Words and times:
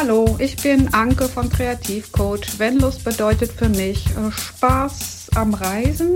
Hallo, 0.00 0.36
ich 0.38 0.54
bin 0.54 0.94
Anke 0.94 1.24
von 1.24 1.50
Kreativcoach. 1.50 2.60
Vanlust 2.60 3.02
bedeutet 3.02 3.50
für 3.50 3.68
mich 3.68 4.06
äh, 4.10 4.30
Spaß 4.30 5.30
am 5.34 5.54
Reisen, 5.54 6.14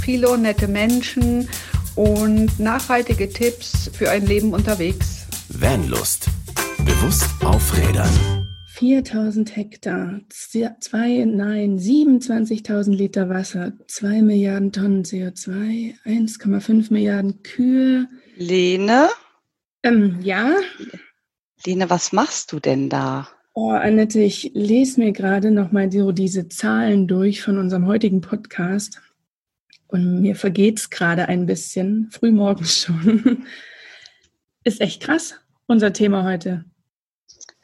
viele 0.00 0.38
nette 0.38 0.68
Menschen 0.68 1.48
und 1.96 2.60
nachhaltige 2.60 3.28
Tipps 3.28 3.90
für 3.92 4.08
ein 4.08 4.24
Leben 4.24 4.54
unterwegs. 4.54 5.26
Vanlust. 5.48 6.28
Bewusst 6.84 7.28
aufrädern. 7.44 8.46
4000 8.68 9.56
Hektar, 9.56 10.20
zwei, 10.28 11.24
nein, 11.26 11.76
27.000 11.76 12.92
Liter 12.92 13.28
Wasser, 13.28 13.72
2 13.88 14.22
Milliarden 14.22 14.70
Tonnen 14.70 15.02
CO2, 15.02 15.94
1,5 16.04 16.92
Milliarden 16.92 17.42
Kühe. 17.42 18.06
Lene? 18.36 19.08
Ähm, 19.82 20.20
ja? 20.22 20.54
Lene, 21.66 21.88
was 21.88 22.12
machst 22.12 22.52
du 22.52 22.60
denn 22.60 22.90
da? 22.90 23.28
Oh, 23.54 23.70
Annette, 23.70 24.20
ich 24.20 24.50
lese 24.54 25.00
mir 25.00 25.12
gerade 25.12 25.50
nochmal 25.50 25.90
so 25.90 26.12
diese 26.12 26.48
Zahlen 26.48 27.06
durch 27.06 27.42
von 27.42 27.56
unserem 27.56 27.86
heutigen 27.86 28.20
Podcast. 28.20 29.00
Und 29.86 30.20
mir 30.20 30.36
vergeht 30.36 30.78
es 30.78 30.90
gerade 30.90 31.28
ein 31.28 31.46
bisschen, 31.46 32.10
frühmorgens 32.10 32.76
schon. 32.82 33.46
Ist 34.64 34.80
echt 34.80 35.02
krass, 35.02 35.36
unser 35.66 35.92
Thema 35.92 36.24
heute. 36.24 36.64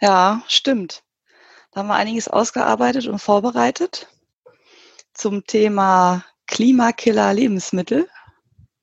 Ja, 0.01 0.43
stimmt. 0.49 1.03
Da 1.73 1.81
haben 1.81 1.89
wir 1.89 1.95
einiges 1.95 2.29
ausgearbeitet 2.29 3.07
und 3.07 3.19
vorbereitet 3.19 4.09
zum 5.13 5.45
Thema 5.45 6.25
Klimakiller 6.47 7.35
Lebensmittel. 7.35 8.09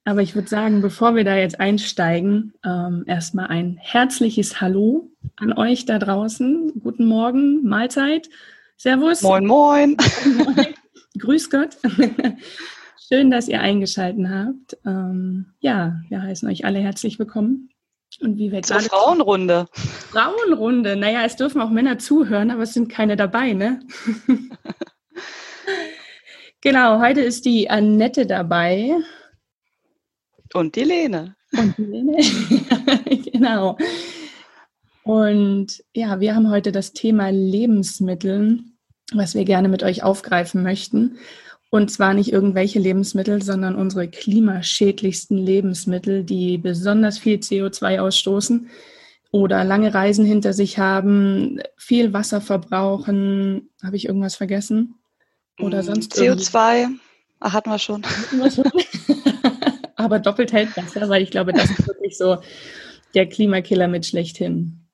Aber 0.07 0.21
ich 0.21 0.35
würde 0.35 0.47
sagen, 0.47 0.81
bevor 0.81 1.15
wir 1.15 1.25
da 1.25 1.35
jetzt 1.35 1.59
einsteigen, 1.59 2.53
ähm, 2.63 3.03
erstmal 3.07 3.47
ein 3.47 3.77
herzliches 3.77 4.61
Hallo 4.61 5.11
an 5.35 5.51
euch 5.51 5.83
da 5.83 5.99
draußen. 5.99 6.79
Guten 6.81 7.03
Morgen, 7.03 7.67
Mahlzeit, 7.67 8.29
Servus. 8.77 9.21
Moin, 9.21 9.45
moin. 9.45 9.97
moin. 10.37 10.67
Grüß 11.19 11.49
Gott. 11.49 11.75
Schön, 13.09 13.31
dass 13.31 13.49
ihr 13.49 13.59
eingeschaltet 13.59 14.29
habt. 14.29 14.77
Ähm, 14.85 15.47
ja, 15.59 15.97
wir 16.07 16.21
heißen 16.21 16.47
euch 16.47 16.63
alle 16.63 16.79
herzlich 16.79 17.19
willkommen. 17.19 17.67
Und 18.21 18.37
wie 18.37 18.53
wir 18.53 18.61
Zur 18.61 18.77
gerade 18.77 18.87
Frauenrunde. 18.87 19.67
Frauenrunde. 19.73 20.95
Naja, 20.95 21.25
es 21.25 21.35
dürfen 21.35 21.59
auch 21.59 21.69
Männer 21.69 21.99
zuhören, 21.99 22.49
aber 22.49 22.63
es 22.63 22.73
sind 22.73 22.87
keine 22.87 23.17
dabei, 23.17 23.51
ne? 23.51 23.81
genau, 26.61 27.01
heute 27.01 27.19
ist 27.19 27.43
die 27.43 27.69
Annette 27.69 28.25
dabei. 28.25 28.95
Und 30.53 30.75
die 30.75 30.83
Lene. 30.83 31.35
Und 31.53 31.77
die 31.77 31.85
Lene, 31.85 32.17
genau. 33.31 33.77
Und 35.03 35.83
ja, 35.93 36.19
wir 36.19 36.35
haben 36.35 36.49
heute 36.49 36.71
das 36.71 36.91
Thema 36.93 37.29
Lebensmittel, 37.29 38.59
was 39.13 39.35
wir 39.35 39.45
gerne 39.45 39.69
mit 39.69 39.83
euch 39.83 40.03
aufgreifen 40.03 40.63
möchten. 40.63 41.17
Und 41.69 41.91
zwar 41.91 42.13
nicht 42.13 42.31
irgendwelche 42.31 42.79
Lebensmittel, 42.79 43.41
sondern 43.41 43.75
unsere 43.75 44.07
klimaschädlichsten 44.07 45.37
Lebensmittel, 45.37 46.23
die 46.23 46.57
besonders 46.57 47.17
viel 47.17 47.37
CO2 47.37 47.99
ausstoßen 47.99 48.69
oder 49.31 49.63
lange 49.63 49.93
Reisen 49.93 50.25
hinter 50.25 50.53
sich 50.53 50.77
haben, 50.77 51.59
viel 51.77 52.13
Wasser 52.13 52.41
verbrauchen. 52.41 53.69
Habe 53.83 53.97
ich 53.97 54.07
irgendwas 54.07 54.35
vergessen? 54.35 54.95
Oder 55.59 55.83
sonst 55.83 56.13
CO2 56.13 56.81
irgendwie? 56.81 56.99
hatten 57.41 57.69
wir 57.69 57.79
schon. 57.79 58.03
Hatten 58.03 58.39
wir 58.39 58.51
schon? 58.51 58.65
aber 59.97 60.19
doppelt 60.19 60.53
hält 60.53 60.73
besser, 60.75 61.09
weil 61.09 61.21
ich 61.21 61.31
glaube, 61.31 61.53
das 61.53 61.69
ist 61.69 61.87
wirklich 61.87 62.17
so 62.17 62.37
der 63.13 63.27
Klimakiller 63.27 63.87
mit 63.87 64.05
schlechthin. 64.05 64.87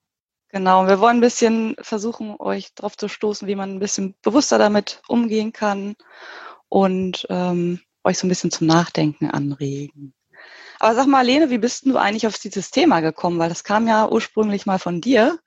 Genau, 0.50 0.88
wir 0.88 1.00
wollen 1.00 1.18
ein 1.18 1.22
bisschen 1.22 1.76
versuchen, 1.82 2.36
euch 2.38 2.74
darauf 2.76 2.96
zu 2.96 3.08
stoßen, 3.08 3.48
wie 3.48 3.56
man 3.56 3.72
ein 3.72 3.80
bisschen 3.80 4.16
bewusster 4.22 4.58
damit 4.58 5.02
umgehen 5.08 5.52
kann 5.52 5.96
und 6.70 7.26
ähm, 7.30 7.80
euch 8.04 8.20
so 8.20 8.28
ein 8.28 8.30
bisschen 8.30 8.52
zum 8.52 8.68
Nachdenken 8.68 9.32
anregen. 9.32 10.14
Aber 10.80 10.96
sag 10.96 11.08
mal, 11.08 11.26
Lene, 11.26 11.50
wie 11.50 11.58
bist 11.58 11.86
du 11.86 11.98
eigentlich 11.98 12.28
auf 12.28 12.38
dieses 12.38 12.70
Thema 12.70 13.00
gekommen? 13.00 13.40
Weil 13.40 13.50
das 13.50 13.64
kam 13.64 13.88
ja 13.88 14.10
ursprünglich 14.10 14.66
mal 14.66 14.80
von 14.80 15.02
dir. 15.02 15.40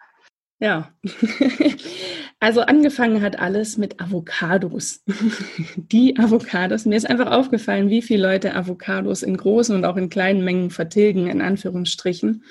Ja, 0.59 0.91
also 2.41 2.63
angefangen 2.63 3.21
hat 3.21 3.39
alles 3.39 3.77
mit 3.77 4.01
Avocados. 4.01 5.03
Die 5.77 6.19
Avocados. 6.19 6.87
Mir 6.87 6.97
ist 6.97 7.09
einfach 7.09 7.31
aufgefallen, 7.31 7.91
wie 7.91 8.01
viele 8.01 8.23
Leute 8.23 8.55
Avocados 8.55 9.23
in 9.23 9.37
großen 9.37 9.75
und 9.77 9.85
auch 9.85 9.97
in 9.97 10.09
kleinen 10.09 10.43
Mengen 10.45 10.71
vertilgen, 10.71 11.27
in 11.29 11.43
Anführungsstrichen. 11.43 12.43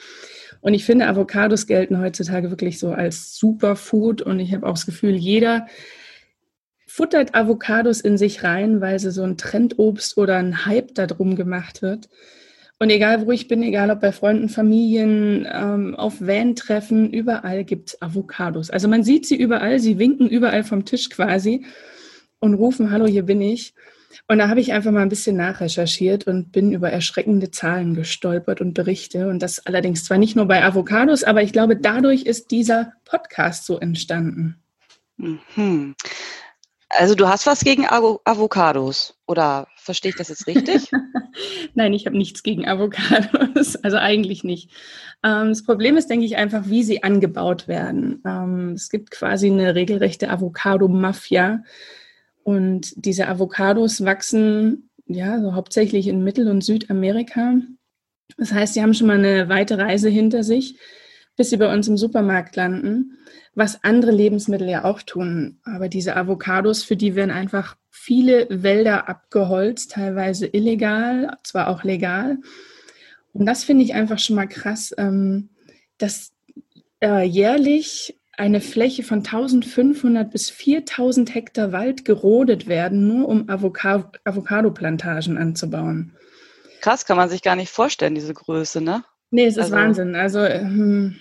Und 0.62 0.74
ich 0.74 0.86
finde, 0.86 1.08
Avocados 1.08 1.66
gelten 1.66 2.00
heutzutage 2.00 2.52
wirklich 2.52 2.80
so 2.80 2.92
als 2.92 3.36
Superfood. 3.38 4.22
Und 4.22 4.40
ich 4.40 4.54
habe 4.54 4.68
auch 4.68 4.74
das 4.74 4.86
Gefühl, 4.86 5.16
jeder 5.16 5.68
futtert 6.88 7.34
Avocados 7.34 8.02
in 8.02 8.18
sich 8.18 8.44
rein, 8.44 8.82
weil 8.82 9.00
sie 9.00 9.12
so 9.12 9.24
ein 9.24 9.38
Trendobst 9.38 10.18
oder 10.18 10.38
ein 10.38 10.66
Hype 10.66 10.94
darum 10.94 11.36
gemacht 11.36 11.82
wird. 11.82 12.08
Und 12.78 12.90
egal 12.90 13.26
wo 13.26 13.32
ich 13.32 13.48
bin, 13.48 13.64
egal 13.64 13.90
ob 13.90 14.02
bei 14.02 14.12
Freunden, 14.12 14.50
Familien, 14.50 15.48
ähm, 15.52 15.96
auf 15.96 16.20
Van-Treffen, 16.20 17.12
überall 17.12 17.64
gibt 17.64 17.90
es 17.90 18.02
Avocados. 18.02 18.70
Also 18.70 18.88
man 18.90 19.04
sieht 19.04 19.26
sie 19.26 19.38
überall, 19.38 19.80
sie 19.80 19.98
winken 19.98 20.28
überall 20.28 20.64
vom 20.64 20.84
Tisch 20.84 21.10
quasi 21.10 21.66
und 22.40 22.56
rufen, 22.56 22.92
hallo, 22.92 23.06
hier 23.06 23.24
bin 23.24 23.42
ich. 23.42 23.74
Und 24.28 24.40
da 24.40 24.50
habe 24.50 24.60
ich 24.60 24.74
einfach 24.74 24.92
mal 24.92 25.02
ein 25.02 25.10
bisschen 25.10 25.38
nachrecherchiert 25.38 26.28
und 26.28 26.52
bin 26.52 26.74
über 26.74 26.90
erschreckende 26.90 27.52
Zahlen 27.52 27.96
gestolpert 27.96 28.60
und 28.60 28.74
Berichte. 28.74 29.30
Und 29.30 29.40
das 29.40 29.66
allerdings 29.66 30.04
zwar 30.04 30.18
nicht 30.18 30.36
nur 30.36 30.46
bei 30.46 30.64
Avocados, 30.64 31.24
aber 31.24 31.44
ich 31.44 31.54
glaube, 31.54 31.78
dadurch 31.78 32.24
ist 32.24 32.52
dieser 32.52 32.94
Podcast 33.06 33.66
so 33.66 33.80
entstanden. 33.80 34.58
Mhm. 35.18 35.96
Also 36.90 37.16
du 37.16 37.28
hast 37.28 37.48
was 37.48 37.62
gegen 37.62 37.86
Avocados 37.88 39.16
oder 39.26 39.68
verstehe 39.76 40.10
ich 40.10 40.16
das 40.16 40.30
jetzt 40.30 40.48
richtig? 40.48 40.92
Nein, 41.74 41.94
ich 41.94 42.06
habe 42.06 42.18
nichts 42.18 42.44
gegen 42.44 42.68
Avocados, 42.68 43.76
also 43.84 43.98
eigentlich 43.98 44.44
nicht. 44.44 44.70
Ähm, 45.24 45.50
das 45.50 45.64
Problem 45.64 45.98
ist, 45.98 46.10
denke 46.10 46.26
ich, 46.26 46.38
einfach, 46.38 46.68
wie 46.68 46.84
sie 46.84 47.04
angebaut 47.04 47.68
werden. 47.68 48.22
Ähm, 48.26 48.74
es 48.74 48.90
gibt 48.90 49.12
quasi 49.12 49.48
eine 49.48 49.74
regelrechte 49.76 50.30
Avocado-Mafia 50.30 51.64
und 52.44 52.94
diese 53.04 53.28
Avocados 53.28 54.06
wachsen 54.06 54.90
ja 55.08 55.40
so 55.42 55.56
hauptsächlich 55.56 56.08
in 56.08 56.24
Mittel- 56.24 56.50
und 56.50 56.64
Südamerika. 56.64 57.56
Das 58.38 58.54
heißt, 58.54 58.76
sie 58.76 58.82
haben 58.82 58.94
schon 58.94 59.08
mal 59.08 59.18
eine 59.18 59.50
weite 59.50 59.78
Reise 59.78 60.10
hinter 60.10 60.44
sich, 60.44 60.78
bis 61.36 61.50
sie 61.50 61.58
bei 61.58 61.72
uns 61.74 61.88
im 61.88 61.98
Supermarkt 61.98 62.56
landen 62.56 63.18
was 63.56 63.84
andere 63.84 64.12
Lebensmittel 64.12 64.70
ja 64.70 64.84
auch 64.84 65.02
tun. 65.02 65.60
Aber 65.64 65.88
diese 65.90 66.16
Avocados, 66.16 66.84
für 66.84 66.98
die 66.98 67.16
werden 67.16 67.32
einfach 67.32 67.78
viele 67.90 68.48
Wälder 68.50 69.10
abgeholzt, 69.10 69.92
teilweise 69.92 70.46
illegal, 70.46 71.38
zwar 71.44 71.70
auch 71.70 71.84
legal. 71.84 72.38
Und 73.34 73.46
das 73.46 73.64
finde 73.64 73.86
ich 73.86 73.94
einfach 73.94 74.20
schon 74.20 74.36
mal 74.36 74.48
krass, 74.48 74.94
ähm, 74.98 75.50
dass 75.98 76.34
äh, 77.02 77.24
jährlich 77.24 78.20
eine 78.38 78.60
Fläche 78.60 79.04
von 79.04 79.20
1500 79.20 80.30
bis 80.30 80.50
4000 80.50 81.34
Hektar 81.34 81.72
Wald 81.72 82.04
gerodet 82.04 82.68
werden, 82.68 83.08
nur 83.08 83.30
um 83.30 83.48
Avocado-Plantagen 83.50 85.38
anzubauen. 85.38 86.12
Krass, 86.82 87.06
kann 87.06 87.16
man 87.16 87.30
sich 87.30 87.42
gar 87.42 87.56
nicht 87.56 87.72
vorstellen, 87.72 88.16
diese 88.16 88.34
Größe, 88.34 88.82
ne? 88.82 89.06
Nee, 89.32 89.46
es 89.46 89.56
ist 89.56 89.64
also, 89.64 89.76
Wahnsinn. 89.76 90.16
Also 90.16 90.42
ähm, 90.42 91.16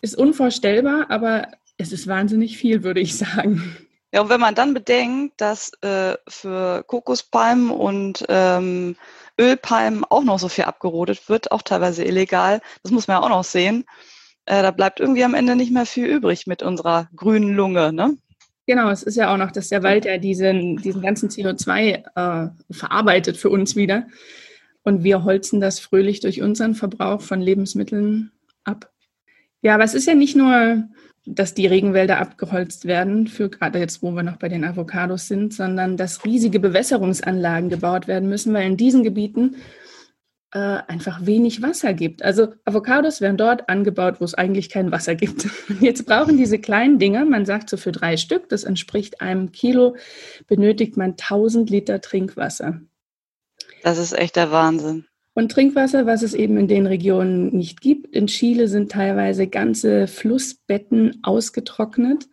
ist 0.00 0.16
unvorstellbar, 0.16 1.06
aber 1.10 1.48
es 1.76 1.92
ist 1.92 2.06
wahnsinnig 2.06 2.58
viel, 2.58 2.82
würde 2.82 3.00
ich 3.00 3.16
sagen. 3.16 3.76
Ja, 4.12 4.22
und 4.22 4.30
wenn 4.30 4.40
man 4.40 4.54
dann 4.54 4.72
bedenkt, 4.72 5.40
dass 5.40 5.72
äh, 5.82 6.16
für 6.26 6.82
Kokospalmen 6.84 7.70
und 7.70 8.24
ähm, 8.28 8.96
Ölpalmen 9.38 10.04
auch 10.04 10.24
noch 10.24 10.38
so 10.38 10.48
viel 10.48 10.64
abgerodet 10.64 11.28
wird, 11.28 11.52
auch 11.52 11.62
teilweise 11.62 12.04
illegal, 12.04 12.60
das 12.82 12.90
muss 12.90 13.06
man 13.06 13.18
ja 13.18 13.22
auch 13.22 13.28
noch 13.28 13.44
sehen, 13.44 13.84
äh, 14.46 14.62
da 14.62 14.70
bleibt 14.70 14.98
irgendwie 14.98 15.24
am 15.24 15.34
Ende 15.34 15.56
nicht 15.56 15.72
mehr 15.72 15.84
viel 15.84 16.06
übrig 16.06 16.46
mit 16.46 16.62
unserer 16.62 17.08
grünen 17.14 17.54
Lunge, 17.54 17.92
ne? 17.92 18.16
Genau, 18.66 18.90
es 18.90 19.02
ist 19.02 19.16
ja 19.16 19.32
auch 19.32 19.38
noch, 19.38 19.50
dass 19.50 19.68
der 19.68 19.82
Wald 19.82 20.04
ja 20.04 20.18
diesen, 20.18 20.76
diesen 20.76 21.00
ganzen 21.00 21.30
CO2 21.30 22.04
äh, 22.14 22.50
verarbeitet 22.70 23.38
für 23.38 23.48
uns 23.48 23.76
wieder. 23.76 24.06
Und 24.82 25.04
wir 25.04 25.24
holzen 25.24 25.60
das 25.60 25.80
fröhlich 25.80 26.20
durch 26.20 26.42
unseren 26.42 26.74
Verbrauch 26.74 27.22
von 27.22 27.40
Lebensmitteln 27.40 28.30
ab. 28.64 28.90
Ja, 29.62 29.74
aber 29.74 29.84
es 29.84 29.94
ist 29.94 30.06
ja 30.06 30.14
nicht 30.14 30.36
nur, 30.36 30.84
dass 31.26 31.54
die 31.54 31.66
Regenwälder 31.66 32.18
abgeholzt 32.18 32.86
werden, 32.86 33.26
für 33.26 33.50
gerade 33.50 33.78
jetzt, 33.78 34.02
wo 34.02 34.12
wir 34.12 34.22
noch 34.22 34.36
bei 34.36 34.48
den 34.48 34.64
Avocados 34.64 35.28
sind, 35.28 35.52
sondern 35.52 35.96
dass 35.96 36.24
riesige 36.24 36.60
Bewässerungsanlagen 36.60 37.68
gebaut 37.68 38.08
werden 38.08 38.28
müssen, 38.28 38.54
weil 38.54 38.66
in 38.66 38.76
diesen 38.76 39.02
Gebieten 39.02 39.56
äh, 40.52 40.78
einfach 40.86 41.26
wenig 41.26 41.60
Wasser 41.60 41.92
gibt. 41.92 42.22
Also 42.22 42.54
Avocados 42.64 43.20
werden 43.20 43.36
dort 43.36 43.68
angebaut, 43.68 44.20
wo 44.20 44.24
es 44.24 44.34
eigentlich 44.34 44.70
kein 44.70 44.90
Wasser 44.90 45.14
gibt. 45.14 45.46
Jetzt 45.80 46.06
brauchen 46.06 46.38
diese 46.38 46.58
kleinen 46.58 46.98
Dinger, 46.98 47.24
man 47.24 47.44
sagt 47.44 47.68
so 47.68 47.76
für 47.76 47.92
drei 47.92 48.16
Stück, 48.16 48.48
das 48.48 48.64
entspricht 48.64 49.20
einem 49.20 49.52
Kilo, 49.52 49.96
benötigt 50.46 50.96
man 50.96 51.10
1000 51.10 51.68
Liter 51.68 52.00
Trinkwasser. 52.00 52.80
Das 53.82 53.98
ist 53.98 54.16
echt 54.16 54.36
der 54.36 54.50
Wahnsinn. 54.50 55.07
Und 55.38 55.52
Trinkwasser, 55.52 56.04
was 56.04 56.22
es 56.22 56.34
eben 56.34 56.56
in 56.56 56.66
den 56.66 56.84
Regionen 56.84 57.50
nicht 57.56 57.80
gibt. 57.80 58.12
In 58.12 58.26
Chile 58.26 58.66
sind 58.66 58.90
teilweise 58.90 59.46
ganze 59.46 60.08
Flussbetten 60.08 61.20
ausgetrocknet 61.22 62.28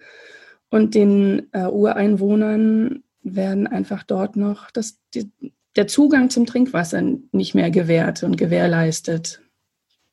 und 0.71 0.95
den 0.95 1.47
äh, 1.53 1.67
Ureinwohnern 1.67 3.03
werden 3.21 3.67
einfach 3.67 4.01
dort 4.01 4.37
noch 4.37 4.71
das, 4.71 4.97
die, 5.13 5.31
der 5.75 5.85
Zugang 5.85 6.31
zum 6.31 6.47
Trinkwasser 6.47 7.03
nicht 7.31 7.53
mehr 7.53 7.69
gewährt 7.69 8.23
und 8.23 8.37
gewährleistet. 8.37 9.39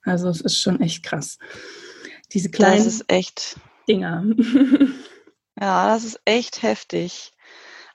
Also 0.03 0.29
es 0.29 0.43
ist 0.43 0.61
schon 0.61 0.83
echt 0.83 1.03
krass. 1.03 1.39
Diese 2.35 2.51
kleinen 2.51 2.85
das 2.85 2.87
ist 2.87 3.05
echt 3.09 3.57
Dinger. 3.89 4.23
ja, 5.59 5.95
das 5.95 6.05
ist 6.05 6.21
echt 6.27 6.63
heftig. 6.63 7.33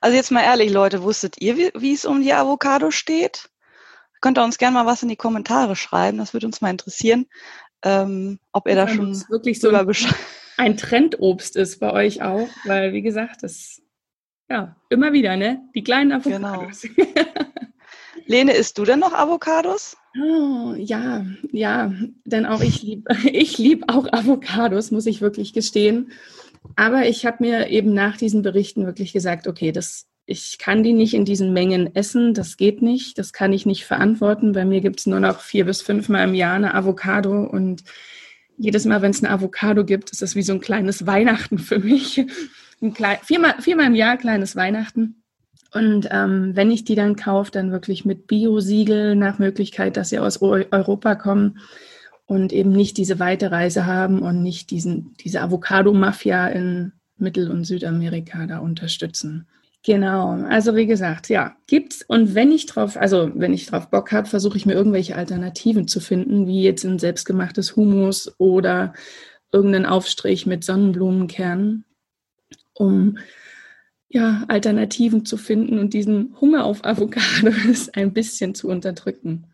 Also 0.02 0.18
jetzt 0.18 0.32
mal 0.32 0.42
ehrlich, 0.42 0.72
Leute, 0.72 1.04
wusstet 1.04 1.40
ihr, 1.40 1.56
wie, 1.56 1.70
wie 1.78 1.94
es 1.94 2.04
um 2.04 2.24
die 2.24 2.34
Avocado 2.34 2.90
steht? 2.90 3.52
Könnt 4.22 4.38
ihr 4.38 4.44
uns 4.44 4.58
gerne 4.58 4.76
mal 4.76 4.86
was 4.86 5.04
in 5.04 5.10
die 5.10 5.16
Kommentare 5.16 5.76
schreiben, 5.76 6.18
das 6.18 6.34
würde 6.34 6.48
uns 6.48 6.62
mal 6.62 6.72
interessieren, 6.72 7.28
ähm, 7.84 8.40
ob 8.52 8.68
ihr 8.68 8.76
da 8.76 8.88
schon 8.88 9.16
wirklich 9.30 9.60
so 9.60 9.70
ein, 9.70 9.88
ein 10.58 10.78
Trendobst 10.78 11.56
ist 11.56 11.80
bei 11.80 11.92
euch 11.92 12.22
auch, 12.22 12.50
weil 12.66 12.94
wie 12.94 13.02
gesagt, 13.02 13.44
das 13.44 13.82
ja 14.50 14.76
immer 14.90 15.14
wieder, 15.14 15.38
ne? 15.38 15.62
Die 15.76 15.84
kleinen 15.84 16.12
Avocados. 16.12 16.82
Genau. 16.82 17.08
Lene, 18.26 18.54
isst 18.54 18.78
du 18.78 18.84
denn 18.84 19.00
noch 19.00 19.14
Avocados? 19.14 19.96
Oh, 20.22 20.74
ja, 20.76 21.26
ja, 21.52 21.94
denn 22.26 22.46
auch 22.46 22.62
ich 22.62 22.82
liebe 22.82 23.16
ich 23.32 23.58
lieb 23.58 23.86
auch 23.88 24.08
Avocados, 24.12 24.92
muss 24.92 25.06
ich 25.06 25.22
wirklich 25.22 25.54
gestehen. 25.54 26.12
Aber 26.76 27.08
ich 27.08 27.26
habe 27.26 27.38
mir 27.40 27.70
eben 27.70 27.94
nach 27.94 28.18
diesen 28.18 28.42
Berichten 28.42 28.86
wirklich 28.86 29.14
gesagt, 29.14 29.48
okay, 29.48 29.72
das, 29.72 30.08
ich 30.30 30.58
kann 30.58 30.84
die 30.84 30.92
nicht 30.92 31.14
in 31.14 31.24
diesen 31.24 31.54
Mengen 31.54 31.96
essen, 31.96 32.34
das 32.34 32.58
geht 32.58 32.82
nicht, 32.82 33.18
das 33.18 33.32
kann 33.32 33.54
ich 33.54 33.66
nicht 33.66 33.86
verantworten. 33.86 34.52
Bei 34.52 34.66
mir 34.66 34.82
gibt 34.82 35.00
es 35.00 35.08
nur 35.08 35.22
noch 35.22 35.40
vier 35.40 35.64
bis 35.64 35.82
fünfmal 35.82 36.28
im 36.28 36.36
Jahr 36.36 36.56
eine 36.56 36.76
Avocado 36.76 37.46
und 37.46 37.84
jedes 38.58 38.84
Mal, 38.86 39.02
wenn 39.02 39.12
es 39.12 39.24
eine 39.24 39.34
Avocado 39.34 39.86
gibt, 39.86 40.12
ist 40.12 40.22
das 40.22 40.36
wie 40.36 40.42
so 40.42 40.52
ein 40.52 40.60
kleines 40.60 41.08
Weihnachten 41.08 41.58
für 41.58 41.80
mich. 41.80 42.26
Ein 42.82 42.94
klein, 42.94 43.18
viermal, 43.24 43.56
viermal 43.62 43.86
im 43.88 43.96
Jahr 43.96 44.18
kleines 44.18 44.56
Weihnachten. 44.56 45.24
Und 45.74 46.10
ähm, 46.12 46.52
wenn 46.56 46.72
ich 46.72 46.84
die 46.84 46.96
dann 46.96 47.16
kaufe, 47.16 47.52
dann 47.52 47.72
wirklich 47.72 48.04
mit 48.04 48.28
Bio-Siegel 48.28 49.16
nach 49.16 49.40
Möglichkeit, 49.40 49.96
dass 49.96 50.10
sie 50.10 50.20
aus 50.20 50.42
Europa 50.42 51.16
kommen 51.16 51.60
und 52.26 52.52
eben 52.52 52.72
nicht 52.72 52.98
diese 52.98 53.20
weite 53.20 53.52
Reise 53.52 53.86
haben 53.86 54.22
und 54.22 54.44
nicht 54.44 54.72
diesen, 54.72 55.14
diese 55.22 55.42
Avocado-Mafia 55.42 56.48
in 56.50 56.92
Mittel- 57.18 57.50
und 57.50 57.64
Südamerika 57.64 58.46
da 58.46 58.60
unterstützen. 58.60 59.48
Genau, 59.84 60.32
also 60.50 60.76
wie 60.76 60.86
gesagt, 60.86 61.30
ja, 61.30 61.56
gibt's. 61.68 62.04
Und 62.08 62.36
wenn 62.36 62.52
ich 62.52 62.66
drauf, 62.66 62.98
also 62.98 63.32
wenn 63.36 63.54
ich 63.54 63.68
drauf 63.68 63.90
Bock 63.90 64.12
habe, 64.12 64.28
versuche 64.28 64.58
ich 64.58 64.66
mir 64.66 64.74
irgendwelche 64.74 65.16
Alternativen 65.16 65.88
zu 65.88 66.00
finden, 66.00 66.46
wie 66.48 66.64
jetzt 66.64 66.84
ein 66.84 67.00
selbstgemachtes 67.00 67.76
Humus 67.76 68.34
oder 68.38 68.94
irgendeinen 69.52 69.86
Aufstrich 69.86 70.46
mit 70.46 70.64
Sonnenblumenkernen, 70.64 71.86
um 72.74 73.18
ja, 74.10 74.44
Alternativen 74.48 75.26
zu 75.26 75.38
finden 75.38 75.80
und 75.80 75.94
diesen 75.94 76.36
Hunger 76.40 76.66
auf 76.66 76.86
Avocados 76.86 77.90
ein 77.94 78.14
bisschen 78.14 78.56
zu 78.56 78.70
unterdrücken. 78.70 79.48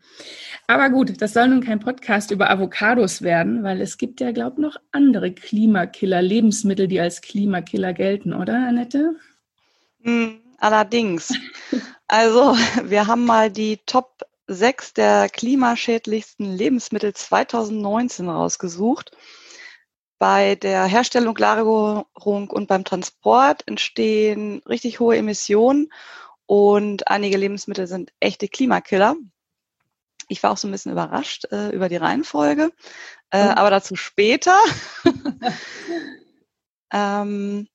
Aber 0.66 0.90
gut, 0.90 1.20
das 1.20 1.34
soll 1.34 1.48
nun 1.48 1.60
kein 1.60 1.80
Podcast 1.80 2.30
über 2.30 2.50
Avocados 2.50 3.22
werden, 3.22 3.62
weil 3.64 3.80
es 3.80 3.98
gibt 3.98 4.20
ja, 4.20 4.30
glaube 4.32 4.56
ich, 4.56 4.62
noch 4.62 4.76
andere 4.92 5.32
Klimakiller, 5.32 6.22
Lebensmittel, 6.22 6.88
die 6.88 7.00
als 7.00 7.20
Klimakiller 7.20 7.92
gelten, 7.92 8.32
oder, 8.32 8.68
Annette? 8.68 9.16
Hm, 10.04 10.40
allerdings. 10.58 11.32
Also, 12.06 12.54
wir 12.84 13.06
haben 13.06 13.24
mal 13.24 13.50
die 13.50 13.78
Top 13.86 14.22
6 14.46 14.92
der 14.92 15.28
klimaschädlichsten 15.30 16.54
Lebensmittel 16.54 17.14
2019 17.14 18.28
rausgesucht. 18.28 19.16
Bei 20.18 20.54
der 20.54 20.84
Herstellung, 20.84 21.36
Lagerung 21.36 22.50
und 22.50 22.68
beim 22.68 22.84
Transport 22.84 23.66
entstehen 23.66 24.62
richtig 24.68 25.00
hohe 25.00 25.16
Emissionen 25.16 25.90
und 26.46 27.08
einige 27.08 27.36
Lebensmittel 27.36 27.86
sind 27.86 28.12
echte 28.20 28.48
Klimakiller. 28.48 29.16
Ich 30.28 30.42
war 30.42 30.52
auch 30.52 30.56
so 30.56 30.68
ein 30.68 30.72
bisschen 30.72 30.92
überrascht 30.92 31.46
äh, 31.50 31.70
über 31.70 31.88
die 31.88 31.96
Reihenfolge, 31.96 32.70
äh, 33.30 33.44
mhm. 33.44 33.50
aber 33.50 33.70
dazu 33.70 33.96
später. 33.96 34.58
ähm, 36.92 37.68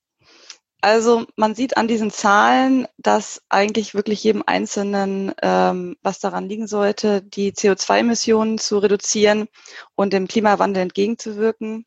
also 0.82 1.26
man 1.36 1.56
sieht 1.56 1.78
an 1.78 1.88
diesen 1.88 2.12
Zahlen, 2.12 2.88
dass 2.98 3.42
eigentlich 3.50 3.94
wirklich 3.94 4.24
jedem 4.24 4.44
Einzelnen 4.46 5.34
ähm, 5.42 5.98
was 6.02 6.20
daran 6.20 6.48
liegen 6.48 6.68
sollte, 6.68 7.22
die 7.22 7.52
CO2-Emissionen 7.52 8.58
zu 8.58 8.80
reduzieren 8.80 9.48
und 9.96 10.14
dem 10.14 10.28
Klimawandel 10.28 10.84
entgegenzuwirken. 10.84 11.86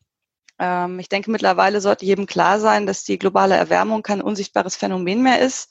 Ähm, 0.59 0.99
ich 0.99 1.09
denke, 1.09 1.31
mittlerweile 1.31 1.81
sollte 1.81 2.05
jedem 2.05 2.27
klar 2.27 2.59
sein, 2.59 2.85
dass 2.85 3.03
die 3.03 3.17
globale 3.17 3.55
Erwärmung 3.55 4.03
kein 4.03 4.21
unsichtbares 4.21 4.75
Phänomen 4.75 5.23
mehr 5.23 5.39
ist, 5.39 5.69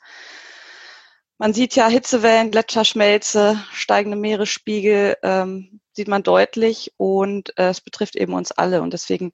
man 1.42 1.54
sieht 1.54 1.74
ja 1.74 1.88
Hitzewellen, 1.88 2.52
Gletscherschmelze, 2.52 3.60
steigende 3.72 4.16
Meeresspiegel, 4.16 5.16
ähm, 5.24 5.80
sieht 5.92 6.06
man 6.06 6.22
deutlich 6.22 6.92
und 6.98 7.58
äh, 7.58 7.70
es 7.70 7.80
betrifft 7.80 8.14
eben 8.14 8.34
uns 8.34 8.52
alle 8.52 8.80
und 8.80 8.92
deswegen 8.92 9.32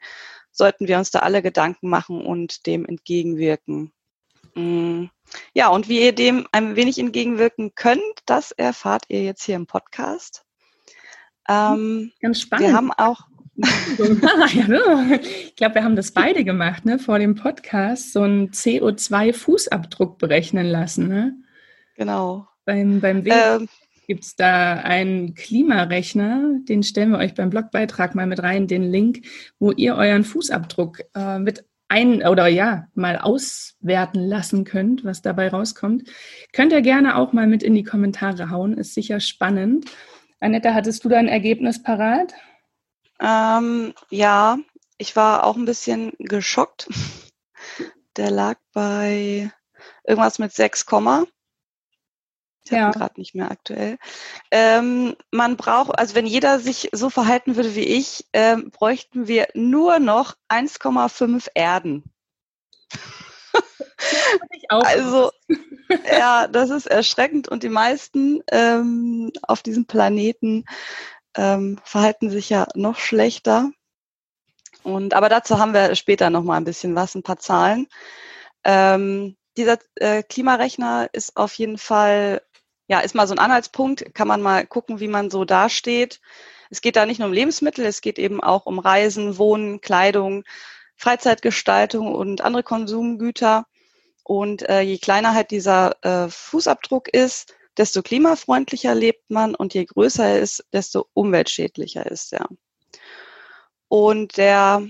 sollten 0.58 0.88
wir 0.88 0.98
uns 0.98 1.10
da 1.10 1.20
alle 1.20 1.40
Gedanken 1.40 1.88
machen 1.88 2.20
und 2.20 2.66
dem 2.66 2.84
entgegenwirken. 2.84 3.92
Mm. 4.54 5.04
Ja, 5.54 5.68
und 5.68 5.88
wie 5.88 6.02
ihr 6.02 6.14
dem 6.14 6.46
ein 6.52 6.74
wenig 6.76 6.98
entgegenwirken 6.98 7.74
könnt, 7.74 8.02
das 8.26 8.50
erfahrt 8.50 9.04
ihr 9.08 9.22
jetzt 9.22 9.44
hier 9.44 9.56
im 9.56 9.66
Podcast. 9.66 10.44
Ähm, 11.48 12.12
Ganz 12.20 12.40
spannend. 12.40 12.68
Wir 12.68 12.74
haben 12.74 12.92
auch 12.92 13.20
ich 13.58 15.56
glaube, 15.56 15.74
wir 15.74 15.82
haben 15.82 15.96
das 15.96 16.12
beide 16.12 16.44
gemacht, 16.44 16.84
ne? 16.84 17.00
vor 17.00 17.18
dem 17.18 17.34
Podcast, 17.34 18.12
so 18.12 18.22
einen 18.22 18.50
CO2-Fußabdruck 18.50 20.16
berechnen 20.16 20.66
lassen. 20.66 21.08
Ne? 21.08 21.36
Genau. 21.96 22.46
Beim, 22.64 23.00
beim 23.00 23.24
Weg 23.24 23.32
ähm, 23.34 23.68
gibt 24.08 24.24
es 24.24 24.36
da 24.36 24.74
einen 24.74 25.34
Klimarechner, 25.34 26.60
den 26.62 26.82
stellen 26.82 27.10
wir 27.10 27.18
euch 27.18 27.34
beim 27.34 27.50
Blogbeitrag 27.50 28.14
mal 28.14 28.26
mit 28.26 28.42
rein, 28.42 28.66
den 28.66 28.82
Link, 28.82 29.26
wo 29.58 29.70
ihr 29.70 29.96
euren 29.96 30.24
Fußabdruck 30.24 31.02
äh, 31.14 31.38
mit 31.38 31.66
ein 31.88 32.26
oder 32.26 32.46
ja, 32.46 32.88
mal 32.94 33.18
auswerten 33.18 34.20
lassen 34.20 34.64
könnt, 34.64 35.04
was 35.04 35.20
dabei 35.20 35.48
rauskommt. 35.48 36.08
Könnt 36.52 36.72
ihr 36.72 36.80
gerne 36.80 37.16
auch 37.16 37.34
mal 37.34 37.46
mit 37.46 37.62
in 37.62 37.74
die 37.74 37.84
Kommentare 37.84 38.50
hauen, 38.50 38.78
ist 38.78 38.94
sicher 38.94 39.20
spannend. 39.20 39.86
Annette, 40.40 40.74
hattest 40.74 41.04
du 41.04 41.10
da 41.10 41.18
ein 41.18 41.28
Ergebnis 41.28 41.82
parat? 41.82 42.32
Ähm, 43.20 43.92
ja, 44.08 44.58
ich 44.96 45.16
war 45.16 45.44
auch 45.44 45.56
ein 45.56 45.66
bisschen 45.66 46.12
geschockt. 46.18 46.88
Der 48.16 48.30
lag 48.30 48.56
bei 48.72 49.50
irgendwas 50.04 50.38
mit 50.38 50.52
6, 50.52 50.86
ich 52.76 52.82
ja. 52.82 52.90
gerade 52.90 53.18
nicht 53.18 53.34
mehr 53.34 53.50
aktuell. 53.50 53.98
Ähm, 54.50 55.16
man 55.30 55.56
braucht, 55.56 55.98
also 55.98 56.14
wenn 56.14 56.26
jeder 56.26 56.58
sich 56.58 56.88
so 56.92 57.10
verhalten 57.10 57.56
würde 57.56 57.74
wie 57.74 57.84
ich, 57.84 58.26
ähm, 58.32 58.70
bräuchten 58.70 59.28
wir 59.28 59.48
nur 59.54 59.98
noch 59.98 60.34
1,5 60.48 61.48
Erden. 61.54 62.04
also 64.68 65.30
ja, 66.10 66.46
das 66.46 66.70
ist 66.70 66.86
erschreckend 66.86 67.48
und 67.48 67.62
die 67.62 67.68
meisten 67.68 68.42
ähm, 68.50 69.32
auf 69.42 69.62
diesem 69.62 69.86
Planeten 69.86 70.64
ähm, 71.36 71.78
verhalten 71.84 72.30
sich 72.30 72.50
ja 72.50 72.66
noch 72.74 72.96
schlechter. 72.98 73.70
Und 74.82 75.14
aber 75.14 75.28
dazu 75.28 75.58
haben 75.58 75.74
wir 75.74 75.94
später 75.94 76.30
noch 76.30 76.42
mal 76.42 76.56
ein 76.56 76.64
bisschen 76.64 76.94
was, 76.94 77.14
ein 77.14 77.22
paar 77.22 77.38
Zahlen. 77.38 77.88
Ähm, 78.64 79.36
dieser 79.56 79.78
äh, 79.96 80.22
Klimarechner 80.22 81.08
ist 81.12 81.36
auf 81.36 81.54
jeden 81.54 81.78
Fall 81.78 82.42
ja, 82.88 83.00
ist 83.00 83.14
mal 83.14 83.26
so 83.26 83.34
ein 83.34 83.38
Anhaltspunkt, 83.38 84.14
kann 84.14 84.26
man 84.26 84.42
mal 84.42 84.66
gucken, 84.66 84.98
wie 84.98 85.08
man 85.08 85.30
so 85.30 85.44
dasteht. 85.44 86.20
Es 86.70 86.80
geht 86.80 86.96
da 86.96 87.06
nicht 87.06 87.18
nur 87.18 87.28
um 87.28 87.34
Lebensmittel, 87.34 87.84
es 87.84 88.00
geht 88.00 88.18
eben 88.18 88.42
auch 88.42 88.66
um 88.66 88.78
Reisen, 88.78 89.38
Wohnen, 89.38 89.80
Kleidung, 89.80 90.44
Freizeitgestaltung 90.96 92.14
und 92.14 92.40
andere 92.40 92.62
Konsumgüter. 92.62 93.66
Und 94.24 94.68
äh, 94.68 94.80
je 94.80 94.98
kleiner 94.98 95.34
halt 95.34 95.50
dieser 95.50 95.96
äh, 96.02 96.28
Fußabdruck 96.28 97.08
ist, 97.08 97.54
desto 97.76 98.02
klimafreundlicher 98.02 98.94
lebt 98.94 99.30
man 99.30 99.54
und 99.54 99.74
je 99.74 99.84
größer 99.84 100.26
er 100.26 100.40
ist, 100.40 100.64
desto 100.72 101.06
umweltschädlicher 101.14 102.10
ist 102.10 102.32
er. 102.32 102.48
Und 103.88 104.36
der 104.36 104.86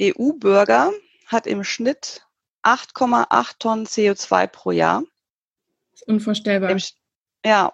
EU-Bürger 0.00 0.92
hat 1.26 1.46
im 1.46 1.64
Schnitt 1.64 2.26
8,8 2.62 3.52
Tonnen 3.58 3.86
CO2 3.86 4.46
pro 4.46 4.70
Jahr. 4.72 5.02
Das 5.92 6.02
ist 6.02 6.08
unvorstellbar. 6.08 6.70
Im, 6.70 6.78
ja, 7.46 7.72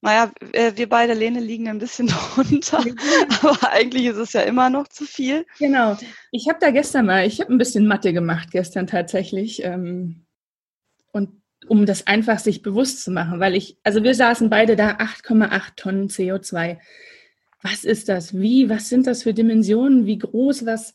naja, 0.00 0.32
äh, 0.52 0.72
wir 0.76 0.88
beide, 0.88 1.14
Lene, 1.14 1.40
liegen 1.40 1.68
ein 1.68 1.78
bisschen 1.78 2.06
drunter, 2.34 2.84
aber 3.42 3.72
eigentlich 3.72 4.06
ist 4.06 4.16
es 4.16 4.32
ja 4.32 4.42
immer 4.42 4.70
noch 4.70 4.88
zu 4.88 5.04
viel. 5.04 5.46
Genau. 5.58 5.96
Ich 6.30 6.48
habe 6.48 6.58
da 6.60 6.70
gestern 6.70 7.06
mal, 7.06 7.26
ich 7.26 7.40
habe 7.40 7.52
ein 7.52 7.58
bisschen 7.58 7.86
Mathe 7.86 8.12
gemacht 8.12 8.50
gestern 8.50 8.86
tatsächlich. 8.86 9.62
Ähm, 9.64 10.24
und 11.12 11.42
um 11.68 11.86
das 11.86 12.06
einfach 12.06 12.40
sich 12.40 12.62
bewusst 12.62 13.02
zu 13.02 13.12
machen, 13.12 13.38
weil 13.38 13.54
ich, 13.54 13.78
also 13.84 14.02
wir 14.02 14.14
saßen 14.14 14.50
beide 14.50 14.74
da 14.74 14.90
8,8 14.96 15.76
Tonnen 15.76 16.08
CO2. 16.08 16.78
Was 17.62 17.84
ist 17.84 18.08
das? 18.08 18.34
Wie? 18.34 18.68
Was 18.68 18.88
sind 18.88 19.06
das 19.06 19.22
für 19.22 19.34
Dimensionen? 19.34 20.06
Wie 20.06 20.18
groß? 20.18 20.66
Was, 20.66 20.94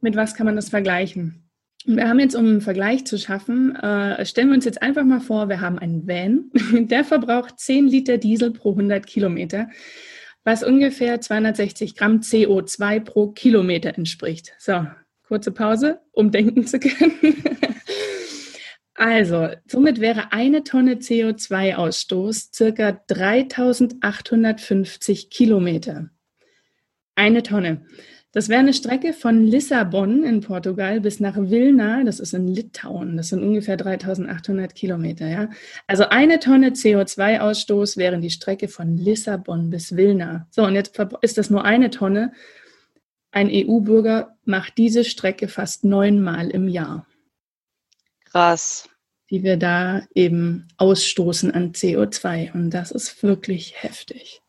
mit 0.00 0.14
was 0.14 0.34
kann 0.34 0.46
man 0.46 0.54
das 0.54 0.68
vergleichen? 0.68 1.43
Wir 1.86 2.08
haben 2.08 2.18
jetzt, 2.18 2.34
um 2.34 2.46
einen 2.46 2.60
Vergleich 2.62 3.04
zu 3.04 3.18
schaffen, 3.18 3.76
äh, 3.76 4.24
stellen 4.24 4.48
wir 4.48 4.54
uns 4.54 4.64
jetzt 4.64 4.80
einfach 4.80 5.04
mal 5.04 5.20
vor, 5.20 5.50
wir 5.50 5.60
haben 5.60 5.78
einen 5.78 6.08
Van, 6.08 6.50
der 6.88 7.04
verbraucht 7.04 7.58
10 7.58 7.88
Liter 7.88 8.16
Diesel 8.16 8.52
pro 8.52 8.70
100 8.70 9.06
Kilometer, 9.06 9.68
was 10.44 10.62
ungefähr 10.62 11.20
260 11.20 11.94
Gramm 11.94 12.20
CO2 12.20 13.00
pro 13.00 13.28
Kilometer 13.28 13.98
entspricht. 13.98 14.54
So, 14.58 14.86
kurze 15.28 15.52
Pause, 15.52 16.00
um 16.12 16.30
denken 16.30 16.66
zu 16.66 16.78
können. 16.78 17.12
Also, 18.96 19.48
somit 19.66 20.00
wäre 20.00 20.32
eine 20.32 20.62
Tonne 20.62 20.94
CO2-Ausstoß 20.94 22.54
circa 22.54 22.92
3850 23.08 25.30
Kilometer. 25.30 26.10
Eine 27.16 27.42
Tonne. 27.42 27.84
Das 28.34 28.48
wäre 28.48 28.58
eine 28.58 28.74
Strecke 28.74 29.12
von 29.12 29.46
Lissabon 29.46 30.24
in 30.24 30.40
Portugal 30.40 31.00
bis 31.00 31.20
nach 31.20 31.36
Vilna, 31.36 32.02
das 32.02 32.18
ist 32.18 32.34
in 32.34 32.48
Litauen, 32.48 33.16
das 33.16 33.28
sind 33.28 33.44
ungefähr 33.44 33.76
3800 33.76 34.74
Kilometer. 34.74 35.28
Ja? 35.28 35.50
Also 35.86 36.08
eine 36.08 36.40
Tonne 36.40 36.70
CO2-Ausstoß 36.70 37.96
wäre 37.96 38.18
die 38.18 38.30
Strecke 38.30 38.66
von 38.66 38.96
Lissabon 38.96 39.70
bis 39.70 39.96
Vilna. 39.96 40.48
So, 40.50 40.64
und 40.64 40.74
jetzt 40.74 40.98
ist 41.22 41.38
das 41.38 41.48
nur 41.48 41.64
eine 41.64 41.90
Tonne. 41.90 42.32
Ein 43.30 43.48
EU-Bürger 43.52 44.36
macht 44.44 44.78
diese 44.78 45.04
Strecke 45.04 45.46
fast 45.46 45.84
neunmal 45.84 46.50
im 46.50 46.66
Jahr. 46.66 47.06
Krass. 48.24 48.88
Die 49.30 49.44
wir 49.44 49.56
da 49.56 50.02
eben 50.12 50.66
ausstoßen 50.76 51.52
an 51.52 51.70
CO2. 51.70 52.52
Und 52.52 52.70
das 52.70 52.90
ist 52.90 53.22
wirklich 53.22 53.80
heftig. 53.80 54.43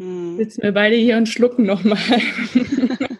Hm. 0.00 0.38
Sitzen 0.38 0.62
wir 0.62 0.72
beide 0.72 0.96
hier 0.96 1.18
und 1.18 1.28
schlucken 1.28 1.66
nochmal. 1.66 1.98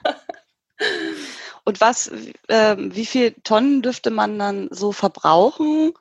und 1.65 1.79
was, 1.79 2.11
äh, 2.49 2.77
wie 2.79 3.05
viel 3.05 3.35
Tonnen 3.45 3.83
dürfte 3.83 4.11
man 4.11 4.39
dann 4.39 4.69
so 4.71 4.91
verbrauchen, 4.91 5.93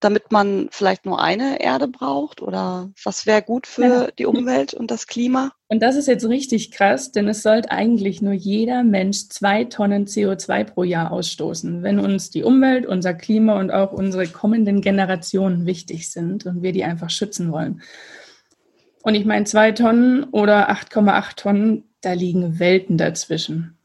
damit 0.00 0.30
man 0.30 0.68
vielleicht 0.70 1.06
nur 1.06 1.22
eine 1.22 1.62
Erde 1.62 1.88
braucht? 1.88 2.42
Oder 2.42 2.90
was 3.02 3.24
wäre 3.24 3.40
gut 3.40 3.66
für 3.66 3.84
ja. 3.84 4.10
die 4.10 4.26
Umwelt 4.26 4.74
und 4.74 4.90
das 4.90 5.06
Klima? 5.06 5.52
Und 5.68 5.82
das 5.82 5.96
ist 5.96 6.08
jetzt 6.08 6.28
richtig 6.28 6.72
krass, 6.72 7.12
denn 7.12 7.26
es 7.26 7.42
sollte 7.42 7.70
eigentlich 7.70 8.20
nur 8.20 8.34
jeder 8.34 8.84
Mensch 8.84 9.30
zwei 9.30 9.64
Tonnen 9.64 10.04
CO2 10.04 10.64
pro 10.64 10.84
Jahr 10.84 11.10
ausstoßen, 11.10 11.82
wenn 11.82 11.98
uns 11.98 12.28
die 12.28 12.42
Umwelt, 12.42 12.84
unser 12.84 13.14
Klima 13.14 13.58
und 13.58 13.70
auch 13.70 13.92
unsere 13.92 14.26
kommenden 14.26 14.82
Generationen 14.82 15.64
wichtig 15.64 16.10
sind 16.10 16.44
und 16.44 16.62
wir 16.62 16.72
die 16.72 16.84
einfach 16.84 17.08
schützen 17.08 17.50
wollen. 17.50 17.80
Und 19.02 19.14
ich 19.14 19.24
meine, 19.24 19.44
zwei 19.44 19.72
Tonnen 19.72 20.24
oder 20.24 20.70
8,8 20.70 21.36
Tonnen, 21.36 21.84
da 22.00 22.12
liegen 22.12 22.58
Welten 22.58 22.98
dazwischen. 22.98 23.76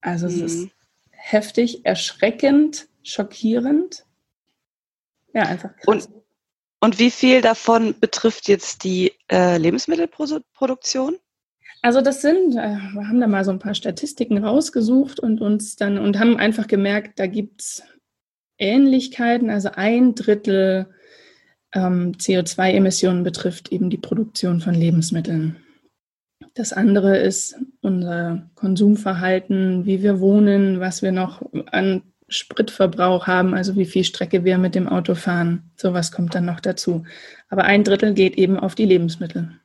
Also 0.00 0.26
es 0.26 0.36
ist 0.36 0.58
mhm. 0.62 0.70
heftig, 1.10 1.84
erschreckend, 1.84 2.88
schockierend 3.02 4.04
ja, 5.34 5.42
einfach 5.42 5.74
krass. 5.76 5.86
Und, 5.86 6.08
und 6.80 6.98
wie 6.98 7.10
viel 7.10 7.40
davon 7.40 7.94
betrifft 7.98 8.48
jetzt 8.48 8.84
die 8.84 9.12
äh, 9.30 9.58
Lebensmittelproduktion? 9.58 11.16
Also 11.82 12.00
das 12.00 12.20
sind, 12.22 12.54
äh, 12.56 12.76
wir 12.92 13.08
haben 13.08 13.20
da 13.20 13.26
mal 13.26 13.44
so 13.44 13.50
ein 13.50 13.58
paar 13.58 13.74
Statistiken 13.74 14.44
rausgesucht 14.44 15.20
und 15.20 15.40
uns 15.40 15.76
dann 15.76 15.98
und 15.98 16.18
haben 16.18 16.36
einfach 16.36 16.66
gemerkt, 16.66 17.18
da 17.18 17.26
gibt 17.26 17.62
es 17.62 17.82
Ähnlichkeiten. 18.58 19.50
Also 19.50 19.70
ein 19.72 20.14
Drittel 20.14 20.92
ähm, 21.72 22.12
CO2-Emissionen 22.12 23.22
betrifft 23.22 23.72
eben 23.72 23.90
die 23.90 23.98
Produktion 23.98 24.60
von 24.60 24.74
Lebensmitteln. 24.74 25.56
Das 26.54 26.72
andere 26.72 27.18
ist 27.18 27.56
unser 27.80 28.50
Konsumverhalten, 28.54 29.86
wie 29.86 30.02
wir 30.02 30.20
wohnen, 30.20 30.80
was 30.80 31.02
wir 31.02 31.12
noch 31.12 31.42
an 31.70 32.02
Spritverbrauch 32.28 33.26
haben, 33.26 33.54
also 33.54 33.76
wie 33.76 33.84
viel 33.84 34.04
Strecke 34.04 34.44
wir 34.44 34.58
mit 34.58 34.74
dem 34.74 34.88
Auto 34.88 35.14
fahren. 35.14 35.70
Sowas 35.76 36.12
kommt 36.12 36.34
dann 36.34 36.44
noch 36.44 36.60
dazu. 36.60 37.04
Aber 37.48 37.64
ein 37.64 37.84
Drittel 37.84 38.14
geht 38.14 38.36
eben 38.36 38.58
auf 38.58 38.74
die 38.74 38.84
Lebensmittel. 38.84 39.60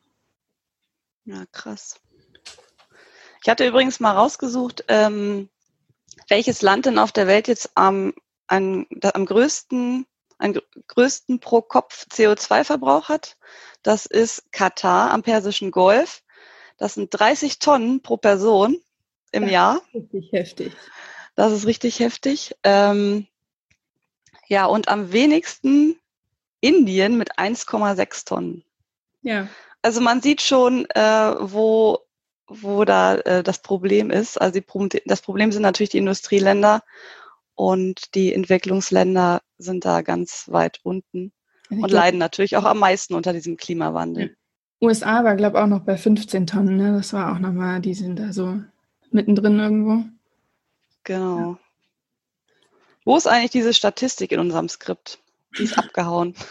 Ja, 1.26 1.46
krass. 1.52 2.00
Ich 3.44 3.50
hatte 3.50 3.68
übrigens 3.68 4.00
mal 4.00 4.12
rausgesucht, 4.12 4.86
ähm, 4.88 5.50
welches 6.28 6.62
Land 6.62 6.88
denn 6.88 6.98
auf 6.98 7.12
der 7.12 7.28
Welt 7.28 7.48
jetzt 7.48 7.70
am, 7.76 8.14
am, 8.48 8.88
am 9.02 9.26
größten, 9.26 10.06
am 10.38 10.60
größten 10.88 11.40
pro 11.40 11.62
Kopf 11.62 12.08
CO2-Verbrauch 12.12 13.10
hat. 13.10 13.38
Das 13.84 14.06
ist 14.06 14.52
Katar 14.52 15.12
am 15.12 15.24
Persischen 15.24 15.72
Golf. 15.72 16.24
Das 16.78 16.96
sind 16.96 17.10
30 17.12 17.60
Tonnen 17.60 18.02
pro 18.02 18.18
Person 18.18 18.78
im 19.32 19.44
ja, 19.44 19.50
Jahr. 19.50 19.82
Richtig 19.94 20.32
heftig. 20.32 20.74
Das 21.36 21.52
ist 21.52 21.66
richtig 21.66 22.00
heftig. 22.00 22.56
Ähm, 22.64 23.28
ja, 24.48 24.66
und 24.66 24.88
am 24.88 25.12
wenigsten 25.12 26.00
Indien 26.60 27.18
mit 27.18 27.38
1,6 27.38 28.26
Tonnen. 28.26 28.64
Ja. 29.22 29.48
Also 29.82 30.02
man 30.02 30.22
sieht 30.22 30.42
schon, 30.42 30.86
äh, 30.92 31.36
wo, 31.40 32.00
wo 32.48 32.86
da 32.86 33.16
äh, 33.18 33.44
das 33.44 33.60
Problem 33.60 34.10
ist. 34.12 34.40
Also 34.40 34.60
die, 34.60 35.02
das 35.06 35.22
Problem 35.22 35.52
sind 35.52 35.62
natürlich 35.62 35.92
die 35.92 36.00
Industrieländer 36.00 36.84
und 37.56 38.14
die 38.16 38.34
Entwicklungsländer 38.34 39.42
sind 39.58 39.86
da 39.86 40.02
ganz 40.02 40.46
weit 40.50 40.80
unten 40.84 41.32
und 41.70 41.78
glaub, 41.80 41.92
leiden 41.92 42.20
natürlich 42.20 42.58
auch 42.58 42.66
am 42.66 42.80
meisten 42.80 43.16
unter 43.16 43.34
diesem 43.34 43.58
Klimawandel. 43.58 44.36
USA 44.82 45.24
war, 45.24 45.36
glaube 45.36 45.58
ich, 45.58 45.64
auch 45.64 45.68
noch 45.68 45.82
bei 45.82 45.98
15 45.98 46.48
Tonnen. 46.48 46.78
Ne? 46.78 46.94
Das 46.94 47.14
war 47.14 47.34
auch 47.34 47.40
nochmal, 47.40 47.82
die 47.82 47.94
sind 47.94 48.20
da 48.20 48.34
so 48.34 48.62
mittendrin 49.12 49.60
irgendwo. 49.60 50.04
Genau. 51.04 51.38
Ja. 51.40 51.60
Wo 53.06 53.18
ist 53.18 53.28
eigentlich 53.28 53.52
diese 53.52 53.74
Statistik 53.74 54.32
in 54.32 54.40
unserem 54.40 54.68
Skript? 54.68 55.20
Die 55.58 55.64
ist 55.64 55.78
abgehauen. 55.78 56.36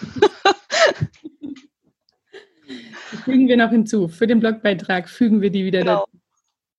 Die 3.12 3.16
fügen 3.18 3.46
wir 3.48 3.56
noch 3.56 3.70
hinzu. 3.70 4.08
Für 4.08 4.26
den 4.26 4.40
Blogbeitrag 4.40 5.08
fügen 5.08 5.40
wir 5.40 5.50
die 5.50 5.64
wieder 5.64 5.80
genau. 5.80 6.06
dazu. 6.06 6.18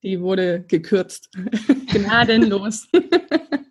Die 0.03 0.22
wurde 0.22 0.62
gekürzt. 0.67 1.29
Gnadenlos. 1.94 2.88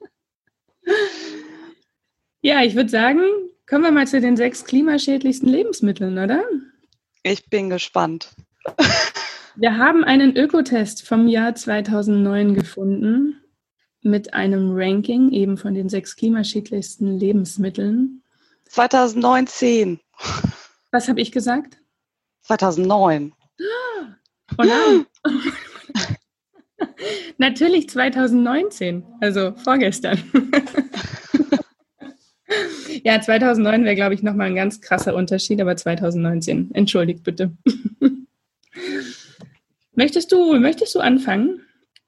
ja, 2.43 2.63
ich 2.63 2.75
würde 2.75 2.91
sagen, 2.91 3.21
kommen 3.67 3.85
wir 3.85 3.93
mal 3.93 4.07
zu 4.07 4.21
den 4.21 4.37
sechs 4.37 4.65
klimaschädlichsten 4.65 5.49
Lebensmitteln, 5.49 6.19
oder? 6.19 6.45
Ich 7.23 7.49
bin 7.49 7.71
gespannt. 7.71 8.31
Wir 9.57 9.79
haben 9.79 10.03
einen 10.03 10.37
Ökotest 10.37 11.07
vom 11.07 11.29
Jahr 11.29 11.55
2009 11.55 12.55
gefunden 12.55 13.41
mit 14.03 14.35
einem 14.35 14.73
Ranking 14.75 15.31
eben 15.31 15.57
von 15.57 15.75
den 15.75 15.89
sechs 15.89 16.17
klimaschädlichsten 16.17 17.19
Lebensmitteln. 17.19 18.23
2019. 18.65 20.01
Was 20.91 21.09
habe 21.09 21.21
ich 21.21 21.31
gesagt? 21.31 21.79
2009. 22.43 23.33
Oh 24.59 24.65
nein. 24.65 25.07
Natürlich 27.39 27.89
2019, 27.89 29.05
also 29.21 29.53
vorgestern. 29.57 30.19
ja, 33.05 33.21
2009 33.21 33.85
wäre, 33.85 33.95
glaube 33.95 34.15
ich, 34.15 34.23
nochmal 34.23 34.49
ein 34.49 34.55
ganz 34.55 34.81
krasser 34.81 35.15
Unterschied, 35.15 35.61
aber 35.61 35.77
2019. 35.77 36.71
Entschuldigt 36.75 37.25
bitte. 37.25 37.53
möchtest, 39.95 40.33
du, 40.33 40.59
möchtest 40.59 40.95
du 40.95 41.01
anfangen 41.01 41.61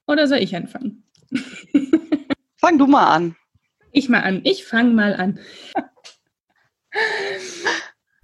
oder 0.07 0.27
soll 0.27 0.39
ich 0.39 0.55
anfangen? 0.55 1.05
Fang 2.57 2.79
du 2.79 2.87
mal 2.87 3.07
an. 3.07 3.37
Ich 3.93 4.09
mal 4.09 4.21
an. 4.21 4.41
Ich 4.45 4.65
fange 4.65 4.93
mal 4.93 5.15
an. 5.15 5.39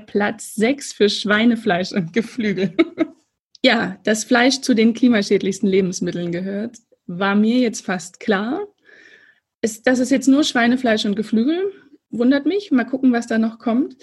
Platz 0.07 0.55
6 0.55 0.93
für 0.93 1.09
Schweinefleisch 1.09 1.93
und 1.93 2.13
Geflügel. 2.13 2.75
Ja, 3.65 3.99
dass 4.05 4.25
Fleisch 4.25 4.61
zu 4.61 4.75
den 4.75 4.95
klimaschädlichsten 4.95 5.69
Lebensmitteln 5.69 6.33
gehört, 6.33 6.77
war 7.07 7.35
mir 7.35 7.59
jetzt 7.59 7.85
fast 7.85 8.21
klar. 8.21 8.67
Ist, 9.61 9.87
dass 9.87 10.01
es 10.01 10.11
jetzt 10.11 10.27
nur 10.27 10.45
Schweinefleisch 10.45 11.05
und 11.05 11.15
Geflügel 11.15 11.73
wundert 12.11 12.47
mich. 12.47 12.71
Mal 12.71 12.85
gucken, 12.85 13.13
was 13.13 13.27
da 13.27 13.39
noch 13.39 13.59
kommt. 13.59 13.97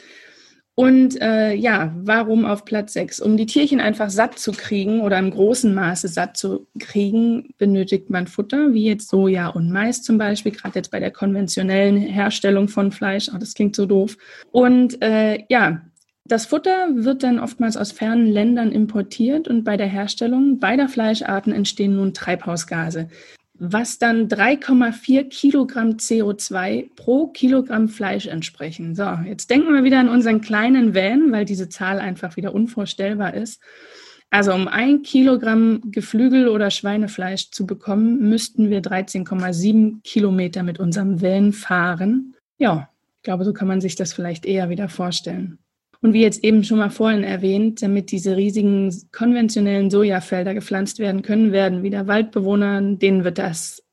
Und 0.80 1.22
äh, 1.22 1.54
ja, 1.56 1.94
warum 1.98 2.46
auf 2.46 2.64
Platz 2.64 2.94
6? 2.94 3.20
Um 3.20 3.36
die 3.36 3.46
Tierchen 3.46 3.82
einfach 3.82 4.10
satt 4.10 4.40
zu 4.40 4.54
kriegen 4.54 5.02
oder 5.02 5.20
im 5.20 5.30
großen 5.30 5.76
Maße 5.76 6.08
satt 6.08 6.38
zu 6.38 6.68
kriegen, 6.80 7.50
benötigt 7.58 8.10
man 8.10 8.28
Futter, 8.28 8.74
wie 8.74 8.86
jetzt 8.86 9.10
Soja 9.10 9.50
und 9.50 9.70
Mais 9.72 10.04
zum 10.04 10.18
Beispiel, 10.18 10.54
gerade 10.54 10.80
jetzt 10.80 10.90
bei 10.90 11.02
der 11.02 11.12
konventionellen 11.12 11.98
Herstellung 11.98 12.70
von 12.70 12.94
Fleisch. 12.94 13.28
Auch 13.28 13.40
das 13.40 13.56
klingt 13.56 13.76
so 13.76 13.88
doof. 13.88 14.16
Und 14.52 15.02
äh, 15.02 15.44
ja, 15.50 15.82
das 16.32 16.46
Futter 16.46 16.88
wird 16.94 17.24
dann 17.24 17.40
oftmals 17.40 17.76
aus 17.76 17.92
fernen 17.92 18.28
Ländern 18.28 18.72
importiert 18.72 19.48
und 19.48 19.64
bei 19.64 19.78
der 19.78 19.88
Herstellung 19.88 20.60
beider 20.60 20.88
Fleischarten 20.88 21.52
entstehen 21.54 21.96
nun 21.96 22.14
Treibhausgase. 22.14 23.10
was 23.62 24.00
dann 24.00 24.30
3,4 24.30 25.26
Kilogramm 25.26 25.98
CO2 25.98 26.92
pro 26.96 27.28
Kilogramm 27.28 27.90
Fleisch 27.90 28.26
entsprechen. 28.26 28.96
So, 28.96 29.04
jetzt 29.26 29.50
denken 29.50 29.74
wir 29.74 29.84
wieder 29.84 30.00
an 30.00 30.08
unseren 30.08 30.40
kleinen 30.40 30.96
Van, 30.96 31.34
weil 31.34 31.44
diese 31.44 31.68
Zahl 31.68 32.00
einfach 32.00 32.38
wieder 32.38 32.56
unvorstellbar 32.56 33.34
ist. 33.34 33.62
Also 34.30 34.54
um 34.54 34.70
ein 34.70 35.02
Kilogramm 35.02 35.82
Geflügel 35.92 36.48
oder 36.48 36.72
Schweinefleisch 36.72 37.52
zu 37.52 37.66
bekommen, 37.66 38.30
müssten 38.30 38.70
wir 38.70 38.82
13,7 38.82 40.04
Kilometer 40.04 40.64
mit 40.64 40.80
unserem 40.80 41.22
Van 41.22 41.52
fahren. 41.52 42.36
Ja, 42.60 42.90
ich 43.18 43.24
glaube, 43.24 43.44
so 43.44 43.52
kann 43.52 43.68
man 43.68 43.82
sich 43.82 43.98
das 43.98 44.14
vielleicht 44.14 44.46
eher 44.46 44.70
wieder 44.70 44.88
vorstellen. 44.88 45.60
Und 46.02 46.14
wie 46.14 46.22
jetzt 46.22 46.44
eben 46.44 46.64
schon 46.64 46.78
mal 46.78 46.90
vorhin 46.90 47.24
erwähnt, 47.24 47.82
damit 47.82 48.12
diese 48.12 48.38
riesigen 48.38 48.94
konventionellen 49.12 49.90
Sojafelder 49.90 50.54
gepflanzt 50.54 51.00
werden 51.00 51.24
können, 51.24 51.52
werden 51.52 51.84
wieder 51.84 52.08
Waldbewohnern, 52.08 53.00
denen 53.00 53.24
wird 53.24 53.38
das 53.38 53.84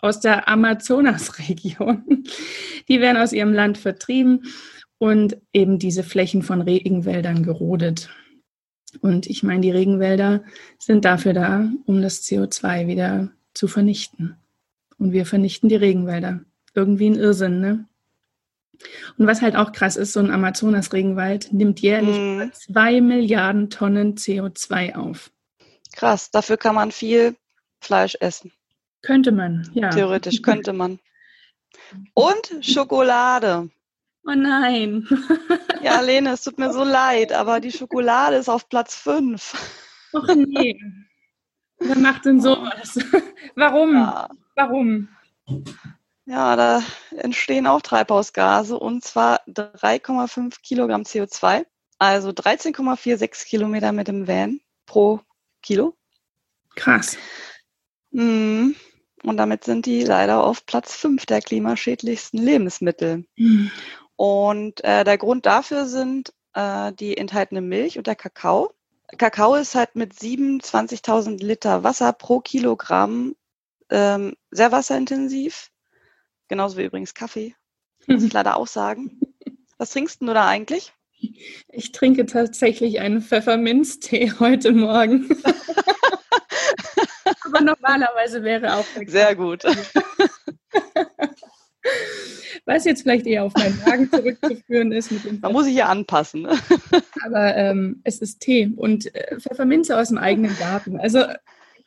aus 0.00 0.20
der 0.20 0.48
Amazonasregion, 0.48 2.24
die 2.88 3.00
werden 3.00 3.16
aus 3.16 3.32
ihrem 3.32 3.52
Land 3.52 3.78
vertrieben 3.78 4.44
und 4.98 5.38
eben 5.52 5.78
diese 5.78 6.02
Flächen 6.02 6.42
von 6.42 6.60
Regenwäldern 6.60 7.42
gerodet. 7.42 8.10
Und 9.00 9.26
ich 9.26 9.42
meine, 9.42 9.60
die 9.60 9.70
Regenwälder 9.70 10.42
sind 10.78 11.04
dafür 11.04 11.32
da, 11.32 11.70
um 11.84 12.00
das 12.00 12.22
CO2 12.22 12.86
wieder 12.86 13.30
zu 13.52 13.68
vernichten. 13.68 14.36
Und 14.98 15.12
wir 15.12 15.26
vernichten 15.26 15.68
die 15.68 15.76
Regenwälder. 15.76 16.40
Irgendwie 16.74 17.10
ein 17.10 17.16
Irrsinn, 17.16 17.60
ne? 17.60 17.86
Und 19.18 19.26
was 19.26 19.42
halt 19.42 19.56
auch 19.56 19.72
krass 19.72 19.96
ist, 19.96 20.12
so 20.12 20.20
ein 20.20 20.30
Amazonas-Regenwald 20.30 21.52
nimmt 21.52 21.80
jährlich 21.80 22.16
mm. 22.16 22.52
zwei 22.52 23.00
Milliarden 23.00 23.70
Tonnen 23.70 24.16
CO2 24.16 24.94
auf. 24.94 25.30
Krass, 25.94 26.30
dafür 26.30 26.56
kann 26.56 26.74
man 26.74 26.92
viel 26.92 27.36
Fleisch 27.80 28.16
essen. 28.20 28.52
Könnte 29.02 29.32
man, 29.32 29.70
ja. 29.72 29.90
Theoretisch 29.90 30.42
könnte 30.42 30.72
man. 30.72 30.98
Und 32.14 32.52
Schokolade. 32.60 33.70
Oh 34.26 34.34
nein. 34.34 35.06
ja, 35.82 36.00
Lene, 36.00 36.32
es 36.32 36.42
tut 36.42 36.58
mir 36.58 36.72
so 36.72 36.82
leid, 36.82 37.32
aber 37.32 37.60
die 37.60 37.70
Schokolade 37.70 38.36
ist 38.36 38.48
auf 38.48 38.68
Platz 38.68 38.96
5. 38.96 39.54
Ach 40.14 40.34
nee. 40.34 40.80
Wer 41.78 41.98
macht 41.98 42.24
denn 42.24 42.40
sowas? 42.40 42.98
Warum? 43.54 43.94
Ja. 43.94 44.28
Warum? 44.54 45.08
Ja, 46.26 46.56
da 46.56 46.82
entstehen 47.16 47.68
auch 47.68 47.80
Treibhausgase 47.80 48.78
und 48.78 49.04
zwar 49.04 49.46
3,5 49.46 50.60
Kilogramm 50.60 51.02
CO2, 51.02 51.64
also 51.98 52.30
13,46 52.30 53.46
Kilometer 53.46 53.92
mit 53.92 54.08
dem 54.08 54.26
Van 54.26 54.60
pro 54.86 55.20
Kilo. 55.62 55.96
Krass. 56.74 57.16
Mm. 58.10 58.72
Und 59.22 59.36
damit 59.38 59.64
sind 59.64 59.86
die 59.86 60.02
leider 60.02 60.44
auf 60.44 60.66
Platz 60.66 60.94
5 60.96 61.26
der 61.26 61.40
klimaschädlichsten 61.40 62.40
Lebensmittel. 62.40 63.24
Mhm. 63.36 63.70
Und 64.14 64.84
äh, 64.84 65.02
der 65.04 65.18
Grund 65.18 65.46
dafür 65.46 65.86
sind 65.86 66.32
äh, 66.54 66.92
die 66.92 67.16
enthaltene 67.16 67.60
Milch 67.60 67.98
und 67.98 68.06
der 68.06 68.14
Kakao. 68.14 68.72
Kakao 69.18 69.54
ist 69.54 69.74
halt 69.74 69.96
mit 69.96 70.12
27.000 70.14 71.42
Liter 71.42 71.82
Wasser 71.82 72.12
pro 72.12 72.40
Kilogramm 72.40 73.34
ähm, 73.90 74.36
sehr 74.50 74.70
wasserintensiv 74.70 75.70
Genauso 76.48 76.76
wie 76.76 76.84
übrigens 76.84 77.14
Kaffee. 77.14 77.54
Muss 78.06 78.22
ich 78.22 78.32
leider 78.32 78.56
auch 78.56 78.66
sagen. 78.66 79.20
Was 79.78 79.90
trinkst 79.90 80.22
du 80.22 80.26
da 80.26 80.46
eigentlich? 80.46 80.92
Ich 81.68 81.92
trinke 81.92 82.26
tatsächlich 82.26 83.00
einen 83.00 83.22
Pfefferminztee 83.22 84.32
heute 84.38 84.72
Morgen. 84.72 85.28
Aber 87.44 87.60
normalerweise 87.60 88.42
wäre 88.42 88.74
auch 88.74 88.84
sehr 89.06 89.34
gut. 89.34 89.64
Was 92.64 92.84
jetzt 92.84 93.02
vielleicht 93.02 93.26
eher 93.26 93.44
auf 93.44 93.54
meinen 93.54 93.80
Magen 93.84 94.10
zurückzuführen 94.10 94.92
ist. 94.92 95.12
Mit 95.12 95.24
dem 95.24 95.40
Man 95.40 95.52
muss 95.52 95.66
sich 95.66 95.76
ja 95.76 95.86
anpassen. 95.86 96.46
Aber 97.24 97.56
ähm, 97.56 98.00
es 98.04 98.18
ist 98.18 98.40
Tee 98.40 98.72
und 98.76 99.14
äh, 99.14 99.38
Pfefferminze 99.40 99.96
aus 99.96 100.08
dem 100.08 100.18
eigenen 100.18 100.56
Garten. 100.58 100.98
Also 100.98 101.24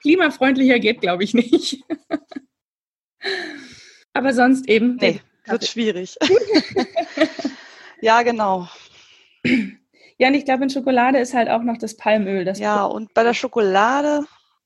klimafreundlicher 0.01 0.79
geht, 0.79 1.01
glaube 1.01 1.23
ich, 1.23 1.33
nicht. 1.33 1.83
Aber 4.13 4.33
sonst 4.33 4.67
eben. 4.67 4.97
Nee, 4.97 5.21
wird 5.45 5.65
schwierig. 5.65 6.17
ja, 8.01 8.21
genau. 8.21 8.67
Ja, 10.17 10.27
und 10.27 10.33
ich 10.33 10.45
glaube, 10.45 10.63
in 10.63 10.69
Schokolade 10.69 11.19
ist 11.19 11.33
halt 11.33 11.49
auch 11.49 11.63
noch 11.63 11.77
das 11.77 11.95
Palmöl. 11.95 12.45
Das 12.45 12.59
ja, 12.59 12.83
und 12.83 13.13
bei 13.13 13.23
der 13.23 13.33
Schokolade, 13.33 14.25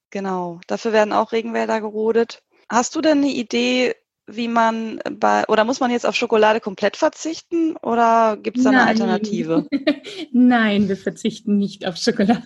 genau, 0.09 0.59
dafür 0.67 0.93
werden 0.93 1.13
auch 1.13 1.31
Regenwälder 1.31 1.79
gerodet. 1.79 2.41
Hast 2.69 2.95
du 2.95 3.01
denn 3.01 3.19
eine 3.19 3.29
Idee, 3.29 3.93
wie 4.25 4.47
man 4.47 4.99
bei, 5.11 5.43
oder 5.47 5.63
muss 5.65 5.79
man 5.79 5.91
jetzt 5.91 6.05
auf 6.05 6.15
Schokolade 6.15 6.59
komplett 6.59 6.97
verzichten 6.97 7.75
oder 7.77 8.37
gibt 8.41 8.57
es 8.57 8.63
da 8.63 8.69
eine 8.69 8.87
Alternative? 8.87 9.67
Nein, 10.31 10.87
wir 10.87 10.97
verzichten 10.97 11.57
nicht 11.57 11.85
auf 11.85 11.97
Schokolade. 11.97 12.41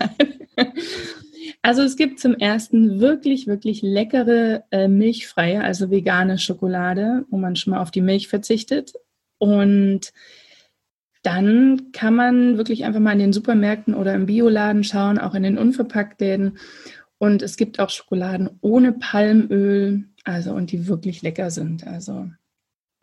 Also 1.62 1.82
es 1.82 1.96
gibt 1.96 2.20
zum 2.20 2.36
ersten 2.36 3.00
wirklich, 3.00 3.48
wirklich 3.48 3.82
leckere 3.82 4.64
äh, 4.72 4.88
milchfreie, 4.88 5.64
also 5.64 5.90
vegane 5.92 6.38
Schokolade, 6.38 7.26
wo 7.30 7.38
man 7.38 7.56
schon 7.56 7.72
mal 7.72 7.82
auf 7.82 7.92
die 7.92 8.02
Milch 8.02 8.28
verzichtet. 8.28 8.94
Und 9.38 10.14
dann 11.24 11.92
kann 11.92 12.16
man 12.16 12.58
wirklich 12.58 12.86
einfach 12.86 13.00
mal 13.00 13.12
in 13.12 13.20
den 13.20 13.34
Supermärkten 13.34 13.94
oder 13.94 14.14
im 14.14 14.28
Bioladen 14.28 14.84
schauen, 14.84 15.20
auch 15.20 15.36
in 15.36 15.44
den 15.44 15.58
Unverpacktläden. 15.58 16.58
Und 17.18 17.42
es 17.42 17.58
gibt 17.58 17.80
auch 17.80 17.90
Schokoladen 17.90 18.50
ohne 18.62 18.94
Palmöl, 18.94 20.06
also 20.24 20.54
und 20.54 20.72
die 20.72 20.88
wirklich 20.88 21.22
lecker 21.22 21.50
sind. 21.50 21.86
Also 21.86 22.30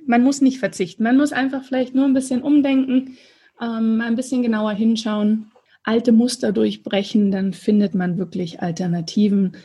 man 0.07 0.23
muss 0.23 0.41
nicht 0.41 0.59
verzichten, 0.59 1.03
man 1.03 1.17
muss 1.17 1.33
einfach 1.33 1.65
vielleicht 1.65 1.95
nur 1.95 2.05
ein 2.05 2.15
bisschen 2.15 2.43
umdenken, 2.43 3.17
ähm, 3.61 4.01
ein 4.01 4.17
bisschen 4.17 4.43
genauer 4.43 4.73
hinschauen 4.73 5.51
alte 5.85 6.13
Muster 6.13 6.53
durchbrechen, 6.53 7.31
dann 7.31 7.53
findet 7.53 7.95
man 7.95 8.19
wirklich 8.19 8.61
Alternativen 8.61 9.57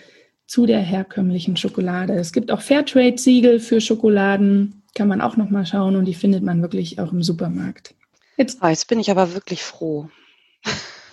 zu 0.46 0.66
der 0.66 0.80
herkömmlichen 0.80 1.58
Schokolade. 1.58 2.14
Es 2.14 2.34
gibt 2.34 2.52
auch 2.52 2.62
Fairtrade-Siegel 2.62 3.60
für 3.60 3.82
Schokoladen, 3.82 4.84
kann 4.96 5.08
man 5.08 5.22
auch 5.22 5.38
noch 5.38 5.50
mal 5.50 5.66
schauen 5.66 5.96
und 5.96 6.06
die 6.06 6.14
findet 6.14 6.44
man 6.44 6.62
wirklich 6.62 7.00
auch 7.00 7.12
im 7.12 7.24
Supermarkt. 7.24 7.96
Jetzt, 8.38 8.62
ah, 8.62 8.70
jetzt 8.70 8.88
bin 8.88 9.00
ich 9.00 9.12
aber 9.12 9.34
wirklich 9.34 9.64
froh. 9.64 10.10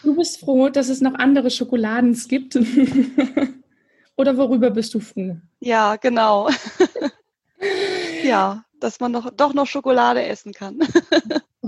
Du 0.02 0.16
bist 0.16 0.38
froh, 0.38 0.68
dass 0.68 0.88
es 0.88 1.00
noch 1.00 1.14
andere 1.14 1.50
Schokoladen 1.50 2.14
gibt. 2.28 2.56
Oder 4.16 4.36
worüber 4.36 4.70
bist 4.70 4.94
du 4.94 5.00
froh? 5.00 5.36
Ja, 5.60 5.96
genau. 5.96 6.48
ja, 8.24 8.64
dass 8.86 9.00
man 9.00 9.10
noch, 9.10 9.30
doch 9.30 9.52
noch 9.52 9.66
Schokolade 9.66 10.24
essen 10.24 10.52
kann. 10.52 10.78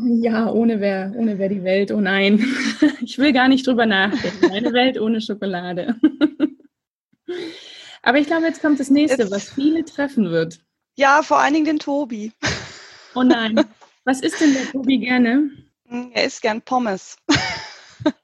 Ja, 0.00 0.48
ohne 0.48 0.78
wäre 0.78 1.12
ohne 1.16 1.40
wär 1.40 1.48
die 1.48 1.64
Welt. 1.64 1.90
Oh 1.90 2.00
nein, 2.00 2.38
ich 3.00 3.18
will 3.18 3.32
gar 3.32 3.48
nicht 3.48 3.66
drüber 3.66 3.84
nachdenken. 3.84 4.52
Eine 4.52 4.72
Welt 4.72 5.00
ohne 5.00 5.20
Schokolade. 5.20 5.96
Aber 8.02 8.18
ich 8.18 8.28
glaube, 8.28 8.46
jetzt 8.46 8.62
kommt 8.62 8.78
das 8.78 8.90
nächste, 8.90 9.22
jetzt, 9.22 9.32
was 9.32 9.50
viele 9.50 9.84
treffen 9.84 10.30
wird. 10.30 10.60
Ja, 10.96 11.22
vor 11.24 11.40
allen 11.40 11.54
Dingen 11.54 11.64
den 11.64 11.78
Tobi. 11.80 12.32
Oh 13.16 13.24
nein. 13.24 13.64
Was 14.04 14.20
isst 14.20 14.40
denn 14.40 14.54
der 14.54 14.70
Tobi 14.70 14.98
gerne? 14.98 15.50
Hm, 15.88 16.12
er 16.14 16.26
isst 16.26 16.42
gern 16.42 16.62
Pommes. 16.62 17.16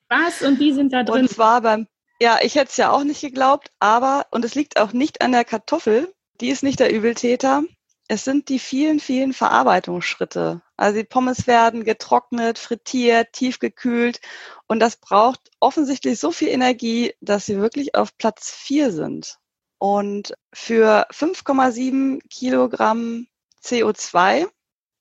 Was? 0.08 0.42
Und 0.42 0.60
die 0.60 0.72
sind 0.72 0.92
da 0.92 1.02
drin? 1.02 1.22
Und 1.22 1.28
zwar 1.28 1.60
beim, 1.60 1.88
ja, 2.20 2.38
ich 2.40 2.54
hätte 2.54 2.70
es 2.70 2.76
ja 2.76 2.92
auch 2.92 3.02
nicht 3.02 3.20
geglaubt, 3.20 3.72
aber, 3.80 4.26
und 4.30 4.44
es 4.44 4.54
liegt 4.54 4.78
auch 4.78 4.92
nicht 4.92 5.22
an 5.22 5.32
der 5.32 5.44
Kartoffel, 5.44 6.14
die 6.40 6.50
ist 6.50 6.62
nicht 6.62 6.78
der 6.78 6.94
Übeltäter, 6.94 7.64
es 8.08 8.24
sind 8.24 8.48
die 8.48 8.58
vielen, 8.58 9.00
vielen 9.00 9.32
Verarbeitungsschritte. 9.32 10.62
Also 10.76 10.98
die 10.98 11.06
Pommes 11.06 11.46
werden 11.46 11.84
getrocknet, 11.84 12.58
frittiert, 12.58 13.32
tiefgekühlt 13.32 14.20
und 14.66 14.80
das 14.80 14.96
braucht 14.96 15.50
offensichtlich 15.60 16.18
so 16.18 16.30
viel 16.30 16.48
Energie, 16.48 17.14
dass 17.20 17.46
sie 17.46 17.58
wirklich 17.58 17.94
auf 17.94 18.16
Platz 18.18 18.50
vier 18.50 18.92
sind. 18.92 19.38
Und 19.78 20.34
für 20.52 21.06
5,7 21.10 22.20
Kilogramm 22.28 23.26
CO2, 23.62 24.46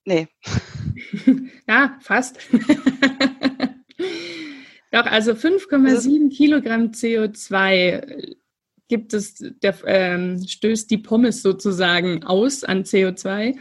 nee. 0.05 0.27
Ja, 1.67 1.97
fast. 2.01 2.37
Doch, 4.91 5.05
also 5.05 5.31
5,7 5.31 6.35
Kilogramm 6.35 6.91
CO2 6.91 8.35
gibt 8.93 9.15
es, 9.15 9.33
der, 9.63 9.73
ähm, 9.87 10.45
stößt 10.47 10.91
die 10.91 10.99
Pommes 10.99 11.41
sozusagen 11.41 12.23
aus 12.23 12.63
an 12.63 12.83
CO2. 12.83 13.55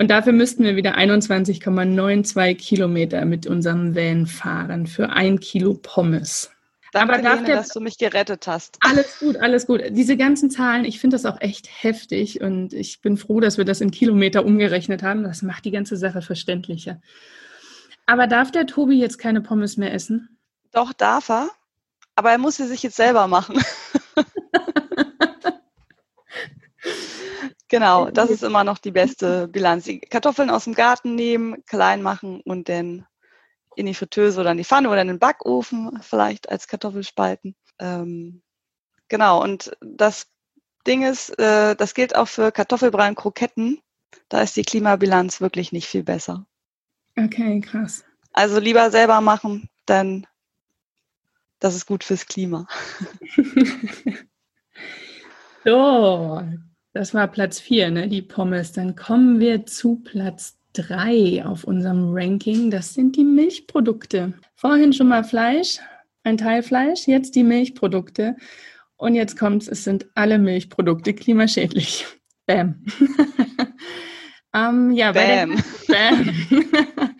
Und 0.00 0.10
dafür 0.10 0.32
müssten 0.32 0.64
wir 0.64 0.74
wieder 0.74 0.98
21,92 0.98 2.56
Kilometer 2.56 3.24
mit 3.24 3.46
unserem 3.46 3.94
Van 3.94 4.26
fahren 4.26 4.88
für 4.88 5.10
ein 5.10 5.38
Kilo 5.38 5.74
Pommes. 5.74 6.50
Danke, 6.90 7.12
Aber 7.12 7.22
darf 7.22 7.34
Lene, 7.36 7.46
der, 7.46 7.56
dass 7.56 7.68
du 7.68 7.78
mich 7.78 7.98
gerettet 7.98 8.48
hast. 8.48 8.78
Alles 8.80 9.20
gut, 9.20 9.36
alles 9.36 9.68
gut. 9.68 9.80
Diese 9.90 10.16
ganzen 10.16 10.50
Zahlen, 10.50 10.84
ich 10.84 10.98
finde 10.98 11.14
das 11.14 11.24
auch 11.24 11.40
echt 11.40 11.68
heftig 11.70 12.40
und 12.40 12.72
ich 12.72 13.00
bin 13.00 13.16
froh, 13.16 13.38
dass 13.38 13.56
wir 13.56 13.64
das 13.64 13.80
in 13.80 13.92
Kilometer 13.92 14.44
umgerechnet 14.44 15.04
haben. 15.04 15.22
Das 15.22 15.42
macht 15.42 15.64
die 15.64 15.70
ganze 15.70 15.96
Sache 15.96 16.20
verständlicher. 16.20 17.00
Aber 18.06 18.26
darf 18.26 18.50
der 18.50 18.66
Tobi 18.66 18.98
jetzt 18.98 19.18
keine 19.18 19.40
Pommes 19.40 19.76
mehr 19.76 19.94
essen? 19.94 20.36
Doch, 20.72 20.92
darf 20.92 21.30
er. 21.30 21.48
Aber 22.16 22.32
er 22.32 22.38
muss 22.38 22.56
sie 22.56 22.66
sich 22.66 22.82
jetzt 22.82 22.96
selber 22.96 23.28
machen. 23.28 23.62
Genau, 27.74 28.08
das 28.08 28.30
ist 28.30 28.44
immer 28.44 28.62
noch 28.62 28.78
die 28.78 28.92
beste 28.92 29.48
Bilanz. 29.48 29.82
Die 29.82 29.98
Kartoffeln 29.98 30.48
aus 30.48 30.62
dem 30.62 30.74
Garten 30.74 31.16
nehmen, 31.16 31.64
klein 31.66 32.02
machen 32.02 32.40
und 32.42 32.68
dann 32.68 33.04
in 33.74 33.86
die 33.86 33.94
Fritteuse 33.94 34.40
oder 34.40 34.52
in 34.52 34.58
die 34.58 34.64
Pfanne 34.64 34.88
oder 34.88 35.02
in 35.02 35.08
den 35.08 35.18
Backofen 35.18 35.98
vielleicht 36.00 36.48
als 36.48 36.68
Kartoffelspalten. 36.68 37.56
Ähm, 37.80 38.42
genau, 39.08 39.42
und 39.42 39.76
das 39.80 40.28
Ding 40.86 41.02
ist, 41.02 41.36
äh, 41.40 41.74
das 41.74 41.94
gilt 41.94 42.14
auch 42.14 42.28
für 42.28 42.52
Kartoffelbrei 42.52 43.12
Kroketten. 43.16 43.80
Da 44.28 44.42
ist 44.42 44.54
die 44.54 44.62
Klimabilanz 44.62 45.40
wirklich 45.40 45.72
nicht 45.72 45.88
viel 45.88 46.04
besser. 46.04 46.46
Okay, 47.18 47.60
krass. 47.60 48.04
Also 48.32 48.60
lieber 48.60 48.92
selber 48.92 49.20
machen, 49.20 49.68
denn 49.88 50.28
das 51.58 51.74
ist 51.74 51.86
gut 51.86 52.04
fürs 52.04 52.26
Klima. 52.26 52.68
so, 55.64 56.40
das 56.94 57.12
war 57.12 57.26
Platz 57.26 57.58
4, 57.58 57.90
ne, 57.90 58.08
die 58.08 58.22
Pommes. 58.22 58.72
Dann 58.72 58.94
kommen 58.94 59.40
wir 59.40 59.66
zu 59.66 59.96
Platz 59.96 60.56
3 60.74 61.44
auf 61.44 61.64
unserem 61.64 62.14
Ranking. 62.14 62.70
Das 62.70 62.94
sind 62.94 63.16
die 63.16 63.24
Milchprodukte. 63.24 64.32
Vorhin 64.54 64.92
schon 64.92 65.08
mal 65.08 65.24
Fleisch, 65.24 65.80
ein 66.22 66.38
Teil 66.38 66.62
Fleisch, 66.62 67.08
jetzt 67.08 67.34
die 67.34 67.42
Milchprodukte. 67.42 68.36
Und 68.96 69.16
jetzt 69.16 69.36
kommt 69.36 69.66
es, 69.66 69.82
sind 69.84 70.06
alle 70.14 70.38
Milchprodukte 70.38 71.14
klimaschädlich. 71.14 72.06
Bam. 72.46 72.84
ähm, 74.54 74.92
ja, 74.92 75.10
Bam. 75.10 75.14
Bei, 75.14 75.26
der, 75.26 75.46
Bam. 75.88 76.70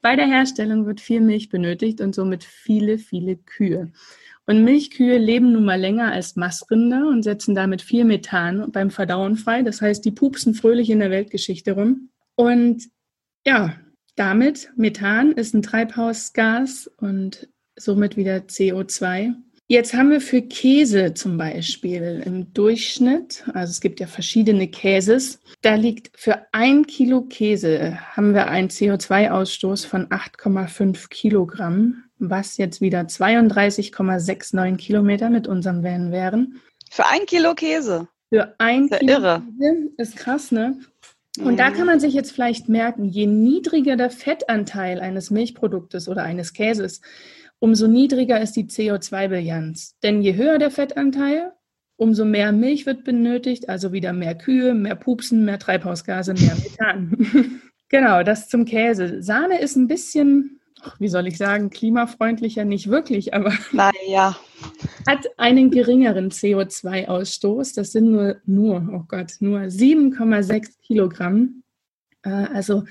bei 0.00 0.16
der 0.16 0.26
Herstellung 0.26 0.86
wird 0.86 1.00
viel 1.00 1.20
Milch 1.20 1.50
benötigt 1.50 2.00
und 2.00 2.14
somit 2.14 2.42
viele, 2.42 2.96
viele 2.96 3.36
Kühe. 3.36 3.92
Und 4.46 4.64
Milchkühe 4.64 5.18
leben 5.18 5.52
nun 5.52 5.64
mal 5.64 5.78
länger 5.78 6.10
als 6.12 6.36
Massrinder 6.36 7.08
und 7.08 7.22
setzen 7.22 7.54
damit 7.54 7.82
viel 7.82 8.04
Methan 8.04 8.72
beim 8.72 8.90
Verdauen 8.90 9.36
frei. 9.36 9.62
Das 9.62 9.80
heißt, 9.80 10.04
die 10.04 10.10
pupsen 10.10 10.54
fröhlich 10.54 10.90
in 10.90 10.98
der 10.98 11.10
Weltgeschichte 11.10 11.72
rum. 11.72 12.10
Und 12.34 12.88
ja, 13.46 13.78
damit 14.16 14.70
Methan 14.76 15.32
ist 15.32 15.54
ein 15.54 15.62
Treibhausgas 15.62 16.90
und 16.98 17.48
somit 17.76 18.16
wieder 18.16 18.36
CO2. 18.36 19.34
Jetzt 19.68 19.94
haben 19.94 20.10
wir 20.10 20.20
für 20.20 20.42
Käse 20.42 21.14
zum 21.14 21.38
Beispiel 21.38 22.22
im 22.26 22.52
Durchschnitt, 22.52 23.44
also 23.54 23.70
es 23.70 23.80
gibt 23.80 24.00
ja 24.00 24.08
verschiedene 24.08 24.66
Käses, 24.66 25.40
da 25.62 25.76
liegt 25.76 26.10
für 26.18 26.44
ein 26.50 26.88
Kilo 26.88 27.22
Käse 27.22 27.96
haben 28.16 28.34
wir 28.34 28.48
einen 28.48 28.68
CO2-Ausstoß 28.68 29.86
von 29.86 30.08
8,5 30.08 31.08
Kilogramm, 31.08 32.02
was 32.20 32.56
jetzt 32.56 32.80
wieder 32.80 33.00
32,69 33.00 34.76
Kilometer 34.76 35.30
mit 35.30 35.48
unserem 35.48 35.82
Van 35.82 36.12
wären. 36.12 36.60
Für 36.90 37.06
ein 37.06 37.26
Kilo 37.26 37.54
Käse? 37.54 38.08
Für 38.32 38.54
ein 38.58 38.88
ist 38.88 39.00
Kilo 39.00 39.12
irre. 39.12 39.42
Käse 39.58 39.90
ist 39.96 40.16
krass, 40.16 40.52
ne? 40.52 40.78
Und 41.38 41.52
mhm. 41.52 41.56
da 41.56 41.70
kann 41.70 41.86
man 41.86 42.00
sich 42.00 42.14
jetzt 42.14 42.32
vielleicht 42.32 42.68
merken, 42.68 43.04
je 43.04 43.26
niedriger 43.26 43.96
der 43.96 44.10
Fettanteil 44.10 45.00
eines 45.00 45.30
Milchproduktes 45.30 46.08
oder 46.08 46.24
eines 46.24 46.52
Käses, 46.52 47.00
umso 47.60 47.86
niedriger 47.86 48.40
ist 48.40 48.56
die 48.56 48.64
CO2-Bilanz. 48.64 49.96
Denn 50.02 50.22
je 50.22 50.34
höher 50.34 50.58
der 50.58 50.70
Fettanteil, 50.70 51.52
umso 51.96 52.24
mehr 52.24 52.50
Milch 52.50 52.86
wird 52.86 53.04
benötigt, 53.04 53.68
also 53.68 53.92
wieder 53.92 54.12
mehr 54.12 54.34
Kühe, 54.34 54.74
mehr 54.74 54.96
Pupsen, 54.96 55.44
mehr 55.44 55.58
Treibhausgase, 55.58 56.34
mehr 56.34 56.56
Methan. 56.56 57.60
genau, 57.88 58.22
das 58.22 58.48
zum 58.48 58.64
Käse. 58.64 59.22
Sahne 59.22 59.60
ist 59.60 59.76
ein 59.76 59.86
bisschen, 59.86 60.59
wie 60.98 61.08
soll 61.08 61.26
ich 61.26 61.38
sagen, 61.38 61.70
klimafreundlicher, 61.70 62.64
nicht 62.64 62.88
wirklich, 62.88 63.34
aber 63.34 63.52
naja. 63.72 64.36
hat 65.08 65.26
einen 65.36 65.70
geringeren 65.70 66.30
CO2-Ausstoß. 66.30 67.74
Das 67.74 67.92
sind 67.92 68.10
nur, 68.10 68.36
nur, 68.46 68.88
oh 68.92 69.04
Gott, 69.06 69.34
nur 69.40 69.60
7,6 69.60 70.78
Kilogramm. 70.82 71.62
Äh, 72.22 72.30
also 72.30 72.84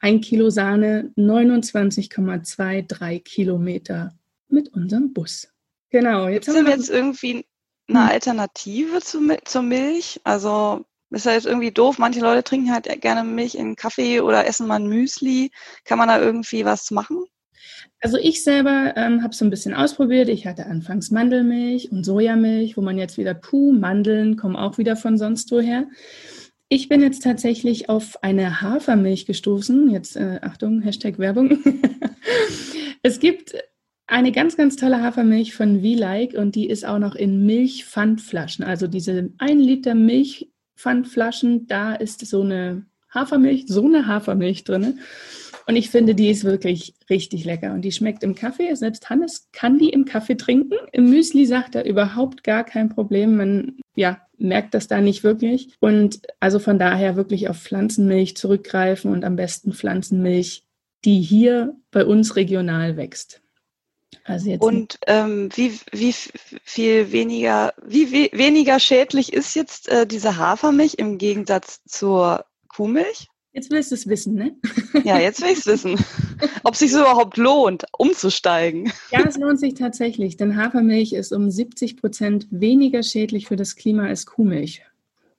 ein 0.00 0.20
Kilo 0.20 0.50
Sahne 0.50 1.12
29,23 1.16 3.20
Kilometer 3.20 4.12
mit 4.48 4.72
unserem 4.74 5.12
Bus. 5.12 5.48
Genau. 5.90 6.28
Jetzt 6.28 6.46
Gibt 6.46 6.58
es 6.58 6.68
jetzt 6.68 6.90
irgendwie 6.90 7.46
eine 7.88 8.04
hm. 8.04 8.10
Alternative 8.10 9.00
zu, 9.00 9.36
zur 9.44 9.62
Milch? 9.62 10.20
Also 10.24 10.84
ist 11.10 11.26
ja 11.26 11.32
jetzt 11.32 11.46
irgendwie 11.46 11.70
doof. 11.70 11.98
Manche 11.98 12.20
Leute 12.20 12.42
trinken 12.42 12.72
halt 12.72 12.88
gerne 13.00 13.24
Milch 13.24 13.54
in 13.54 13.76
Kaffee 13.76 14.20
oder 14.20 14.46
essen 14.46 14.66
mal 14.66 14.76
ein 14.76 14.88
Müsli. 14.88 15.50
Kann 15.84 15.98
man 15.98 16.08
da 16.08 16.20
irgendwie 16.20 16.64
was 16.64 16.90
machen? 16.90 17.24
Also 18.00 18.18
ich 18.18 18.42
selber 18.44 18.94
ähm, 18.96 19.22
habe 19.22 19.32
es 19.32 19.38
so 19.38 19.44
ein 19.44 19.50
bisschen 19.50 19.74
ausprobiert. 19.74 20.28
Ich 20.28 20.46
hatte 20.46 20.66
anfangs 20.66 21.10
Mandelmilch 21.10 21.90
und 21.90 22.04
Sojamilch, 22.04 22.76
wo 22.76 22.82
man 22.82 22.98
jetzt 22.98 23.18
wieder, 23.18 23.34
puh, 23.34 23.72
Mandeln 23.72 24.36
kommen 24.36 24.56
auch 24.56 24.78
wieder 24.78 24.96
von 24.96 25.18
sonst 25.18 25.50
woher. 25.50 25.86
Ich 26.68 26.88
bin 26.88 27.00
jetzt 27.00 27.22
tatsächlich 27.22 27.88
auf 27.88 28.22
eine 28.22 28.60
Hafermilch 28.60 29.26
gestoßen. 29.26 29.90
Jetzt 29.90 30.16
äh, 30.16 30.40
Achtung, 30.42 30.82
Hashtag 30.82 31.18
Werbung. 31.18 31.58
es 33.02 33.20
gibt 33.20 33.54
eine 34.08 34.32
ganz, 34.32 34.56
ganz 34.56 34.76
tolle 34.76 35.02
Hafermilch 35.02 35.54
von 35.54 35.80
V-Like 35.80 36.34
und 36.34 36.54
die 36.54 36.68
ist 36.68 36.84
auch 36.84 36.98
noch 36.98 37.14
in 37.14 37.46
Milchpfandflaschen. 37.46 38.64
Also 38.64 38.86
diese 38.86 39.30
1 39.38 39.64
Liter 39.64 39.94
Milchpfandflaschen, 39.94 41.66
da 41.66 41.94
ist 41.94 42.24
so 42.26 42.42
eine 42.42 42.86
Hafermilch, 43.10 43.64
so 43.66 43.84
eine 43.84 44.06
Hafermilch 44.06 44.64
drin. 44.64 45.00
Und 45.68 45.74
ich 45.74 45.90
finde, 45.90 46.14
die 46.14 46.30
ist 46.30 46.44
wirklich 46.44 46.94
richtig 47.10 47.44
lecker. 47.44 47.72
Und 47.72 47.82
die 47.82 47.90
schmeckt 47.90 48.22
im 48.22 48.36
Kaffee. 48.36 48.72
Selbst 48.76 49.10
Hannes 49.10 49.48
kann 49.52 49.78
die 49.78 49.88
im 49.88 50.04
Kaffee 50.04 50.36
trinken. 50.36 50.76
Im 50.92 51.10
Müsli 51.10 51.44
sagt 51.44 51.74
er 51.74 51.84
überhaupt 51.84 52.44
gar 52.44 52.62
kein 52.62 52.88
Problem. 52.88 53.36
Man 53.36 53.80
ja, 53.96 54.20
merkt 54.38 54.74
das 54.74 54.86
da 54.86 55.00
nicht 55.00 55.24
wirklich. 55.24 55.74
Und 55.80 56.20
also 56.38 56.60
von 56.60 56.78
daher 56.78 57.16
wirklich 57.16 57.48
auf 57.48 57.58
Pflanzenmilch 57.58 58.36
zurückgreifen 58.36 59.10
und 59.10 59.24
am 59.24 59.34
besten 59.34 59.72
Pflanzenmilch, 59.72 60.64
die 61.04 61.20
hier 61.20 61.74
bei 61.90 62.04
uns 62.04 62.36
regional 62.36 62.96
wächst. 62.96 63.42
Also 64.22 64.50
jetzt 64.50 64.62
und 64.62 64.98
ähm, 65.08 65.48
wie, 65.54 65.78
wie 65.90 66.12
viel 66.12 67.10
weniger, 67.10 67.74
wie, 67.84 68.12
wie 68.12 68.30
weniger 68.32 68.78
schädlich 68.78 69.32
ist 69.32 69.54
jetzt 69.54 69.88
äh, 69.88 70.06
diese 70.06 70.36
Hafermilch 70.36 70.94
im 70.94 71.18
Gegensatz 71.18 71.80
zur 71.86 72.44
Kuhmilch? 72.68 73.28
Jetzt 73.56 73.70
willst 73.70 73.90
du 73.90 73.94
es 73.94 74.06
wissen, 74.06 74.34
ne? 74.34 74.54
Ja, 75.02 75.18
jetzt 75.18 75.40
will 75.40 75.48
ich 75.50 75.60
es 75.60 75.66
wissen. 75.66 75.96
Ob 76.62 76.74
es 76.74 76.80
sich 76.80 76.92
so 76.92 77.00
überhaupt 77.00 77.38
lohnt, 77.38 77.84
umzusteigen. 77.96 78.92
Ja, 79.10 79.24
es 79.26 79.38
lohnt 79.38 79.58
sich 79.58 79.72
tatsächlich, 79.72 80.36
denn 80.36 80.56
Hafermilch 80.56 81.14
ist 81.14 81.32
um 81.32 81.50
70 81.50 81.96
Prozent 81.96 82.46
weniger 82.50 83.02
schädlich 83.02 83.46
für 83.48 83.56
das 83.56 83.74
Klima 83.74 84.08
als 84.08 84.26
Kuhmilch. 84.26 84.82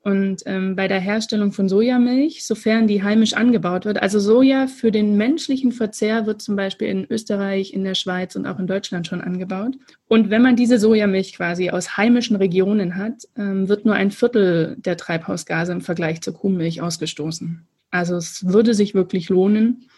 Und 0.02 0.42
ähm, 0.48 0.76
bei 0.76 0.88
der 0.88 1.00
Herstellung 1.00 1.52
von 1.52 1.70
Sojamilch, 1.70 2.44
sofern 2.44 2.88
die 2.88 3.04
heimisch 3.04 3.36
angebaut 3.36 3.86
wird, 3.86 4.02
also 4.02 4.20
Soja 4.20 4.66
für 4.66 4.90
den 4.90 5.16
menschlichen 5.16 5.72
Verzehr 5.72 6.26
wird 6.26 6.42
zum 6.42 6.56
Beispiel 6.56 6.88
in 6.88 7.06
Österreich, 7.08 7.72
in 7.72 7.84
der 7.84 7.94
Schweiz 7.94 8.36
und 8.36 8.48
auch 8.48 8.58
in 8.58 8.66
Deutschland 8.66 9.06
schon 9.06 9.22
angebaut. 9.22 9.76
Und 10.08 10.32
wenn 10.32 10.42
man 10.42 10.56
diese 10.56 10.80
Sojamilch 10.80 11.34
quasi 11.34 11.70
aus 11.70 11.98
heimischen 11.98 12.38
Regionen 12.38 12.96
hat, 12.96 13.28
ähm, 13.36 13.70
wird 13.70 13.86
nur 13.86 13.94
ein 13.94 14.10
Viertel 14.10 14.76
der 14.80 14.98
Treibhausgase 14.98 15.72
im 15.72 15.82
Vergleich 15.82 16.22
zur 16.22 16.34
Kuhmilch 16.34 16.82
ausgestoßen. 16.82 17.68
Also 17.92 18.16
es 18.16 18.46
würde 18.46 18.74
sich 18.74 18.94
wirklich 18.94 19.30
lohnen, 19.30 19.90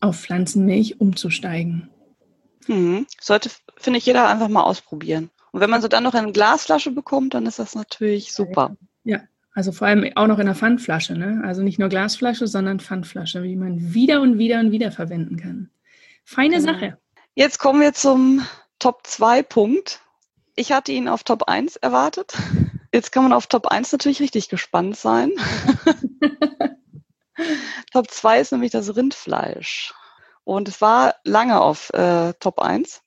auf 0.00 0.20
Pflanzenmilch 0.20 1.00
umzusteigen. 1.00 1.90
Mhm. 2.66 3.06
Sollte, 3.20 3.50
finde 3.76 3.98
ich, 3.98 4.06
jeder 4.06 4.28
einfach 4.28 4.48
mal 4.48 4.62
ausprobieren. 4.62 5.30
Und 5.52 5.60
wenn 5.60 5.70
man 5.70 5.82
sie 5.82 5.88
dann 5.88 6.04
noch 6.04 6.14
in 6.14 6.20
eine 6.20 6.32
Glasflasche 6.32 6.90
bekommt, 6.90 7.34
dann 7.34 7.46
ist 7.46 7.58
das 7.58 7.74
natürlich 7.74 8.32
super. 8.32 8.76
Ja, 9.04 9.22
also 9.52 9.72
vor 9.72 9.88
allem 9.88 10.10
auch 10.14 10.26
noch 10.26 10.38
in 10.38 10.46
einer 10.46 10.54
Pfandflasche. 10.54 11.14
Ne? 11.14 11.42
Also 11.44 11.62
nicht 11.62 11.78
nur 11.78 11.88
Glasflasche, 11.88 12.46
sondern 12.46 12.80
Pfandflasche, 12.80 13.42
wie 13.42 13.56
man 13.56 13.94
wieder 13.94 14.20
und 14.20 14.38
wieder 14.38 14.60
und 14.60 14.70
wieder 14.70 14.92
verwenden 14.92 15.36
kann. 15.36 15.70
Feine 16.24 16.58
genau. 16.58 16.72
Sache. 16.72 16.98
Jetzt 17.34 17.58
kommen 17.58 17.80
wir 17.80 17.94
zum 17.94 18.46
Top 18.78 19.06
2 19.06 19.42
Punkt. 19.42 20.00
Ich 20.54 20.72
hatte 20.72 20.92
ihn 20.92 21.08
auf 21.08 21.24
Top 21.24 21.44
1 21.44 21.76
erwartet. 21.76 22.34
Jetzt 22.92 23.12
kann 23.12 23.22
man 23.22 23.32
auf 23.32 23.46
Top 23.46 23.66
1 23.66 23.92
natürlich 23.92 24.20
richtig 24.20 24.48
gespannt 24.48 24.96
sein. 24.96 25.30
Top 27.92 28.10
2 28.10 28.40
ist 28.40 28.52
nämlich 28.52 28.72
das 28.72 28.96
Rindfleisch. 28.96 29.94
Und 30.44 30.68
es 30.68 30.80
war 30.80 31.16
lange 31.24 31.60
auf 31.60 31.90
äh, 31.90 32.32
Top 32.40 32.60
1. 32.60 33.02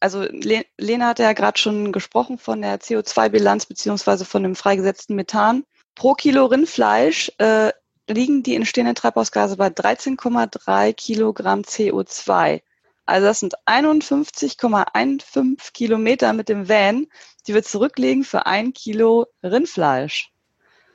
Also 0.00 0.22
Le 0.22 0.66
Lena 0.76 1.08
hat 1.08 1.18
ja 1.18 1.32
gerade 1.32 1.58
schon 1.58 1.92
gesprochen 1.92 2.36
von 2.36 2.60
der 2.60 2.78
CO2-Bilanz 2.80 3.64
beziehungsweise 3.66 4.26
von 4.26 4.42
dem 4.42 4.54
freigesetzten 4.54 5.16
Methan. 5.16 5.64
Pro 5.94 6.12
Kilo 6.14 6.46
Rindfleisch 6.46 7.32
äh, 7.38 7.72
liegen 8.08 8.42
die 8.42 8.54
entstehenden 8.54 8.94
Treibhausgase 8.94 9.56
bei 9.56 9.68
13,3 9.68 10.92
Kilogramm 10.92 11.62
CO2. 11.62 12.60
Also 13.06 13.26
das 13.26 13.40
sind 13.40 13.54
51,15 13.66 15.72
Kilometer 15.72 16.32
mit 16.32 16.48
dem 16.50 16.68
Van, 16.68 17.06
die 17.46 17.54
wir 17.54 17.62
zurücklegen 17.62 18.24
für 18.24 18.46
ein 18.46 18.74
Kilo 18.74 19.26
Rindfleisch. 19.42 20.33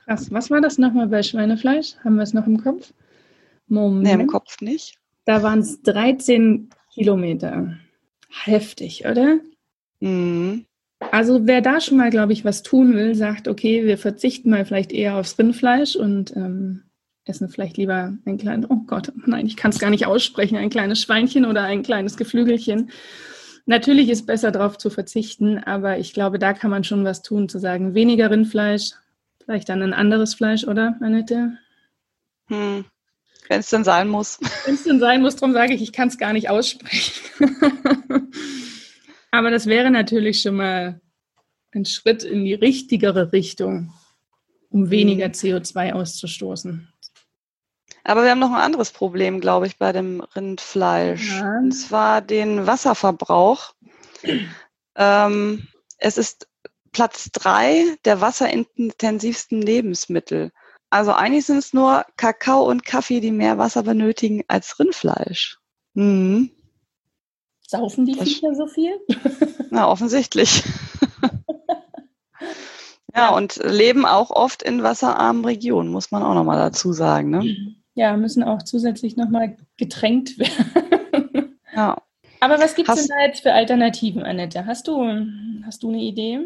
Krass. 0.10 0.32
Was 0.32 0.50
war 0.50 0.60
das 0.60 0.80
nochmal 0.80 1.08
bei 1.08 1.22
Schweinefleisch? 1.22 1.94
Haben 2.04 2.16
wir 2.16 2.24
es 2.24 2.34
noch 2.34 2.48
im 2.48 2.64
Kopf? 2.64 2.94
Moment. 3.68 4.04
Nee, 4.04 4.24
im 4.24 4.28
Kopf 4.28 4.60
nicht. 4.60 4.98
Da 5.26 5.44
waren 5.44 5.60
es 5.60 5.84
13 5.84 6.70
Kilometer. 6.92 7.78
Heftig, 8.28 9.06
oder? 9.06 9.38
Mhm. 10.00 10.66
Also 11.12 11.46
wer 11.46 11.62
da 11.62 11.80
schon 11.80 12.00
mal, 12.00 12.10
glaube 12.10 12.34
ich, 12.34 12.44
was 12.44 12.64
tun 12.64 12.96
will, 12.96 13.14
sagt, 13.14 13.48
okay, 13.48 13.86
wir 13.86 14.00
verzichten 14.00 14.50
mal 14.50 14.66
vielleicht 14.66 14.92
eher 14.92 15.16
aufs 15.16 15.38
Rindfleisch 15.38 15.96
und 15.96 16.36
ähm, 16.36 16.86
essen 17.26 17.48
vielleicht 17.48 17.78
lieber 17.78 18.18
ein 18.26 18.40
kleines, 18.40 18.68
oh 18.68 18.82
Gott, 18.88 19.12
nein, 19.28 19.46
ich 19.46 19.58
kann 19.58 19.70
es 19.70 19.78
gar 19.78 19.92
nicht 19.92 20.08
aussprechen, 20.08 20.58
ein 20.58 20.72
kleines 20.72 21.04
Schweinchen 21.04 21.46
oder 21.46 21.62
ein 21.62 21.84
kleines 21.84 22.18
Geflügelchen. 22.18 22.90
Natürlich 23.68 24.10
ist 24.10 24.26
besser 24.26 24.50
darauf 24.50 24.80
zu 24.80 24.90
verzichten, 24.90 25.60
aber 25.60 26.00
ich 26.00 26.14
glaube, 26.16 26.40
da 26.40 26.54
kann 26.54 26.72
man 26.72 26.84
schon 26.84 27.04
was 27.04 27.22
tun, 27.22 27.48
zu 27.48 27.60
sagen, 27.60 27.94
weniger 27.94 28.32
Rindfleisch, 28.32 28.94
vielleicht 29.50 29.70
dann 29.70 29.82
ein 29.82 29.94
anderes 29.94 30.36
Fleisch, 30.36 30.64
oder, 30.66 30.96
Annette? 31.02 31.58
Hm. 32.50 32.86
Wenn 33.48 33.60
es 33.60 33.70
denn 33.72 33.84
sein 33.84 34.08
muss. 34.08 34.38
Wenn 34.66 34.76
es 34.76 34.84
denn 34.84 35.00
sein 35.00 35.24
muss, 35.24 35.38
darum 35.38 35.54
sage 35.54 35.74
ich, 35.74 35.82
ich 35.82 35.92
kann 35.92 36.08
es 36.08 36.20
gar 36.20 36.34
nicht 36.34 36.52
aussprechen. 36.52 37.24
Aber 39.32 39.50
das 39.50 39.66
wäre 39.66 39.90
natürlich 39.90 40.44
schon 40.44 40.58
mal 40.58 41.02
ein 41.72 41.86
Schritt 41.86 42.24
in 42.24 42.46
die 42.46 42.54
richtigere 42.54 43.34
Richtung, 43.34 43.92
um 44.70 44.92
weniger 44.92 45.30
mhm. 45.30 45.34
CO2 45.34 45.94
auszustoßen. 45.94 46.94
Aber 48.04 48.22
wir 48.22 48.30
haben 48.30 48.38
noch 48.38 48.54
ein 48.54 48.62
anderes 48.62 48.92
Problem, 48.92 49.42
glaube 49.42 49.66
ich, 49.66 49.80
bei 49.80 49.92
dem 49.92 50.22
Rindfleisch. 50.22 51.40
Ja. 51.40 51.58
Und 51.58 51.72
zwar 51.72 52.22
den 52.22 52.68
Wasserverbrauch. 52.68 53.74
ähm, 54.96 55.68
es 55.98 56.20
ist 56.20 56.49
Platz 56.92 57.30
drei 57.32 57.98
der 58.06 58.22
wasserintensivsten 58.22 59.62
Lebensmittel. 59.62 60.52
Also 60.90 61.12
eigentlich 61.12 61.46
sind 61.46 61.58
es 61.58 61.74
nur 61.74 62.06
Kakao 62.18 62.68
und 62.68 62.86
Kaffee, 62.86 63.20
die 63.20 63.32
mehr 63.32 63.58
Wasser 63.58 63.84
benötigen 63.84 64.44
als 64.48 64.80
Rindfleisch. 64.80 65.60
Mhm. 65.94 66.52
Saufen 67.68 68.06
die 68.06 68.16
Viecher 68.16 68.56
so 68.56 68.66
viel? 68.66 69.00
Na, 69.70 69.88
offensichtlich. 69.88 70.64
ja, 73.16 73.30
und 73.30 73.58
leben 73.58 74.08
auch 74.08 74.32
oft 74.32 74.64
in 74.64 74.82
wasserarmen 74.82 75.46
Regionen, 75.46 75.92
muss 75.92 76.10
man 76.10 76.24
auch 76.24 76.34
nochmal 76.34 76.58
dazu 76.58 76.94
sagen. 76.94 77.30
Ne? 77.30 77.76
Ja, 77.94 78.18
müssen 78.18 78.44
auch 78.44 78.64
zusätzlich 78.64 79.18
nochmal 79.18 79.58
getränkt 79.78 80.40
werden. 80.40 81.60
ja. 81.76 82.02
Aber 82.40 82.58
was 82.58 82.74
gibt 82.74 82.90
es 82.90 82.96
denn 82.96 83.16
da 83.16 83.26
jetzt 83.26 83.42
für 83.42 83.54
Alternativen, 83.54 84.24
Annette? 84.24 84.66
Hast 84.66 84.88
du, 84.88 85.04
hast 85.66 85.84
du 85.84 85.90
eine 85.90 86.00
Idee? 86.00 86.40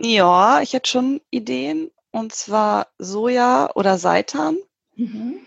Ja, 0.00 0.62
ich 0.62 0.72
hätte 0.72 0.90
schon 0.90 1.20
Ideen. 1.30 1.90
Und 2.10 2.34
zwar 2.34 2.88
Soja 2.98 3.70
oder 3.74 3.98
Seitan. 3.98 4.58
Mhm. 4.96 5.46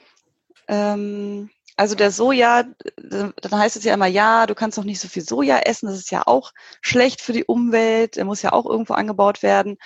Ähm, 0.68 1.50
also 1.76 1.96
der 1.96 2.12
Soja, 2.12 2.64
dann 2.96 3.34
heißt 3.52 3.76
es 3.76 3.84
ja 3.84 3.96
immer, 3.96 4.06
ja, 4.06 4.46
du 4.46 4.56
kannst 4.56 4.78
doch 4.78 4.84
nicht 4.84 5.00
so 5.00 5.08
viel 5.08 5.24
Soja 5.24 5.58
essen, 5.60 5.88
das 5.88 5.98
ist 5.98 6.12
ja 6.12 6.24
auch 6.26 6.54
schlecht 6.82 7.20
für 7.20 7.34
die 7.34 7.46
Umwelt, 7.46 8.16
der 8.16 8.26
muss 8.26 8.44
ja 8.44 8.54
auch 8.54 8.66
irgendwo 8.66 8.94
angebaut 8.94 9.42
werden. 9.42 9.78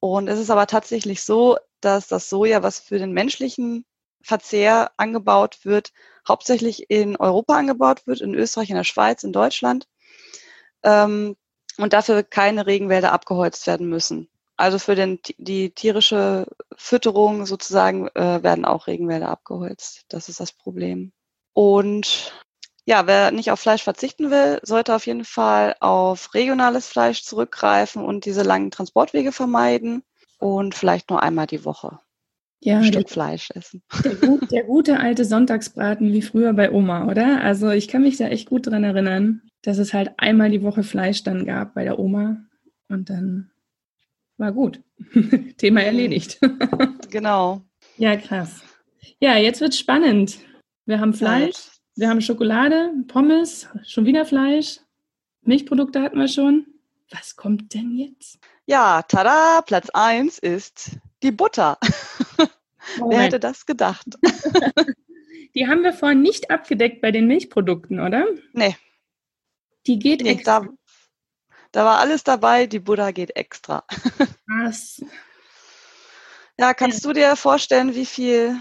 Und 0.00 0.28
es 0.28 0.38
ist 0.38 0.50
aber 0.50 0.66
tatsächlich 0.66 1.22
so, 1.22 1.56
dass 1.80 2.08
das 2.08 2.28
Soja, 2.28 2.62
was 2.62 2.80
für 2.80 2.98
den 2.98 3.12
menschlichen 3.12 3.84
Verzehr 4.20 4.90
angebaut 4.96 5.60
wird, 5.64 5.92
hauptsächlich 6.26 6.90
in 6.90 7.16
Europa 7.16 7.56
angebaut 7.56 8.06
wird, 8.06 8.20
in 8.20 8.34
Österreich, 8.34 8.70
in 8.70 8.76
der 8.76 8.84
Schweiz, 8.84 9.22
in 9.22 9.32
Deutschland. 9.32 9.86
Ähm, 10.82 11.36
und 11.78 11.92
dafür 11.92 12.22
keine 12.22 12.66
Regenwälder 12.66 13.12
abgeholzt 13.12 13.66
werden 13.66 13.88
müssen. 13.88 14.28
Also 14.56 14.78
für 14.78 14.96
den, 14.96 15.20
die 15.38 15.70
tierische 15.70 16.46
Fütterung 16.76 17.46
sozusagen 17.46 18.08
äh, 18.08 18.42
werden 18.42 18.64
auch 18.64 18.88
Regenwälder 18.88 19.28
abgeholzt. 19.28 20.04
Das 20.08 20.28
ist 20.28 20.40
das 20.40 20.52
Problem. 20.52 21.12
Und 21.52 22.34
ja, 22.84 23.06
wer 23.06 23.30
nicht 23.30 23.52
auf 23.52 23.60
Fleisch 23.60 23.82
verzichten 23.82 24.30
will, 24.30 24.60
sollte 24.62 24.94
auf 24.94 25.06
jeden 25.06 25.24
Fall 25.24 25.76
auf 25.80 26.34
regionales 26.34 26.88
Fleisch 26.88 27.22
zurückgreifen 27.22 28.04
und 28.04 28.24
diese 28.24 28.42
langen 28.42 28.70
Transportwege 28.70 29.30
vermeiden 29.30 30.02
und 30.38 30.74
vielleicht 30.74 31.10
nur 31.10 31.22
einmal 31.22 31.46
die 31.46 31.64
Woche 31.64 32.00
ja, 32.60 32.78
ein 32.78 32.84
Stück 32.84 33.08
Fleisch 33.08 33.48
essen. 33.54 33.82
Der, 34.04 34.14
der, 34.50 34.64
gute 34.64 34.98
alte 34.98 35.24
Sonntagsbraten 35.24 36.12
wie 36.12 36.22
früher 36.22 36.52
bei 36.52 36.72
Oma, 36.72 37.06
oder? 37.06 37.42
Also 37.42 37.70
ich 37.70 37.88
kann 37.88 38.02
mich 38.02 38.16
da 38.16 38.26
echt 38.28 38.48
gut 38.48 38.66
dran 38.66 38.84
erinnern, 38.84 39.42
dass 39.62 39.78
es 39.78 39.94
halt 39.94 40.12
einmal 40.16 40.50
die 40.50 40.62
Woche 40.62 40.82
Fleisch 40.82 41.22
dann 41.22 41.46
gab 41.46 41.74
bei 41.74 41.84
der 41.84 41.98
Oma 41.98 42.38
und 42.88 43.10
dann 43.10 43.50
war 44.36 44.52
gut. 44.52 44.80
Thema 45.58 45.82
erledigt. 45.82 46.40
genau. 47.10 47.62
Ja, 47.96 48.16
krass. 48.16 48.62
Ja, 49.20 49.36
jetzt 49.36 49.60
wird 49.60 49.74
spannend. 49.74 50.38
Wir 50.86 51.00
haben 51.00 51.12
Fleisch, 51.12 51.56
wir 51.96 52.08
haben 52.08 52.20
Schokolade, 52.20 52.92
Pommes, 53.08 53.68
schon 53.84 54.06
wieder 54.06 54.24
Fleisch, 54.24 54.80
Milchprodukte 55.42 56.02
hatten 56.02 56.18
wir 56.18 56.28
schon. 56.28 56.66
Was 57.10 57.36
kommt 57.36 57.74
denn 57.74 57.96
jetzt? 57.96 58.38
Ja, 58.66 59.02
tada, 59.02 59.62
Platz 59.62 59.88
1 59.90 60.38
ist 60.38 60.98
die 61.22 61.32
Butter. 61.32 61.78
Wer 63.08 63.20
hätte 63.20 63.40
das 63.40 63.66
gedacht? 63.66 64.06
die 65.54 65.66
haben 65.66 65.82
wir 65.82 65.92
vorhin 65.92 66.22
nicht 66.22 66.50
abgedeckt 66.50 67.00
bei 67.00 67.10
den 67.10 67.26
Milchprodukten, 67.26 68.00
oder? 68.00 68.26
Nee. 68.52 68.76
Die 69.86 69.98
geht 69.98 70.22
nee, 70.22 70.30
extra. 70.30 70.60
Da, 70.60 70.68
da, 71.72 71.84
war 71.84 71.98
alles 71.98 72.24
dabei, 72.24 72.66
die 72.66 72.80
Butter 72.80 73.12
geht 73.12 73.36
extra. 73.36 73.84
Was? 74.46 75.02
Ja, 76.58 76.74
kannst 76.74 77.04
du 77.04 77.12
dir 77.12 77.36
vorstellen, 77.36 77.94
wie 77.94 78.06
viel 78.06 78.56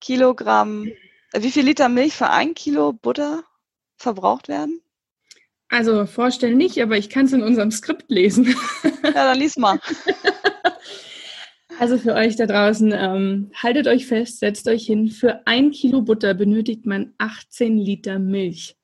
Kilogramm 0.00 0.88
wie 1.34 1.50
viel 1.50 1.64
Liter 1.64 1.88
Milch 1.88 2.14
für 2.14 2.28
ein 2.28 2.54
Kilo 2.54 2.92
Butter 2.92 3.44
verbraucht 3.96 4.48
werden? 4.48 4.82
Also 5.68 6.04
vorstellen 6.04 6.58
nicht, 6.58 6.80
aber 6.82 6.98
ich 6.98 7.08
kann 7.08 7.24
es 7.24 7.32
in 7.32 7.42
unserem 7.42 7.70
Skript 7.70 8.10
lesen. 8.10 8.54
Ja, 9.02 9.12
dann 9.12 9.38
lies 9.38 9.56
mal. 9.56 9.80
Also 11.82 11.98
für 11.98 12.14
euch 12.14 12.36
da 12.36 12.46
draußen, 12.46 12.92
ähm, 12.96 13.50
haltet 13.60 13.88
euch 13.88 14.06
fest, 14.06 14.38
setzt 14.38 14.68
euch 14.68 14.86
hin. 14.86 15.08
Für 15.08 15.48
ein 15.48 15.72
Kilo 15.72 16.00
Butter 16.00 16.32
benötigt 16.32 16.86
man 16.86 17.12
18 17.18 17.76
Liter 17.76 18.20
Milch. 18.20 18.76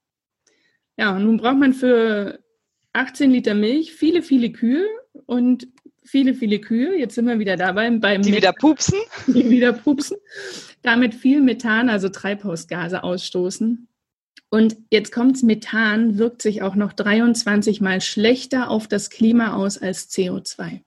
Ja, 0.96 1.14
und 1.14 1.22
nun 1.22 1.36
braucht 1.36 1.58
man 1.58 1.74
für 1.74 2.40
18 2.94 3.30
Liter 3.30 3.54
Milch 3.54 3.92
viele, 3.92 4.20
viele 4.20 4.50
Kühe 4.50 4.84
und 5.26 5.68
viele, 6.02 6.34
viele 6.34 6.58
Kühe. 6.58 6.98
Jetzt 6.98 7.14
sind 7.14 7.26
wir 7.26 7.38
wieder 7.38 7.56
dabei 7.56 7.88
beim 7.88 8.22
die 8.22 8.34
wieder 8.34 8.52
pupsen, 8.52 8.98
die 9.28 9.48
wieder 9.48 9.74
pupsen, 9.74 10.16
damit 10.82 11.14
viel 11.14 11.40
Methan, 11.40 11.90
also 11.90 12.08
Treibhausgase 12.08 13.04
ausstoßen. 13.04 13.86
Und 14.50 14.76
jetzt 14.90 15.12
kommt's, 15.12 15.44
Methan 15.44 16.18
wirkt 16.18 16.42
sich 16.42 16.62
auch 16.62 16.74
noch 16.74 16.92
23 16.94 17.80
mal 17.80 18.00
schlechter 18.00 18.68
auf 18.68 18.88
das 18.88 19.08
Klima 19.08 19.54
aus 19.54 19.78
als 19.78 20.10
CO2. 20.10 20.80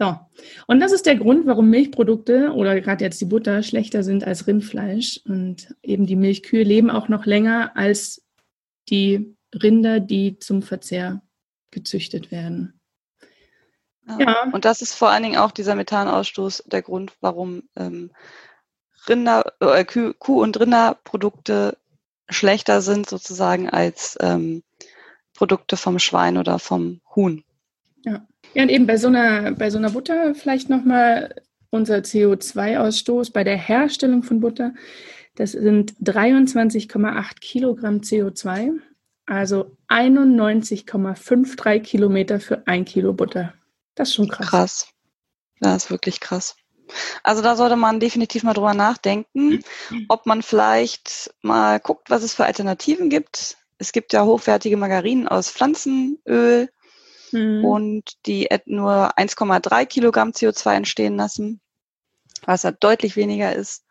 So, 0.00 0.18
und 0.66 0.80
das 0.80 0.92
ist 0.92 1.04
der 1.04 1.16
Grund, 1.16 1.44
warum 1.44 1.68
Milchprodukte 1.68 2.52
oder 2.54 2.80
gerade 2.80 3.04
jetzt 3.04 3.20
die 3.20 3.26
Butter 3.26 3.62
schlechter 3.62 4.02
sind 4.02 4.24
als 4.24 4.46
Rindfleisch. 4.46 5.20
Und 5.26 5.74
eben 5.82 6.06
die 6.06 6.16
Milchkühe 6.16 6.62
leben 6.62 6.90
auch 6.90 7.08
noch 7.08 7.26
länger 7.26 7.76
als 7.76 8.24
die 8.88 9.36
Rinder, 9.54 10.00
die 10.00 10.38
zum 10.38 10.62
Verzehr 10.62 11.20
gezüchtet 11.70 12.30
werden. 12.30 12.80
Ja. 14.18 14.44
Und 14.52 14.64
das 14.64 14.80
ist 14.80 14.94
vor 14.94 15.10
allen 15.10 15.22
Dingen 15.22 15.36
auch 15.36 15.50
dieser 15.50 15.74
Methanausstoß 15.74 16.64
der 16.66 16.80
Grund, 16.80 17.12
warum 17.20 17.64
ähm, 17.76 18.10
Rinder, 19.06 19.52
äh, 19.60 19.84
Kuh- 19.84 20.40
und 20.40 20.58
Rinderprodukte 20.58 21.76
schlechter 22.30 22.80
sind 22.80 23.06
sozusagen 23.06 23.68
als 23.68 24.16
ähm, 24.20 24.62
Produkte 25.34 25.76
vom 25.76 25.98
Schwein 25.98 26.38
oder 26.38 26.58
vom 26.58 27.02
Huhn. 27.14 27.44
Ja. 28.02 28.26
Ja, 28.54 28.62
und 28.62 28.68
eben 28.68 28.86
bei 28.86 28.96
so 28.96 29.08
einer, 29.08 29.52
bei 29.52 29.70
so 29.70 29.78
einer 29.78 29.90
Butter 29.90 30.34
vielleicht 30.34 30.68
nochmal 30.68 31.34
unser 31.70 31.98
CO2-Ausstoß 31.98 33.32
bei 33.32 33.44
der 33.44 33.56
Herstellung 33.56 34.22
von 34.22 34.40
Butter. 34.40 34.74
Das 35.36 35.52
sind 35.52 35.94
23,8 36.02 37.40
Kilogramm 37.40 37.98
CO2, 37.98 38.72
also 39.26 39.76
91,53 39.88 41.80
Kilometer 41.80 42.40
für 42.40 42.66
ein 42.66 42.84
Kilo 42.84 43.12
Butter. 43.12 43.54
Das 43.94 44.08
ist 44.08 44.14
schon 44.16 44.28
krass. 44.28 44.48
Krass. 44.48 44.88
Das 45.60 45.84
ist 45.84 45.90
wirklich 45.90 46.20
krass. 46.20 46.56
Also 47.22 47.42
da 47.42 47.54
sollte 47.54 47.76
man 47.76 48.00
definitiv 48.00 48.42
mal 48.42 48.54
drüber 48.54 48.74
nachdenken, 48.74 49.62
ob 50.08 50.26
man 50.26 50.42
vielleicht 50.42 51.32
mal 51.42 51.78
guckt, 51.78 52.10
was 52.10 52.24
es 52.24 52.34
für 52.34 52.46
Alternativen 52.46 53.10
gibt. 53.10 53.56
Es 53.78 53.92
gibt 53.92 54.12
ja 54.12 54.24
hochwertige 54.24 54.76
Margarinen 54.76 55.28
aus 55.28 55.50
Pflanzenöl 55.50 56.68
mhm. 57.32 57.64
und 57.64 58.26
die 58.26 58.48
nur 58.66 59.18
1,3 59.18 59.86
Kilogramm 59.86 60.30
CO2 60.30 60.74
entstehen 60.74 61.16
lassen, 61.16 61.60
was 62.44 62.64
halt 62.64 62.82
deutlich 62.82 63.16
weniger 63.16 63.54
ist. 63.54 63.84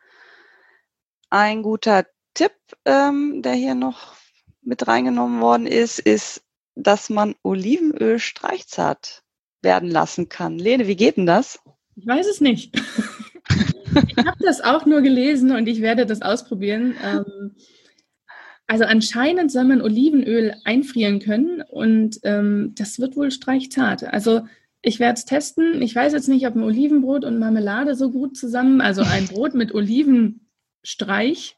Ein 1.29 1.61
guter 1.61 2.05
Tipp, 2.33 2.53
ähm, 2.85 3.41
der 3.41 3.53
hier 3.53 3.75
noch 3.75 4.15
mit 4.61 4.87
reingenommen 4.87 5.41
worden 5.41 5.67
ist, 5.67 5.99
ist, 5.99 6.43
dass 6.75 7.09
man 7.09 7.35
Olivenöl 7.43 8.19
streichzart 8.19 9.23
werden 9.61 9.89
lassen 9.89 10.29
kann. 10.29 10.57
Lene, 10.57 10.87
wie 10.87 10.95
geht 10.95 11.17
denn 11.17 11.25
das? 11.25 11.59
Ich 11.95 12.07
weiß 12.07 12.27
es 12.27 12.39
nicht. 12.39 12.75
ich 14.07 14.17
habe 14.17 14.37
das 14.39 14.61
auch 14.61 14.85
nur 14.85 15.01
gelesen 15.01 15.51
und 15.51 15.67
ich 15.67 15.81
werde 15.81 16.05
das 16.05 16.21
ausprobieren. 16.21 16.95
Ähm, 17.03 17.55
Also 18.69 18.83
anscheinend 18.83 19.51
soll 19.51 19.63
man 19.63 19.81
Olivenöl 19.81 20.53
einfrieren 20.63 21.19
können 21.19 21.63
und 21.63 22.19
ähm, 22.21 22.75
das 22.77 22.99
wird 22.99 23.15
wohl 23.15 23.31
streichzart. 23.31 24.03
Also 24.03 24.41
ich 24.83 24.99
werde 24.99 25.15
es 25.15 25.25
testen. 25.25 25.81
Ich 25.81 25.95
weiß 25.95 26.13
jetzt 26.13 26.29
nicht, 26.29 26.45
ob 26.45 26.55
ein 26.55 26.61
Olivenbrot 26.61 27.25
und 27.25 27.39
Marmelade 27.39 27.95
so 27.95 28.11
gut 28.11 28.37
zusammen, 28.37 28.79
also 28.79 29.01
ein 29.01 29.25
Brot 29.33 29.55
mit 29.55 29.73
Olivenstreich 29.73 31.57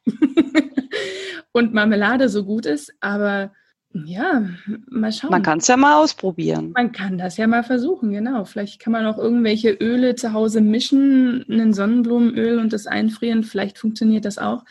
und 1.51 1.73
Marmelade 1.73 2.29
so 2.29 2.45
gut 2.45 2.65
ist, 2.65 2.93
aber 3.01 3.51
ja, 3.93 4.47
mal 4.89 5.11
schauen. 5.11 5.31
Man 5.31 5.43
kann 5.43 5.57
es 5.57 5.67
ja 5.67 5.75
mal 5.75 6.01
ausprobieren. 6.01 6.71
Man 6.71 6.93
kann 6.93 7.17
das 7.17 7.35
ja 7.35 7.45
mal 7.45 7.65
versuchen, 7.65 8.11
genau. 8.11 8.45
Vielleicht 8.45 8.79
kann 8.79 8.93
man 8.93 9.05
auch 9.05 9.17
irgendwelche 9.17 9.71
Öle 9.71 10.15
zu 10.15 10.31
Hause 10.31 10.61
mischen, 10.61 11.43
ein 11.49 11.73
Sonnenblumenöl 11.73 12.57
und 12.57 12.71
das 12.71 12.87
einfrieren. 12.87 13.43
Vielleicht 13.43 13.79
funktioniert 13.79 14.23
das 14.23 14.37
auch. 14.37 14.63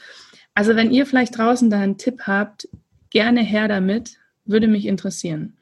Also 0.54 0.76
wenn 0.76 0.90
ihr 0.90 1.06
vielleicht 1.06 1.38
draußen 1.38 1.70
da 1.70 1.78
einen 1.78 1.98
Tipp 1.98 2.22
habt, 2.26 2.68
gerne 3.10 3.42
her 3.42 3.68
damit. 3.68 4.16
Würde 4.44 4.68
mich 4.68 4.86
interessieren. 4.86 5.58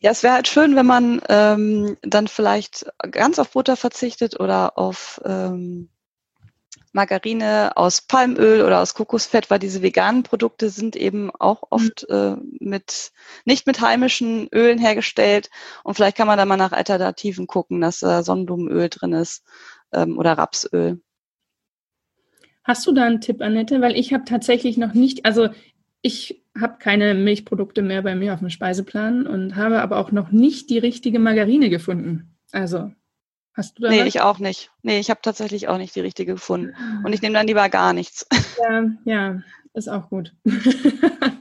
Ja, 0.00 0.10
es 0.10 0.22
wäre 0.22 0.34
halt 0.34 0.48
schön, 0.48 0.74
wenn 0.74 0.86
man 0.86 1.20
ähm, 1.28 1.96
dann 2.02 2.26
vielleicht 2.26 2.86
ganz 3.10 3.38
auf 3.38 3.52
Butter 3.52 3.76
verzichtet 3.76 4.40
oder 4.40 4.76
auf 4.76 5.20
ähm, 5.24 5.90
Margarine 6.92 7.72
aus 7.76 8.02
Palmöl 8.02 8.62
oder 8.62 8.80
aus 8.80 8.94
Kokosfett, 8.94 9.48
weil 9.48 9.58
diese 9.58 9.80
veganen 9.80 10.24
Produkte 10.24 10.70
sind 10.70 10.96
eben 10.96 11.30
auch 11.38 11.62
oft 11.70 12.06
mhm. 12.08 12.16
äh, 12.60 12.64
mit 12.64 13.12
nicht 13.44 13.66
mit 13.66 13.80
heimischen 13.80 14.48
Ölen 14.52 14.78
hergestellt. 14.78 15.50
Und 15.84 15.94
vielleicht 15.94 16.16
kann 16.16 16.26
man 16.26 16.38
da 16.38 16.44
mal 16.44 16.56
nach 16.56 16.72
Alternativen 16.72 17.46
gucken, 17.46 17.80
dass 17.80 18.02
äh, 18.02 18.22
Sonnenblumenöl 18.22 18.88
drin 18.88 19.12
ist 19.12 19.44
ähm, 19.92 20.18
oder 20.18 20.36
Rapsöl. 20.36 21.00
Hast 22.64 22.86
du 22.86 22.92
da 22.92 23.04
einen 23.04 23.20
Tipp, 23.20 23.40
Annette? 23.40 23.80
Weil 23.80 23.96
ich 23.96 24.12
habe 24.12 24.24
tatsächlich 24.24 24.76
noch 24.76 24.94
nicht, 24.94 25.24
also 25.24 25.48
ich 26.00 26.42
habe 26.58 26.78
keine 26.78 27.14
Milchprodukte 27.14 27.82
mehr 27.82 28.02
bei 28.02 28.14
mir 28.14 28.34
auf 28.34 28.40
dem 28.40 28.50
Speiseplan 28.50 29.26
und 29.26 29.56
habe 29.56 29.80
aber 29.80 29.98
auch 29.98 30.12
noch 30.12 30.30
nicht 30.30 30.70
die 30.70 30.78
richtige 30.78 31.18
Margarine 31.18 31.70
gefunden. 31.70 32.36
Also 32.52 32.92
Hast 33.54 33.78
du 33.78 33.82
da 33.82 33.90
Nee, 33.90 34.00
was? 34.00 34.06
ich 34.06 34.20
auch 34.22 34.38
nicht. 34.38 34.70
Nee, 34.82 34.98
ich 34.98 35.10
habe 35.10 35.20
tatsächlich 35.22 35.68
auch 35.68 35.76
nicht 35.76 35.94
die 35.94 36.00
richtige 36.00 36.32
gefunden. 36.32 36.74
Und 37.04 37.12
ich 37.12 37.20
nehme 37.20 37.34
dann 37.34 37.46
lieber 37.46 37.68
gar 37.68 37.92
nichts. 37.92 38.26
Ja, 38.62 38.84
ja 39.04 39.42
ist 39.74 39.88
auch 39.88 40.08
gut. 40.08 40.34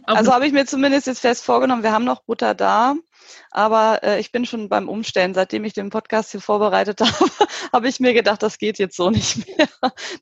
auch 0.06 0.16
also 0.16 0.34
habe 0.34 0.48
ich 0.48 0.54
mir 0.54 0.66
zumindest 0.66 1.08
jetzt 1.08 1.20
fest 1.20 1.44
vorgenommen, 1.44 1.84
wir 1.84 1.92
haben 1.92 2.06
noch 2.06 2.24
Butter 2.24 2.56
da, 2.56 2.96
aber 3.50 4.00
äh, 4.04 4.20
ich 4.20 4.32
bin 4.32 4.46
schon 4.46 4.70
beim 4.70 4.88
Umstellen. 4.88 5.34
Seitdem 5.34 5.66
ich 5.66 5.74
den 5.74 5.90
Podcast 5.90 6.32
hier 6.32 6.42
vorbereitet 6.42 7.02
habe, 7.02 7.32
habe 7.74 7.88
ich 7.90 8.00
mir 8.00 8.14
gedacht, 8.14 8.42
das 8.42 8.58
geht 8.58 8.80
jetzt 8.80 8.96
so 8.96 9.10
nicht 9.10 9.48
mehr. 9.48 9.68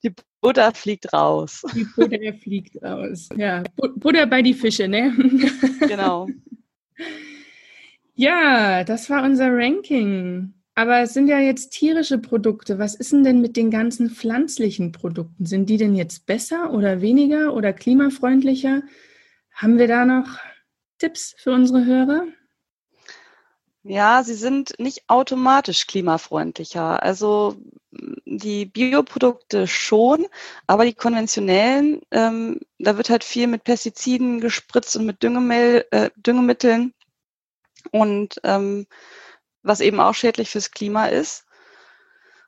Die 0.04 0.16
Butter 0.42 0.74
fliegt 0.74 1.12
raus. 1.14 1.64
Die 1.74 1.86
Butter 1.96 2.34
fliegt 2.34 2.82
raus. 2.82 3.30
Ja, 3.36 3.64
Butter 3.76 4.26
bei 4.26 4.42
die 4.42 4.54
Fische, 4.54 4.88
ne? 4.88 5.14
Genau. 5.88 6.28
Ja, 8.16 8.84
das 8.84 9.10
war 9.10 9.24
unser 9.24 9.50
Ranking. 9.52 10.54
Aber 10.76 11.02
es 11.02 11.14
sind 11.14 11.28
ja 11.28 11.40
jetzt 11.40 11.72
tierische 11.72 12.18
Produkte. 12.18 12.80
Was 12.80 12.96
ist 12.96 13.12
denn 13.12 13.24
denn 13.24 13.42
mit 13.42 13.58
den 13.58 13.70
ganzen 13.70 14.10
pflanzlichen 14.10 14.94
Produkten? 14.94 15.46
Sind 15.46 15.70
die 15.70 15.78
denn 15.78 15.94
jetzt 15.94 16.26
besser 16.26 16.72
oder 16.74 17.02
weniger 17.02 17.54
oder 17.54 17.74
klimafreundlicher? 17.74 18.84
Haben 19.54 19.78
wir 19.78 19.90
da 19.90 20.06
noch 20.06 20.38
Tipps 21.00 21.36
für 21.38 21.52
unsere 21.52 21.84
Hörer? 21.86 22.24
Ja, 23.90 24.24
sie 24.24 24.36
sind 24.36 24.78
nicht 24.78 25.06
automatisch 25.08 25.88
klimafreundlicher. 25.88 27.02
Also 27.02 27.56
die 27.90 28.66
Bioprodukte 28.68 29.66
schon, 29.66 30.28
aber 30.68 30.86
die 30.86 30.94
konventionellen, 30.94 32.02
ähm, 32.12 32.60
da 32.78 32.98
wird 32.98 33.10
halt 33.10 33.24
viel 33.24 33.48
mit 33.48 33.64
Pestiziden 33.64 34.42
gespritzt 34.42 34.96
und 34.96 35.08
mit 35.08 35.24
Düngemel, 35.24 35.88
äh, 35.90 36.12
Düngemitteln. 36.18 36.94
Und 37.92 38.40
ähm, 38.44 38.86
was 39.64 39.80
eben 39.80 40.00
auch 40.00 40.14
schädlich 40.14 40.52
fürs 40.52 40.70
Klima 40.70 41.08
ist. 41.08 41.48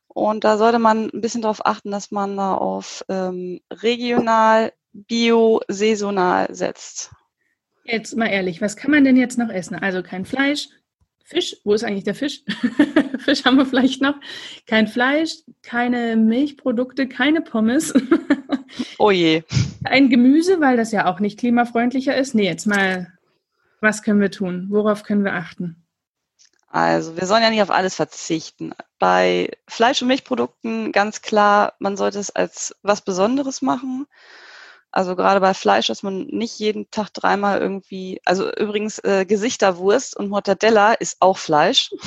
Und 0.10 0.43
da 0.43 0.60
sollte 0.60 0.77
man 0.77 1.10
ein 1.12 1.21
bisschen 1.21 1.41
darauf 1.41 1.65
achten, 1.65 1.89
dass 1.89 2.12
man 2.12 2.38
da 2.38 2.54
auf 2.54 3.04
ähm, 3.10 3.62
regional, 3.71 4.73
bio, 4.93 5.62
saisonal 5.67 6.54
setzt. 6.54 7.10
Jetzt 7.84 8.15
mal 8.15 8.27
ehrlich, 8.27 8.62
was 8.62 8.75
kann 8.75 8.91
man 8.91 9.04
denn 9.04 9.17
jetzt 9.17 9.39
noch 9.39 9.49
essen? 9.49 9.73
Also 9.73 10.04
kein 10.04 10.25
Fleisch, 10.25 10.69
Fisch, 11.32 11.56
wo 11.63 11.74
ist 11.74 11.86
eigentlich 11.86 12.04
der 12.04 12.13
Fisch? 12.13 12.44
Fisch 13.20 13.46
haben 13.46 13.56
wir 13.56 13.65
vielleicht 13.65 14.02
noch. 14.02 14.15
Kein 14.67 14.88
Fleisch, 14.88 15.36
keine 15.63 16.17
Milchprodukte, 16.17 17.08
keine 17.08 17.39
Pommes. 17.41 17.94
oh 19.00 19.12
je. 19.12 19.44
Ein 19.86 20.10
Gemüse, 20.10 20.60
weil 20.60 20.76
das 20.76 20.91
ja 20.91 21.06
auch 21.06 21.22
nicht 21.22 21.39
klimafreundlicher 21.39 22.15
ist. 22.17 22.36
Nee, 22.36 22.46
jetzt 22.46 22.67
mal, 22.67 23.13
was 23.80 24.04
können 24.04 24.20
wir 24.20 24.30
tun? 24.30 24.67
Worauf 24.70 25.04
können 25.04 25.24
wir 25.24 25.34
achten? 25.34 25.78
Also 26.67 27.15
wir 27.15 27.26
sollen 27.28 27.44
ja 27.44 27.50
nicht 27.50 27.62
auf 27.62 27.72
alles 27.72 27.96
verzichten. 27.96 28.74
Bei 29.00 29.52
Fleisch- 29.67 30.02
und 30.02 30.10
Milchprodukten 30.10 30.91
ganz 30.91 31.22
klar, 31.22 31.76
man 31.80 31.96
sollte 31.96 32.20
es 32.20 32.30
als 32.30 32.76
was 32.82 33.02
Besonderes 33.02 33.62
machen. 33.62 34.06
Also 34.91 35.15
gerade 35.15 35.39
bei 35.39 35.54
Fleisch, 35.54 35.88
dass 35.88 36.04
man 36.04 36.27
nicht 36.27 36.60
jeden 36.60 36.91
Tag 36.91 37.10
dreimal 37.13 37.62
irgendwie, 37.62 38.21
also 38.25 38.51
übrigens 38.54 38.99
äh, 38.99 39.25
Gesichterwurst 39.25 40.17
und 40.17 40.30
Mortadella 40.30 40.93
ist 40.93 41.17
auch 41.21 41.38
Fleisch. 41.38 41.91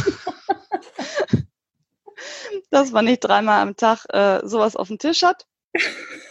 dass 2.70 2.92
man 2.92 3.04
nicht 3.06 3.20
dreimal 3.20 3.62
am 3.62 3.76
Tag 3.76 4.04
äh, 4.10 4.46
sowas 4.46 4.76
auf 4.76 4.88
dem 4.88 4.98
Tisch 4.98 5.22
hat. 5.22 5.46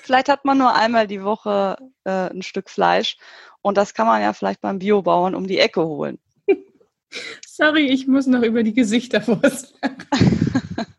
Vielleicht 0.01 0.29
hat 0.29 0.45
man 0.45 0.57
nur 0.57 0.75
einmal 0.75 1.07
die 1.07 1.23
Woche 1.23 1.77
äh, 2.03 2.29
ein 2.29 2.41
Stück 2.41 2.69
Fleisch 2.69 3.17
und 3.61 3.77
das 3.77 3.93
kann 3.93 4.07
man 4.07 4.21
ja 4.21 4.33
vielleicht 4.33 4.61
beim 4.61 4.79
Biobauern 4.79 5.35
um 5.35 5.47
die 5.47 5.59
Ecke 5.59 5.85
holen. 5.85 6.19
Sorry, 7.47 7.87
ich 7.87 8.07
muss 8.07 8.27
noch 8.27 8.43
über 8.43 8.63
die 8.63 8.73
Gesichterwurst. 8.73 9.75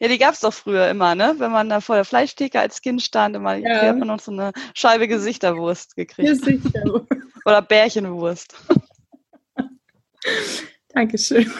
ja, 0.00 0.08
die 0.08 0.18
gab 0.18 0.32
es 0.32 0.40
doch 0.40 0.54
früher 0.54 0.88
immer, 0.88 1.14
ne? 1.14 1.34
Wenn 1.36 1.52
man 1.52 1.68
da 1.68 1.82
vor 1.82 1.94
der 1.94 2.06
Fleischtheke 2.06 2.58
als 2.58 2.80
Kind 2.80 3.02
stand, 3.02 3.36
immer 3.36 3.56
ja. 3.56 3.82
hat 3.82 3.98
man 3.98 4.08
noch 4.08 4.20
so 4.20 4.32
eine 4.32 4.52
Scheibe 4.74 5.06
Gesichterwurst 5.06 5.94
gekriegt. 5.94 6.26
Gesichterwurst. 6.26 7.06
Oder 7.44 7.60
Bärchenwurst. 7.60 8.54
Dankeschön. 10.88 11.52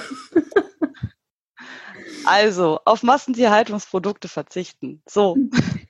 Also, 2.25 2.81
auf 2.85 3.03
Massentierhaltungsprodukte 3.03 4.29
verzichten. 4.29 5.03
So. 5.07 5.37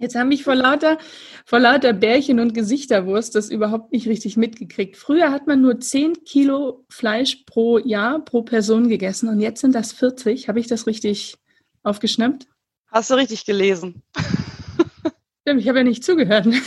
Jetzt 0.00 0.14
habe 0.14 0.32
ich 0.32 0.44
vor 0.44 0.54
lauter, 0.54 0.96
vor 1.44 1.60
lauter 1.60 1.92
Bärchen 1.92 2.40
und 2.40 2.54
Gesichterwurst 2.54 3.34
das 3.34 3.50
überhaupt 3.50 3.92
nicht 3.92 4.08
richtig 4.08 4.38
mitgekriegt. 4.38 4.96
Früher 4.96 5.30
hat 5.30 5.46
man 5.46 5.60
nur 5.60 5.78
10 5.78 6.24
Kilo 6.24 6.86
Fleisch 6.88 7.44
pro 7.44 7.76
Jahr, 7.76 8.24
pro 8.24 8.40
Person 8.40 8.88
gegessen 8.88 9.28
und 9.28 9.40
jetzt 9.40 9.60
sind 9.60 9.74
das 9.74 9.92
40. 9.92 10.48
Habe 10.48 10.58
ich 10.58 10.66
das 10.66 10.86
richtig 10.86 11.36
aufgeschnappt? 11.82 12.46
Hast 12.90 13.10
du 13.10 13.14
richtig 13.14 13.44
gelesen? 13.44 14.02
Stimmt, 15.42 15.60
ich 15.60 15.68
habe 15.68 15.78
ja 15.78 15.84
nicht 15.84 16.02
zugehört. 16.02 16.46
Nee, 16.46 16.60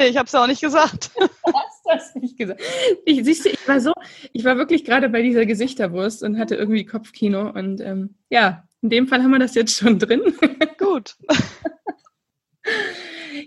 ich 0.08 0.16
habe 0.16 0.26
es 0.26 0.34
auch 0.34 0.48
nicht 0.48 0.60
gesagt. 0.60 1.10
Du 1.46 1.52
hast 1.52 1.82
das 1.84 2.14
nicht 2.16 2.36
gesagt. 2.36 2.60
Ich, 3.04 3.24
siehst 3.24 3.44
du, 3.44 3.50
ich 3.50 3.68
war 3.68 3.80
so, 3.80 3.92
ich 4.32 4.44
war 4.44 4.56
wirklich 4.56 4.84
gerade 4.84 5.08
bei 5.08 5.22
dieser 5.22 5.46
Gesichterwurst 5.46 6.24
und 6.24 6.36
hatte 6.38 6.56
irgendwie 6.56 6.84
Kopfkino 6.84 7.50
und 7.50 7.80
ähm, 7.80 8.16
ja, 8.28 8.64
in 8.82 8.90
dem 8.90 9.06
Fall 9.06 9.22
haben 9.22 9.30
wir 9.30 9.38
das 9.38 9.54
jetzt 9.54 9.76
schon 9.76 10.00
drin. 10.00 10.34
Gut. 10.78 11.16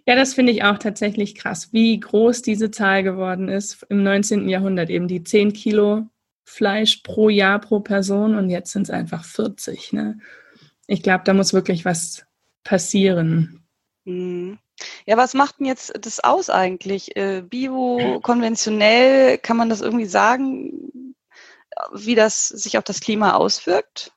Ja, 0.06 0.16
das 0.16 0.34
finde 0.34 0.52
ich 0.52 0.64
auch 0.64 0.78
tatsächlich 0.78 1.36
krass, 1.36 1.70
wie 1.72 2.00
groß 2.00 2.42
diese 2.42 2.72
Zahl 2.72 3.04
geworden 3.04 3.50
ist 3.50 3.86
im 3.90 4.04
19. 4.04 4.48
Jahrhundert. 4.48 4.90
Eben 4.90 5.08
die 5.08 5.24
10 5.24 5.54
Kilo 5.54 6.08
Fleisch 6.44 6.98
pro 7.04 7.30
Jahr 7.30 7.60
pro 7.60 7.80
Person 7.80 8.36
und 8.36 8.50
jetzt 8.50 8.72
sind 8.72 8.84
es 8.84 8.90
einfach 8.90 9.24
40. 9.24 9.94
Ne? 9.94 10.20
Ich 10.88 11.04
glaube, 11.04 11.24
da 11.26 11.34
muss 11.34 11.54
wirklich 11.54 11.86
was 11.86 12.26
passieren. 12.64 13.64
Mhm. 14.06 14.58
Ja, 15.06 15.18
was 15.18 15.34
macht 15.34 15.60
denn 15.60 15.68
jetzt 15.68 15.94
das 16.00 16.20
aus 16.20 16.50
eigentlich? 16.50 17.16
Äh, 17.16 17.44
Bio, 17.48 18.20
konventionell, 18.22 19.38
kann 19.38 19.58
man 19.58 19.70
das 19.70 19.82
irgendwie 19.82 20.06
sagen, 20.06 21.14
wie 21.94 22.16
das 22.16 22.48
sich 22.48 22.78
auf 22.78 22.84
das 22.84 23.02
Klima 23.02 23.34
auswirkt? 23.34 24.14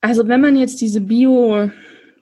Also 0.00 0.28
wenn 0.28 0.40
man 0.40 0.56
jetzt 0.56 0.80
diese 0.80 1.00
Bio 1.00 1.70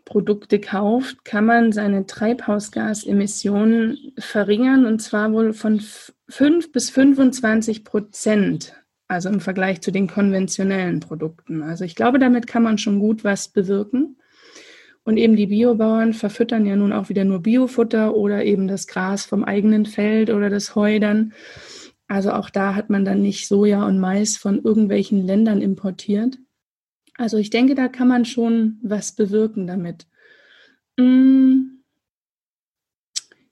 Produkte 0.06 0.60
kauft, 0.60 1.26
kann 1.26 1.44
man 1.44 1.72
seine 1.72 2.06
Treibhausgasemissionen 2.06 4.12
verringern 4.16 4.86
und 4.86 5.02
zwar 5.02 5.32
wohl 5.32 5.52
von 5.52 5.82
5 6.28 6.72
bis 6.72 6.88
25 6.90 7.84
Prozent, 7.84 8.72
also 9.08 9.28
im 9.28 9.40
Vergleich 9.40 9.82
zu 9.82 9.90
den 9.90 10.06
konventionellen 10.06 11.00
Produkten. 11.00 11.62
Also 11.62 11.84
ich 11.84 11.96
glaube, 11.96 12.18
damit 12.18 12.46
kann 12.46 12.62
man 12.62 12.78
schon 12.78 13.00
gut 13.00 13.24
was 13.24 13.48
bewirken. 13.48 14.16
Und 15.02 15.18
eben 15.18 15.36
die 15.36 15.46
Biobauern 15.46 16.14
verfüttern 16.14 16.66
ja 16.66 16.74
nun 16.74 16.92
auch 16.92 17.08
wieder 17.08 17.24
nur 17.24 17.40
Biofutter 17.40 18.14
oder 18.14 18.44
eben 18.44 18.66
das 18.66 18.86
Gras 18.86 19.24
vom 19.24 19.44
eigenen 19.44 19.86
Feld 19.86 20.30
oder 20.30 20.50
das 20.50 20.74
Heu 20.74 20.98
dann. 20.98 21.32
Also 22.08 22.32
auch 22.32 22.50
da 22.50 22.74
hat 22.74 22.90
man 22.90 23.04
dann 23.04 23.22
nicht 23.22 23.48
Soja 23.48 23.86
und 23.86 23.98
Mais 23.98 24.36
von 24.36 24.62
irgendwelchen 24.62 25.24
Ländern 25.24 25.62
importiert. 25.62 26.38
Also 27.18 27.38
ich 27.38 27.50
denke, 27.50 27.74
da 27.74 27.88
kann 27.88 28.08
man 28.08 28.24
schon 28.24 28.78
was 28.82 29.12
bewirken 29.12 29.66
damit. 29.66 30.06
Mm. 30.96 31.76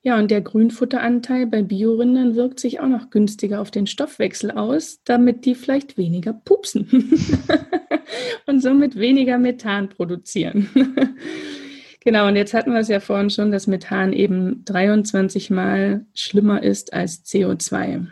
Ja, 0.03 0.19
und 0.19 0.31
der 0.31 0.43
Grünfutteranteil 0.43 1.47
bei 1.47 1.63
Biorindern 1.63 2.37
wirkt 2.37 2.61
sich 2.61 2.79
auch 2.79 2.89
noch 2.89 3.09
günstiger 3.09 3.63
auf 3.63 3.71
den 3.71 3.87
Stoffwechsel 3.87 4.51
aus, 4.51 5.01
damit 5.05 5.47
die 5.47 5.55
vielleicht 5.55 5.97
weniger 5.97 6.35
pupsen 6.35 6.87
und 8.47 8.61
somit 8.61 8.97
weniger 8.97 9.39
Methan 9.39 9.89
produzieren. 9.89 10.69
genau, 12.01 12.29
und 12.29 12.37
jetzt 12.37 12.53
hatten 12.53 12.73
wir 12.73 12.81
es 12.81 12.89
ja 12.89 13.01
vorhin 13.01 13.31
schon, 13.31 13.51
dass 13.51 13.67
Methan 13.67 14.13
eben 14.13 14.63
23 14.67 15.49
Mal 15.49 16.05
schlimmer 16.13 16.63
ist 16.63 16.93
als 16.93 17.25
CO2. 17.25 18.09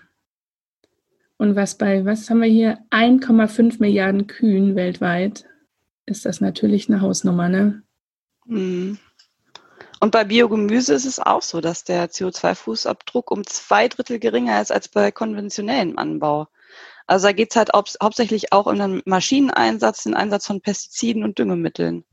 Und 1.43 1.57
was 1.57 1.75
bei, 1.75 2.05
was 2.05 2.31
haben 2.31 2.41
wir 2.41 2.49
hier, 2.49 2.79
1,5 2.93 3.81
Milliarden 3.81 4.29
Kühen 4.29 4.77
weltweit, 4.77 5.45
ist 6.07 6.25
das 6.25 6.41
natürlich 6.41 6.89
eine 6.89 7.01
Hausnummer, 7.01 7.49
ne? 7.49 7.83
Mhm. 8.45 8.97
Und 9.99 10.13
bei 10.13 10.23
Biogemüse 10.23 10.95
ist 10.95 11.05
es 11.05 11.19
auch 11.19 11.43
so, 11.43 11.61
dass 11.61 11.83
der 11.83 12.09
CO2-Fußabdruck 12.09 13.33
um 13.33 13.45
zwei 13.45 13.89
Drittel 13.89 14.21
geringer 14.21 14.63
ist 14.63 14.71
als 14.71 14.87
bei 14.87 15.11
konventionellem 15.11 15.99
Anbau. 15.99 16.47
Also 17.09 17.27
da 17.27 17.33
geht 17.33 17.51
es 17.51 17.57
halt 17.57 17.73
hau 17.73 17.83
hauptsächlich 18.01 18.53
auch 18.53 18.67
um 18.67 18.79
den 18.79 19.03
Maschineneinsatz, 19.05 20.05
den 20.05 20.15
Einsatz 20.15 20.47
von 20.47 20.61
Pestiziden 20.61 21.25
und 21.25 21.41
Düngemitteln. 21.41 22.05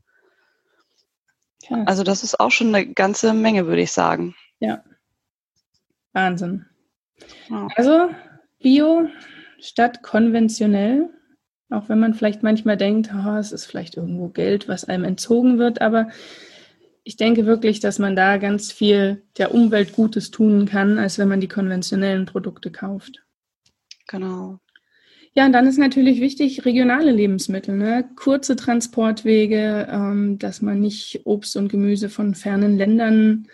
Krass. 1.68 1.86
Also 1.86 2.02
das 2.02 2.24
ist 2.24 2.40
auch 2.40 2.50
schon 2.50 2.74
eine 2.74 2.92
ganze 2.94 3.32
Menge, 3.32 3.68
würde 3.68 3.82
ich 3.82 3.92
sagen. 3.92 4.34
Ja. 4.58 4.82
Wahnsinn. 6.14 6.66
Ja. 7.48 7.68
Also 7.76 8.08
Bio 8.60 9.08
statt 9.58 10.02
konventionell, 10.02 11.10
auch 11.70 11.88
wenn 11.88 11.98
man 11.98 12.14
vielleicht 12.14 12.42
manchmal 12.42 12.76
denkt, 12.76 13.10
oh, 13.14 13.36
es 13.36 13.52
ist 13.52 13.66
vielleicht 13.66 13.96
irgendwo 13.96 14.28
Geld, 14.28 14.68
was 14.68 14.84
einem 14.84 15.04
entzogen 15.04 15.58
wird, 15.58 15.80
aber 15.80 16.08
ich 17.04 17.16
denke 17.16 17.46
wirklich, 17.46 17.80
dass 17.80 17.98
man 17.98 18.14
da 18.14 18.36
ganz 18.36 18.72
viel 18.72 19.22
der 19.38 19.54
Umwelt 19.54 19.92
Gutes 19.92 20.30
tun 20.30 20.66
kann, 20.66 20.98
als 20.98 21.18
wenn 21.18 21.28
man 21.28 21.40
die 21.40 21.48
konventionellen 21.48 22.26
Produkte 22.26 22.70
kauft. 22.70 23.24
Genau. 24.06 24.58
Ja, 25.32 25.46
und 25.46 25.52
dann 25.52 25.66
ist 25.66 25.78
natürlich 25.78 26.20
wichtig, 26.20 26.64
regionale 26.64 27.12
Lebensmittel, 27.12 27.76
ne? 27.76 28.08
kurze 28.16 28.56
Transportwege, 28.56 29.86
ähm, 29.88 30.38
dass 30.38 30.60
man 30.60 30.80
nicht 30.80 31.20
Obst 31.24 31.56
und 31.56 31.68
Gemüse 31.68 32.08
von 32.08 32.34
fernen 32.34 32.76
Ländern 32.76 33.46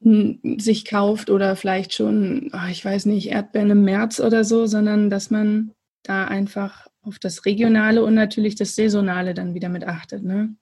sich 0.00 0.84
kauft 0.84 1.28
oder 1.28 1.56
vielleicht 1.56 1.92
schon, 1.92 2.50
oh, 2.52 2.68
ich 2.70 2.84
weiß 2.84 3.06
nicht, 3.06 3.30
Erdbeeren 3.30 3.70
im 3.70 3.84
März 3.84 4.20
oder 4.20 4.44
so, 4.44 4.66
sondern 4.66 5.10
dass 5.10 5.30
man 5.30 5.72
da 6.04 6.24
einfach 6.24 6.86
auf 7.02 7.18
das 7.18 7.44
Regionale 7.44 8.04
und 8.04 8.14
natürlich 8.14 8.54
das 8.54 8.76
Saisonale 8.76 9.34
dann 9.34 9.54
wieder 9.54 9.68
mit 9.68 9.84
achtet. 9.84 10.22
Ne? 10.22 10.54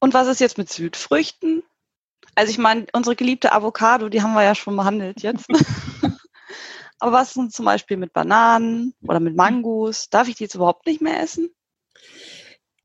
Und 0.00 0.14
was 0.14 0.26
ist 0.26 0.40
jetzt 0.40 0.58
mit 0.58 0.68
Südfrüchten? 0.70 1.62
Also 2.34 2.50
ich 2.50 2.58
meine, 2.58 2.86
unsere 2.92 3.16
geliebte 3.16 3.52
Avocado, 3.52 4.08
die 4.08 4.22
haben 4.22 4.34
wir 4.34 4.42
ja 4.42 4.54
schon 4.54 4.76
behandelt 4.76 5.22
jetzt. 5.22 5.46
Aber 6.98 7.12
was 7.12 7.36
ist 7.36 7.52
zum 7.52 7.64
Beispiel 7.64 7.96
mit 7.96 8.12
Bananen 8.12 8.94
oder 9.02 9.20
mit 9.20 9.36
Mangos? 9.36 10.08
Darf 10.08 10.28
ich 10.28 10.36
die 10.36 10.44
jetzt 10.44 10.54
überhaupt 10.54 10.86
nicht 10.86 11.00
mehr 11.00 11.20
essen? 11.20 11.50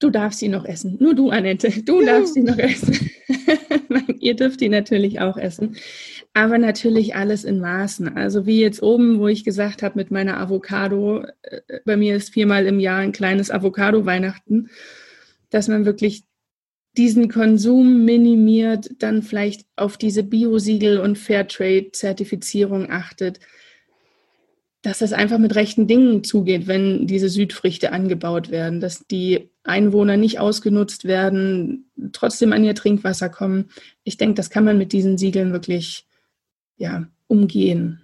Du 0.01 0.09
darfst 0.09 0.39
sie 0.39 0.47
noch 0.47 0.65
essen. 0.65 0.97
Nur 0.99 1.13
du, 1.13 1.29
Annette. 1.29 1.69
Du 1.83 2.03
darfst 2.03 2.33
sie 2.33 2.41
noch 2.41 2.57
essen. 2.57 3.11
Ihr 4.19 4.35
dürft 4.35 4.59
die 4.59 4.67
natürlich 4.67 5.21
auch 5.21 5.37
essen. 5.37 5.77
Aber 6.33 6.57
natürlich 6.57 7.15
alles 7.15 7.43
in 7.43 7.59
Maßen. 7.59 8.17
Also 8.17 8.47
wie 8.47 8.59
jetzt 8.59 8.81
oben, 8.81 9.19
wo 9.19 9.27
ich 9.27 9.43
gesagt 9.43 9.83
habe 9.83 9.99
mit 9.99 10.09
meiner 10.09 10.39
Avocado, 10.39 11.23
äh, 11.43 11.61
bei 11.85 11.97
mir 11.97 12.15
ist 12.15 12.33
viermal 12.33 12.65
im 12.65 12.79
Jahr 12.79 12.97
ein 12.97 13.11
kleines 13.11 13.51
Avocado-Weihnachten, 13.51 14.71
dass 15.51 15.67
man 15.67 15.85
wirklich 15.85 16.23
diesen 16.97 17.29
Konsum 17.29 18.03
minimiert, 18.03 18.89
dann 18.97 19.21
vielleicht 19.21 19.67
auf 19.75 19.97
diese 19.97 20.23
Biosiegel 20.23 20.99
und 20.99 21.19
Fairtrade-Zertifizierung 21.19 22.89
achtet, 22.89 23.39
dass 24.81 25.01
es 25.01 25.13
einfach 25.13 25.37
mit 25.37 25.55
rechten 25.55 25.87
Dingen 25.87 26.23
zugeht, 26.23 26.67
wenn 26.67 27.05
diese 27.05 27.29
Südfrüchte 27.29 27.91
angebaut 27.91 28.49
werden, 28.49 28.79
dass 28.79 29.05
die 29.05 29.49
Einwohner 29.63 30.17
nicht 30.17 30.39
ausgenutzt 30.39 31.05
werden, 31.05 31.91
trotzdem 32.13 32.51
an 32.51 32.63
ihr 32.63 32.73
Trinkwasser 32.73 33.29
kommen. 33.29 33.69
Ich 34.03 34.17
denke, 34.17 34.35
das 34.35 34.49
kann 34.49 34.65
man 34.65 34.79
mit 34.79 34.91
diesen 34.91 35.19
Siegeln 35.19 35.51
wirklich 35.53 36.07
ja, 36.77 37.07
umgehen. 37.27 38.01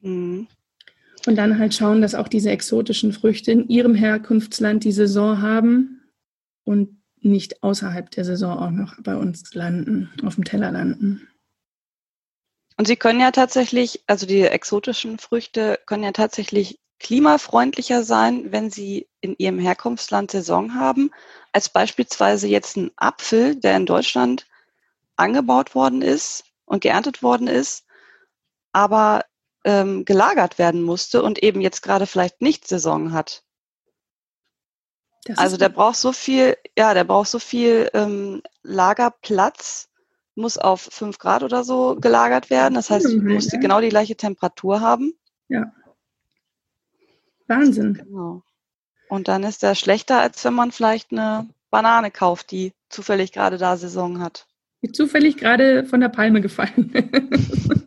Mhm. 0.00 0.46
Und 1.26 1.36
dann 1.36 1.58
halt 1.58 1.74
schauen, 1.74 2.00
dass 2.00 2.14
auch 2.14 2.28
diese 2.28 2.50
exotischen 2.50 3.12
Früchte 3.12 3.52
in 3.52 3.68
ihrem 3.68 3.94
Herkunftsland 3.94 4.84
die 4.84 4.92
Saison 4.92 5.42
haben 5.42 6.02
und 6.64 6.96
nicht 7.20 7.62
außerhalb 7.62 8.10
der 8.12 8.24
Saison 8.24 8.58
auch 8.58 8.70
noch 8.70 8.94
bei 9.02 9.16
uns 9.16 9.52
landen, 9.52 10.08
auf 10.22 10.36
dem 10.36 10.44
Teller 10.44 10.70
landen. 10.70 11.28
Und 12.76 12.86
sie 12.86 12.96
können 12.96 13.20
ja 13.20 13.30
tatsächlich, 13.30 14.02
also 14.06 14.26
die 14.26 14.42
exotischen 14.42 15.18
Früchte 15.18 15.80
können 15.86 16.04
ja 16.04 16.12
tatsächlich 16.12 16.78
klimafreundlicher 16.98 18.02
sein, 18.02 18.52
wenn 18.52 18.70
sie 18.70 19.08
in 19.20 19.34
ihrem 19.38 19.58
Herkunftsland 19.58 20.30
Saison 20.30 20.74
haben, 20.74 21.10
als 21.52 21.68
beispielsweise 21.68 22.48
jetzt 22.48 22.76
ein 22.76 22.90
Apfel, 22.96 23.56
der 23.56 23.76
in 23.76 23.86
Deutschland 23.86 24.46
angebaut 25.16 25.74
worden 25.74 26.02
ist 26.02 26.44
und 26.64 26.80
geerntet 26.82 27.22
worden 27.22 27.48
ist, 27.48 27.84
aber 28.72 29.24
ähm, 29.64 30.04
gelagert 30.04 30.58
werden 30.58 30.82
musste 30.82 31.22
und 31.22 31.42
eben 31.42 31.60
jetzt 31.60 31.82
gerade 31.82 32.06
vielleicht 32.06 32.40
nicht 32.40 32.68
Saison 32.68 33.12
hat. 33.12 33.42
Das 35.24 35.38
also 35.38 35.56
der 35.56 35.70
braucht 35.70 35.96
so 35.96 36.12
viel, 36.12 36.56
ja, 36.78 36.94
der 36.94 37.04
braucht 37.04 37.28
so 37.28 37.38
viel 37.38 37.90
ähm, 37.94 38.42
Lagerplatz, 38.62 39.88
muss 40.36 40.58
auf 40.58 40.82
5 40.82 41.18
Grad 41.18 41.42
oder 41.42 41.64
so 41.64 41.96
gelagert 41.96 42.50
werden. 42.50 42.74
Das 42.74 42.90
heißt, 42.90 43.08
ich 43.08 43.22
musste 43.22 43.58
genau 43.58 43.80
die 43.80 43.88
gleiche 43.88 44.16
Temperatur 44.16 44.80
haben. 44.80 45.14
Ja. 45.48 45.72
Wahnsinn. 47.46 47.94
Genau. 47.94 48.42
Und 49.08 49.28
dann 49.28 49.44
ist 49.44 49.62
der 49.62 49.74
schlechter, 49.74 50.20
als 50.20 50.44
wenn 50.44 50.54
man 50.54 50.72
vielleicht 50.72 51.12
eine 51.12 51.48
Banane 51.70 52.10
kauft, 52.10 52.50
die 52.50 52.72
zufällig 52.88 53.32
gerade 53.32 53.58
da 53.58 53.76
Saison 53.76 54.20
hat. 54.20 54.46
Die 54.82 54.92
zufällig 54.92 55.36
gerade 55.36 55.84
von 55.84 56.00
der 56.00 56.08
Palme 56.08 56.40
gefallen. 56.40 56.92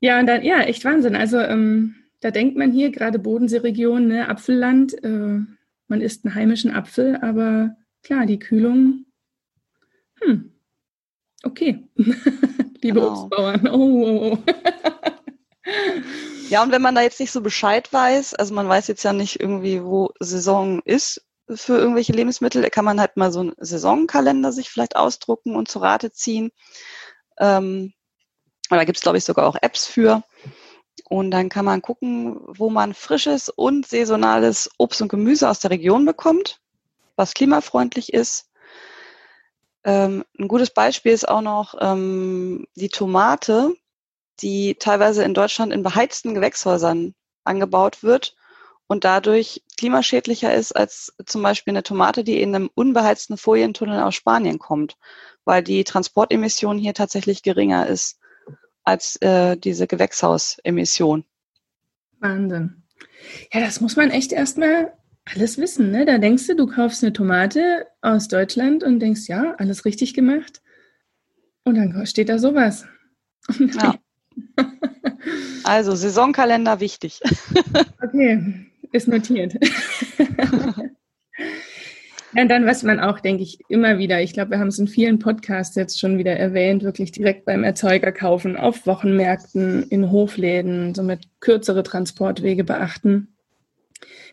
ja, 0.00 0.18
und 0.18 0.26
dann, 0.26 0.42
ja, 0.42 0.60
echt 0.60 0.84
Wahnsinn. 0.84 1.14
Also 1.14 1.38
ähm, 1.38 1.94
da 2.20 2.30
denkt 2.30 2.56
man 2.56 2.72
hier, 2.72 2.90
gerade 2.90 3.18
Bodenseeregion, 3.18 4.08
ne, 4.08 4.28
Apfelland, 4.28 5.02
äh, 5.04 5.40
man 5.88 6.00
isst 6.00 6.24
einen 6.24 6.34
heimischen 6.34 6.70
Apfel, 6.70 7.16
aber 7.16 7.76
klar, 8.02 8.26
die 8.26 8.38
Kühlung, 8.38 9.06
hm, 10.22 10.52
okay. 11.42 11.88
Liebe 11.96 13.00
genau. 13.00 13.22
Obstbauern, 13.22 13.68
oh, 13.68 13.76
oh, 13.76 14.32
oh. 14.32 14.38
ja, 16.48 16.62
und 16.62 16.72
wenn 16.72 16.82
man 16.82 16.94
da 16.94 17.02
jetzt 17.02 17.20
nicht 17.20 17.32
so 17.32 17.40
Bescheid 17.40 17.92
weiß, 17.92 18.34
also 18.34 18.54
man 18.54 18.68
weiß 18.68 18.88
jetzt 18.88 19.02
ja 19.02 19.12
nicht 19.12 19.40
irgendwie, 19.40 19.82
wo 19.82 20.12
Saison 20.20 20.80
ist 20.84 21.24
für 21.48 21.78
irgendwelche 21.78 22.12
Lebensmittel, 22.12 22.68
kann 22.70 22.84
man 22.84 23.00
halt 23.00 23.16
mal 23.16 23.32
so 23.32 23.40
einen 23.40 23.52
Saisonkalender 23.58 24.52
sich 24.52 24.70
vielleicht 24.70 24.96
ausdrucken 24.96 25.56
und 25.56 25.68
zu 25.68 25.80
Rate 25.80 26.12
ziehen. 26.12 26.52
Ähm, 27.38 27.92
da 28.68 28.84
gibt 28.84 28.98
es, 28.98 29.02
glaube 29.02 29.18
ich, 29.18 29.24
sogar 29.24 29.46
auch 29.48 29.56
Apps 29.60 29.86
für. 29.86 30.22
Und 31.08 31.30
dann 31.32 31.48
kann 31.48 31.64
man 31.64 31.82
gucken, 31.82 32.38
wo 32.46 32.70
man 32.70 32.94
frisches 32.94 33.48
und 33.48 33.86
saisonales 33.86 34.70
Obst 34.78 35.02
und 35.02 35.08
Gemüse 35.08 35.48
aus 35.48 35.58
der 35.60 35.70
Region 35.70 36.04
bekommt, 36.04 36.60
was 37.16 37.34
klimafreundlich 37.34 38.12
ist. 38.12 38.49
Ähm, 39.84 40.24
ein 40.38 40.48
gutes 40.48 40.70
Beispiel 40.70 41.12
ist 41.12 41.28
auch 41.28 41.40
noch 41.40 41.74
ähm, 41.80 42.66
die 42.74 42.88
Tomate, 42.88 43.74
die 44.40 44.76
teilweise 44.78 45.24
in 45.24 45.34
Deutschland 45.34 45.72
in 45.72 45.82
beheizten 45.82 46.34
Gewächshäusern 46.34 47.14
angebaut 47.44 48.02
wird 48.02 48.36
und 48.86 49.04
dadurch 49.04 49.62
klimaschädlicher 49.78 50.52
ist 50.52 50.72
als 50.72 51.14
zum 51.24 51.42
Beispiel 51.42 51.72
eine 51.72 51.82
Tomate, 51.82 52.24
die 52.24 52.42
in 52.42 52.54
einem 52.54 52.70
unbeheizten 52.74 53.36
Folientunnel 53.36 54.02
aus 54.02 54.14
Spanien 54.14 54.58
kommt, 54.58 54.96
weil 55.44 55.62
die 55.62 55.84
Transportemission 55.84 56.76
hier 56.76 56.92
tatsächlich 56.92 57.42
geringer 57.42 57.86
ist 57.86 58.18
als 58.84 59.16
äh, 59.22 59.56
diese 59.56 59.86
Gewächshausemission. 59.86 61.24
Wahnsinn. 62.18 62.82
Ja, 63.52 63.60
das 63.60 63.80
muss 63.80 63.96
man 63.96 64.10
echt 64.10 64.32
erstmal 64.32 64.92
alles 65.24 65.58
wissen. 65.58 65.90
Ne? 65.90 66.04
Da 66.04 66.18
denkst 66.18 66.46
du, 66.46 66.56
du 66.56 66.66
kaufst 66.66 67.02
eine 67.02 67.12
Tomate 67.12 67.86
aus 68.00 68.28
Deutschland 68.28 68.82
und 68.82 69.00
denkst, 69.00 69.28
ja, 69.28 69.54
alles 69.58 69.84
richtig 69.84 70.14
gemacht. 70.14 70.62
Und 71.64 71.76
dann 71.76 72.06
steht 72.06 72.28
da 72.28 72.38
sowas. 72.38 72.86
Ja. 73.58 73.94
Also 75.62 75.94
Saisonkalender 75.94 76.80
wichtig. 76.80 77.20
Okay, 78.02 78.66
ist 78.92 79.08
notiert. 79.08 79.54
Ja, 82.32 82.42
und 82.42 82.48
dann, 82.48 82.64
was 82.64 82.84
man 82.84 83.00
auch, 83.00 83.18
denke 83.18 83.42
ich, 83.42 83.58
immer 83.68 83.98
wieder, 83.98 84.22
ich 84.22 84.32
glaube, 84.32 84.52
wir 84.52 84.60
haben 84.60 84.68
es 84.68 84.78
in 84.78 84.86
vielen 84.86 85.18
Podcasts 85.18 85.74
jetzt 85.74 85.98
schon 85.98 86.16
wieder 86.16 86.36
erwähnt, 86.36 86.84
wirklich 86.84 87.10
direkt 87.10 87.44
beim 87.44 87.64
Erzeuger 87.64 88.12
kaufen, 88.12 88.56
auf 88.56 88.86
Wochenmärkten, 88.86 89.82
in 89.88 90.12
Hofläden, 90.12 90.94
somit 90.94 91.28
kürzere 91.40 91.82
Transportwege 91.82 92.62
beachten. 92.62 93.34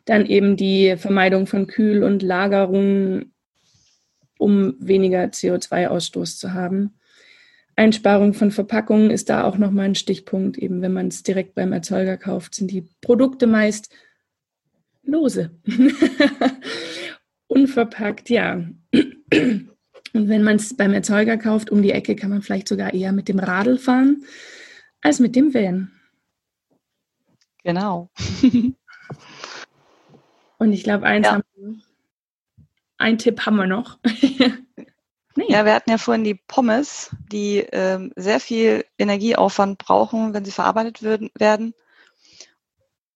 Dann 0.07 0.25
eben 0.25 0.57
die 0.57 0.95
Vermeidung 0.97 1.45
von 1.45 1.67
Kühl- 1.67 2.03
und 2.03 2.23
Lagerung 2.23 3.31
um 4.39 4.75
weniger 4.79 5.25
CO2-Ausstoß 5.25 6.37
zu 6.37 6.53
haben. 6.53 6.95
Einsparung 7.75 8.33
von 8.33 8.51
Verpackungen 8.51 9.11
ist 9.11 9.29
da 9.29 9.43
auch 9.43 9.57
nochmal 9.57 9.85
ein 9.85 9.95
Stichpunkt. 9.95 10.57
Eben 10.57 10.81
wenn 10.81 10.93
man 10.93 11.09
es 11.09 11.23
direkt 11.23 11.55
beim 11.55 11.73
Erzeuger 11.73 12.17
kauft, 12.17 12.55
sind 12.55 12.71
die 12.71 12.87
Produkte 13.01 13.47
meist 13.47 13.93
lose. 15.03 15.51
Unverpackt, 17.47 18.29
ja. 18.29 18.65
Und 18.93 20.29
wenn 20.29 20.43
man 20.43 20.55
es 20.55 20.75
beim 20.75 20.93
Erzeuger 20.93 21.37
kauft, 21.37 21.69
um 21.69 21.81
die 21.81 21.91
Ecke, 21.91 22.15
kann 22.15 22.29
man 22.29 22.41
vielleicht 22.41 22.67
sogar 22.67 22.93
eher 22.93 23.11
mit 23.11 23.27
dem 23.27 23.39
Radl 23.39 23.77
fahren 23.77 24.23
als 25.01 25.19
mit 25.19 25.35
dem 25.35 25.53
Van. 25.53 25.91
Genau. 27.63 28.09
Und 30.57 30.73
ich 30.73 30.83
glaube, 30.83 31.05
eins 31.05 31.27
ja. 31.27 31.33
haben 31.33 31.43
wir, 31.55 31.75
ein 32.97 33.17
Tipp 33.17 33.45
haben 33.45 33.57
wir 33.57 33.67
noch. 33.67 33.99
nee. 34.03 35.45
Ja, 35.47 35.65
wir 35.65 35.73
hatten 35.73 35.91
ja 35.91 35.97
vorhin 35.97 36.23
die 36.23 36.35
Pommes, 36.35 37.15
die 37.31 37.59
ähm, 37.71 38.11
sehr 38.15 38.39
viel 38.39 38.85
Energieaufwand 38.97 39.77
brauchen, 39.77 40.33
wenn 40.33 40.45
sie 40.45 40.51
verarbeitet 40.51 41.03
würden, 41.03 41.29
werden. 41.37 41.73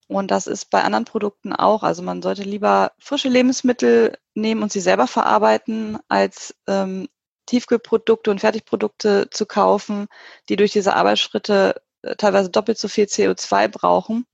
Und 0.07 0.29
das 0.29 0.45
ist 0.45 0.69
bei 0.69 0.83
anderen 0.83 1.05
Produkten 1.05 1.53
auch. 1.53 1.83
Also 1.83 2.03
man 2.03 2.21
sollte 2.21 2.43
lieber 2.43 2.91
frische 2.99 3.29
Lebensmittel 3.29 4.17
nehmen 4.33 4.61
und 4.61 4.71
sie 4.71 4.81
selber 4.81 5.07
verarbeiten, 5.07 5.97
als 6.09 6.53
ähm, 6.67 7.07
Tiefkühlprodukte 7.45 8.29
und 8.29 8.39
Fertigprodukte 8.39 9.29
zu 9.31 9.45
kaufen, 9.45 10.07
die 10.49 10.57
durch 10.57 10.73
diese 10.73 10.95
Arbeitsschritte 10.95 11.81
äh, 12.01 12.15
teilweise 12.17 12.49
doppelt 12.49 12.77
so 12.77 12.87
viel 12.87 13.05
CO2 13.05 13.69
brauchen. 13.69 14.25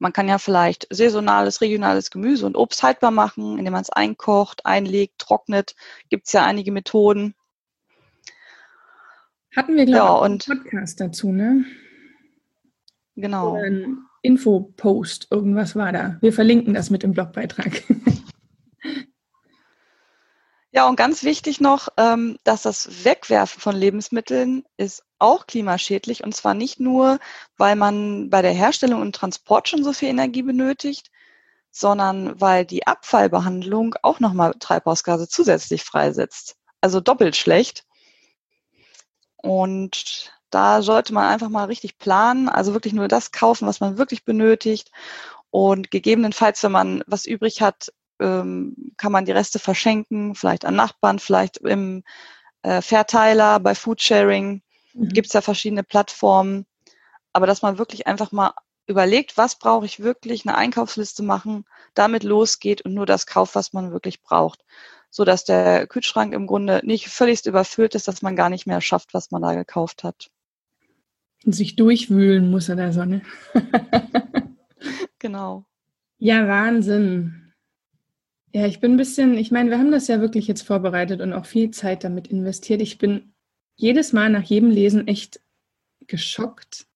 Man 0.00 0.14
kann 0.14 0.28
ja 0.28 0.38
vielleicht 0.38 0.86
saisonales, 0.90 1.60
regionales 1.60 2.10
Gemüse 2.10 2.46
und 2.46 2.56
Obst 2.56 2.82
haltbar 2.82 3.10
machen, 3.10 3.58
indem 3.58 3.74
man 3.74 3.82
es 3.82 3.90
einkocht, 3.90 4.64
einlegt, 4.64 5.18
trocknet. 5.18 5.76
Gibt 6.08 6.26
es 6.26 6.32
ja 6.32 6.44
einige 6.44 6.72
Methoden. 6.72 7.34
Hatten 9.54 9.76
wir, 9.76 9.84
glaube 9.84 10.36
ich, 10.36 10.46
ja, 10.46 10.54
einen 10.54 10.62
Podcast 10.62 11.00
dazu, 11.00 11.32
ne? 11.32 11.66
Genau. 13.14 13.52
Oder 13.52 13.64
ein 13.64 13.98
Infopost, 14.22 15.28
irgendwas 15.30 15.76
war 15.76 15.92
da. 15.92 16.16
Wir 16.22 16.32
verlinken 16.32 16.72
das 16.72 16.88
mit 16.88 17.02
dem 17.02 17.12
Blogbeitrag. 17.12 17.82
Ja, 20.72 20.88
und 20.88 20.94
ganz 20.96 21.24
wichtig 21.24 21.60
noch, 21.60 21.88
ähm, 21.96 22.38
dass 22.44 22.62
das 22.62 23.04
Wegwerfen 23.04 23.60
von 23.60 23.74
Lebensmitteln 23.74 24.64
ist 24.76 25.04
auch 25.18 25.46
klimaschädlich. 25.46 26.22
Und 26.22 26.34
zwar 26.34 26.54
nicht 26.54 26.78
nur, 26.78 27.18
weil 27.56 27.74
man 27.74 28.30
bei 28.30 28.40
der 28.40 28.52
Herstellung 28.52 29.00
und 29.00 29.14
Transport 29.14 29.68
schon 29.68 29.82
so 29.82 29.92
viel 29.92 30.08
Energie 30.08 30.42
benötigt, 30.42 31.10
sondern 31.72 32.40
weil 32.40 32.64
die 32.64 32.86
Abfallbehandlung 32.86 33.96
auch 34.02 34.20
nochmal 34.20 34.54
Treibhausgase 34.60 35.28
zusätzlich 35.28 35.82
freisetzt. 35.82 36.56
Also 36.80 37.00
doppelt 37.00 37.36
schlecht. 37.36 37.84
Und 39.42 40.32
da 40.50 40.82
sollte 40.82 41.12
man 41.14 41.26
einfach 41.28 41.48
mal 41.48 41.64
richtig 41.64 41.98
planen, 41.98 42.48
also 42.48 42.72
wirklich 42.74 42.92
nur 42.92 43.08
das 43.08 43.32
kaufen, 43.32 43.66
was 43.66 43.80
man 43.80 43.98
wirklich 43.98 44.24
benötigt. 44.24 44.90
Und 45.50 45.90
gegebenenfalls, 45.90 46.62
wenn 46.62 46.72
man 46.72 47.02
was 47.06 47.26
übrig 47.26 47.60
hat, 47.62 47.92
ähm, 48.20 48.92
kann 48.96 49.12
man 49.12 49.24
die 49.24 49.32
Reste 49.32 49.58
verschenken, 49.58 50.34
vielleicht 50.34 50.64
an 50.64 50.76
Nachbarn, 50.76 51.18
vielleicht 51.18 51.58
im 51.58 52.04
äh, 52.62 52.82
Verteiler, 52.82 53.60
bei 53.60 53.74
Foodsharing. 53.74 54.62
Mhm. 54.94 55.08
Gibt 55.08 55.28
es 55.28 55.32
ja 55.32 55.40
verschiedene 55.40 55.82
Plattformen. 55.82 56.66
Aber 57.32 57.46
dass 57.46 57.62
man 57.62 57.78
wirklich 57.78 58.06
einfach 58.06 58.32
mal 58.32 58.52
überlegt, 58.86 59.36
was 59.36 59.56
brauche 59.56 59.86
ich 59.86 60.00
wirklich, 60.00 60.44
eine 60.44 60.56
Einkaufsliste 60.56 61.22
machen, 61.22 61.64
damit 61.94 62.24
losgeht 62.24 62.82
und 62.82 62.92
nur 62.92 63.06
das 63.06 63.26
kauft, 63.26 63.54
was 63.54 63.72
man 63.72 63.92
wirklich 63.92 64.20
braucht. 64.20 64.64
So 65.10 65.24
dass 65.24 65.44
der 65.44 65.86
Kühlschrank 65.86 66.34
im 66.34 66.46
Grunde 66.46 66.80
nicht 66.84 67.08
völlig 67.08 67.46
überfüllt 67.46 67.94
ist, 67.94 68.08
dass 68.08 68.22
man 68.22 68.36
gar 68.36 68.50
nicht 68.50 68.66
mehr 68.66 68.80
schafft, 68.80 69.14
was 69.14 69.30
man 69.30 69.42
da 69.42 69.54
gekauft 69.54 70.04
hat. 70.04 70.30
Und 71.44 71.54
sich 71.54 71.74
durchwühlen 71.74 72.50
muss 72.50 72.68
in 72.68 72.76
der 72.76 72.92
Sonne. 72.92 73.22
genau. 75.18 75.64
Ja, 76.18 76.46
Wahnsinn. 76.46 77.39
Ja, 78.52 78.66
ich 78.66 78.80
bin 78.80 78.94
ein 78.94 78.96
bisschen, 78.96 79.38
ich 79.38 79.52
meine, 79.52 79.70
wir 79.70 79.78
haben 79.78 79.92
das 79.92 80.08
ja 80.08 80.20
wirklich 80.20 80.48
jetzt 80.48 80.62
vorbereitet 80.62 81.20
und 81.20 81.32
auch 81.32 81.46
viel 81.46 81.70
Zeit 81.70 82.02
damit 82.02 82.26
investiert. 82.26 82.82
Ich 82.82 82.98
bin 82.98 83.32
jedes 83.76 84.12
Mal 84.12 84.28
nach 84.30 84.42
jedem 84.42 84.70
Lesen 84.70 85.06
echt 85.06 85.40
geschockt, 86.06 86.86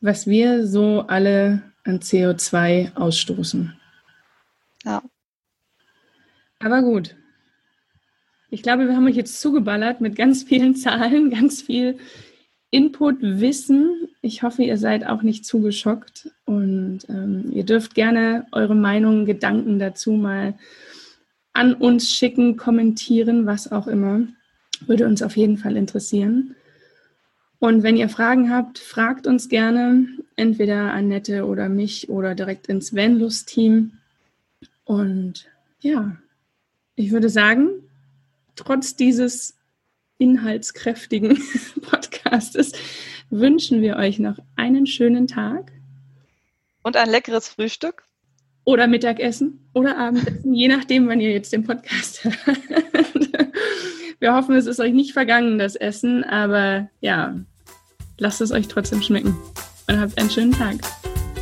was 0.00 0.26
wir 0.26 0.66
so 0.66 1.02
alle 1.02 1.62
an 1.84 2.00
CO2 2.00 2.96
ausstoßen. 2.96 3.78
Ja. 4.84 5.02
Aber 6.58 6.82
gut. 6.82 7.16
Ich 8.48 8.62
glaube, 8.62 8.88
wir 8.88 8.96
haben 8.96 9.06
euch 9.06 9.16
jetzt 9.16 9.40
zugeballert 9.40 10.00
mit 10.00 10.16
ganz 10.16 10.42
vielen 10.42 10.74
Zahlen, 10.76 11.30
ganz 11.30 11.60
viel 11.60 11.98
Input, 12.70 13.16
Wissen. 13.20 14.08
Ich 14.22 14.42
hoffe, 14.42 14.62
ihr 14.62 14.76
seid 14.76 15.06
auch 15.06 15.22
nicht 15.22 15.44
zugeschockt 15.44 16.30
und 16.44 17.00
ähm, 17.08 17.50
ihr 17.52 17.64
dürft 17.64 17.94
gerne 17.94 18.46
eure 18.52 18.74
Meinungen, 18.74 19.24
Gedanken 19.24 19.78
dazu 19.78 20.12
mal 20.12 20.54
an 21.52 21.74
uns 21.74 22.10
schicken, 22.10 22.56
kommentieren, 22.56 23.46
was 23.46 23.72
auch 23.72 23.86
immer. 23.86 24.26
Würde 24.86 25.06
uns 25.06 25.22
auf 25.22 25.36
jeden 25.36 25.56
Fall 25.56 25.76
interessieren. 25.76 26.54
Und 27.58 27.82
wenn 27.82 27.96
ihr 27.96 28.10
Fragen 28.10 28.50
habt, 28.50 28.78
fragt 28.78 29.26
uns 29.26 29.48
gerne, 29.48 30.06
entweder 30.36 30.92
Annette 30.92 31.46
oder 31.46 31.68
mich 31.68 32.10
oder 32.10 32.34
direkt 32.34 32.66
ins 32.66 32.94
Vanlust-Team. 32.94 33.92
Und 34.84 35.48
ja, 35.80 36.16
ich 36.94 37.12
würde 37.12 37.30
sagen, 37.30 37.70
trotz 38.54 38.96
dieses 38.96 39.56
inhaltskräftigen 40.18 41.38
Podcastes 42.26 42.72
wünschen 43.30 43.82
wir 43.82 43.96
euch 43.96 44.18
noch 44.18 44.36
einen 44.56 44.86
schönen 44.86 45.28
Tag. 45.28 45.70
Und 46.82 46.96
ein 46.96 47.08
leckeres 47.08 47.48
Frühstück. 47.48 48.02
Oder 48.64 48.88
Mittagessen 48.88 49.68
oder 49.74 49.96
Abendessen, 49.96 50.52
je 50.52 50.66
nachdem, 50.66 51.06
wann 51.06 51.20
ihr 51.20 51.30
jetzt 51.30 51.52
den 51.52 51.62
Podcast 51.62 52.24
hört. 52.24 52.58
Wir 54.18 54.34
hoffen, 54.34 54.56
es 54.56 54.66
ist 54.66 54.80
euch 54.80 54.92
nicht 54.92 55.12
vergangen, 55.12 55.56
das 55.56 55.76
Essen, 55.76 56.24
aber 56.24 56.88
ja, 57.00 57.36
lasst 58.18 58.40
es 58.40 58.50
euch 58.50 58.66
trotzdem 58.66 59.02
schmecken 59.02 59.36
und 59.86 60.00
habt 60.00 60.18
einen 60.18 60.30
schönen 60.30 60.50
Tag. 60.50 60.78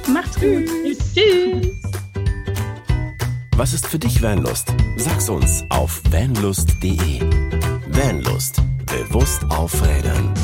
Macht's 0.06 0.38
gut. 0.38 0.66
Tschüss. 0.66 1.14
Tschüss. 1.14 1.66
Was 3.56 3.72
ist 3.72 3.86
für 3.86 3.98
dich 3.98 4.20
Vanlust? 4.20 4.74
Sag's 4.98 5.30
uns 5.30 5.64
auf 5.70 6.02
vanlust.de. 6.10 7.20
Vanlust. 7.88 8.60
Bewusst 8.84 9.44
aufrädern. 9.48 10.34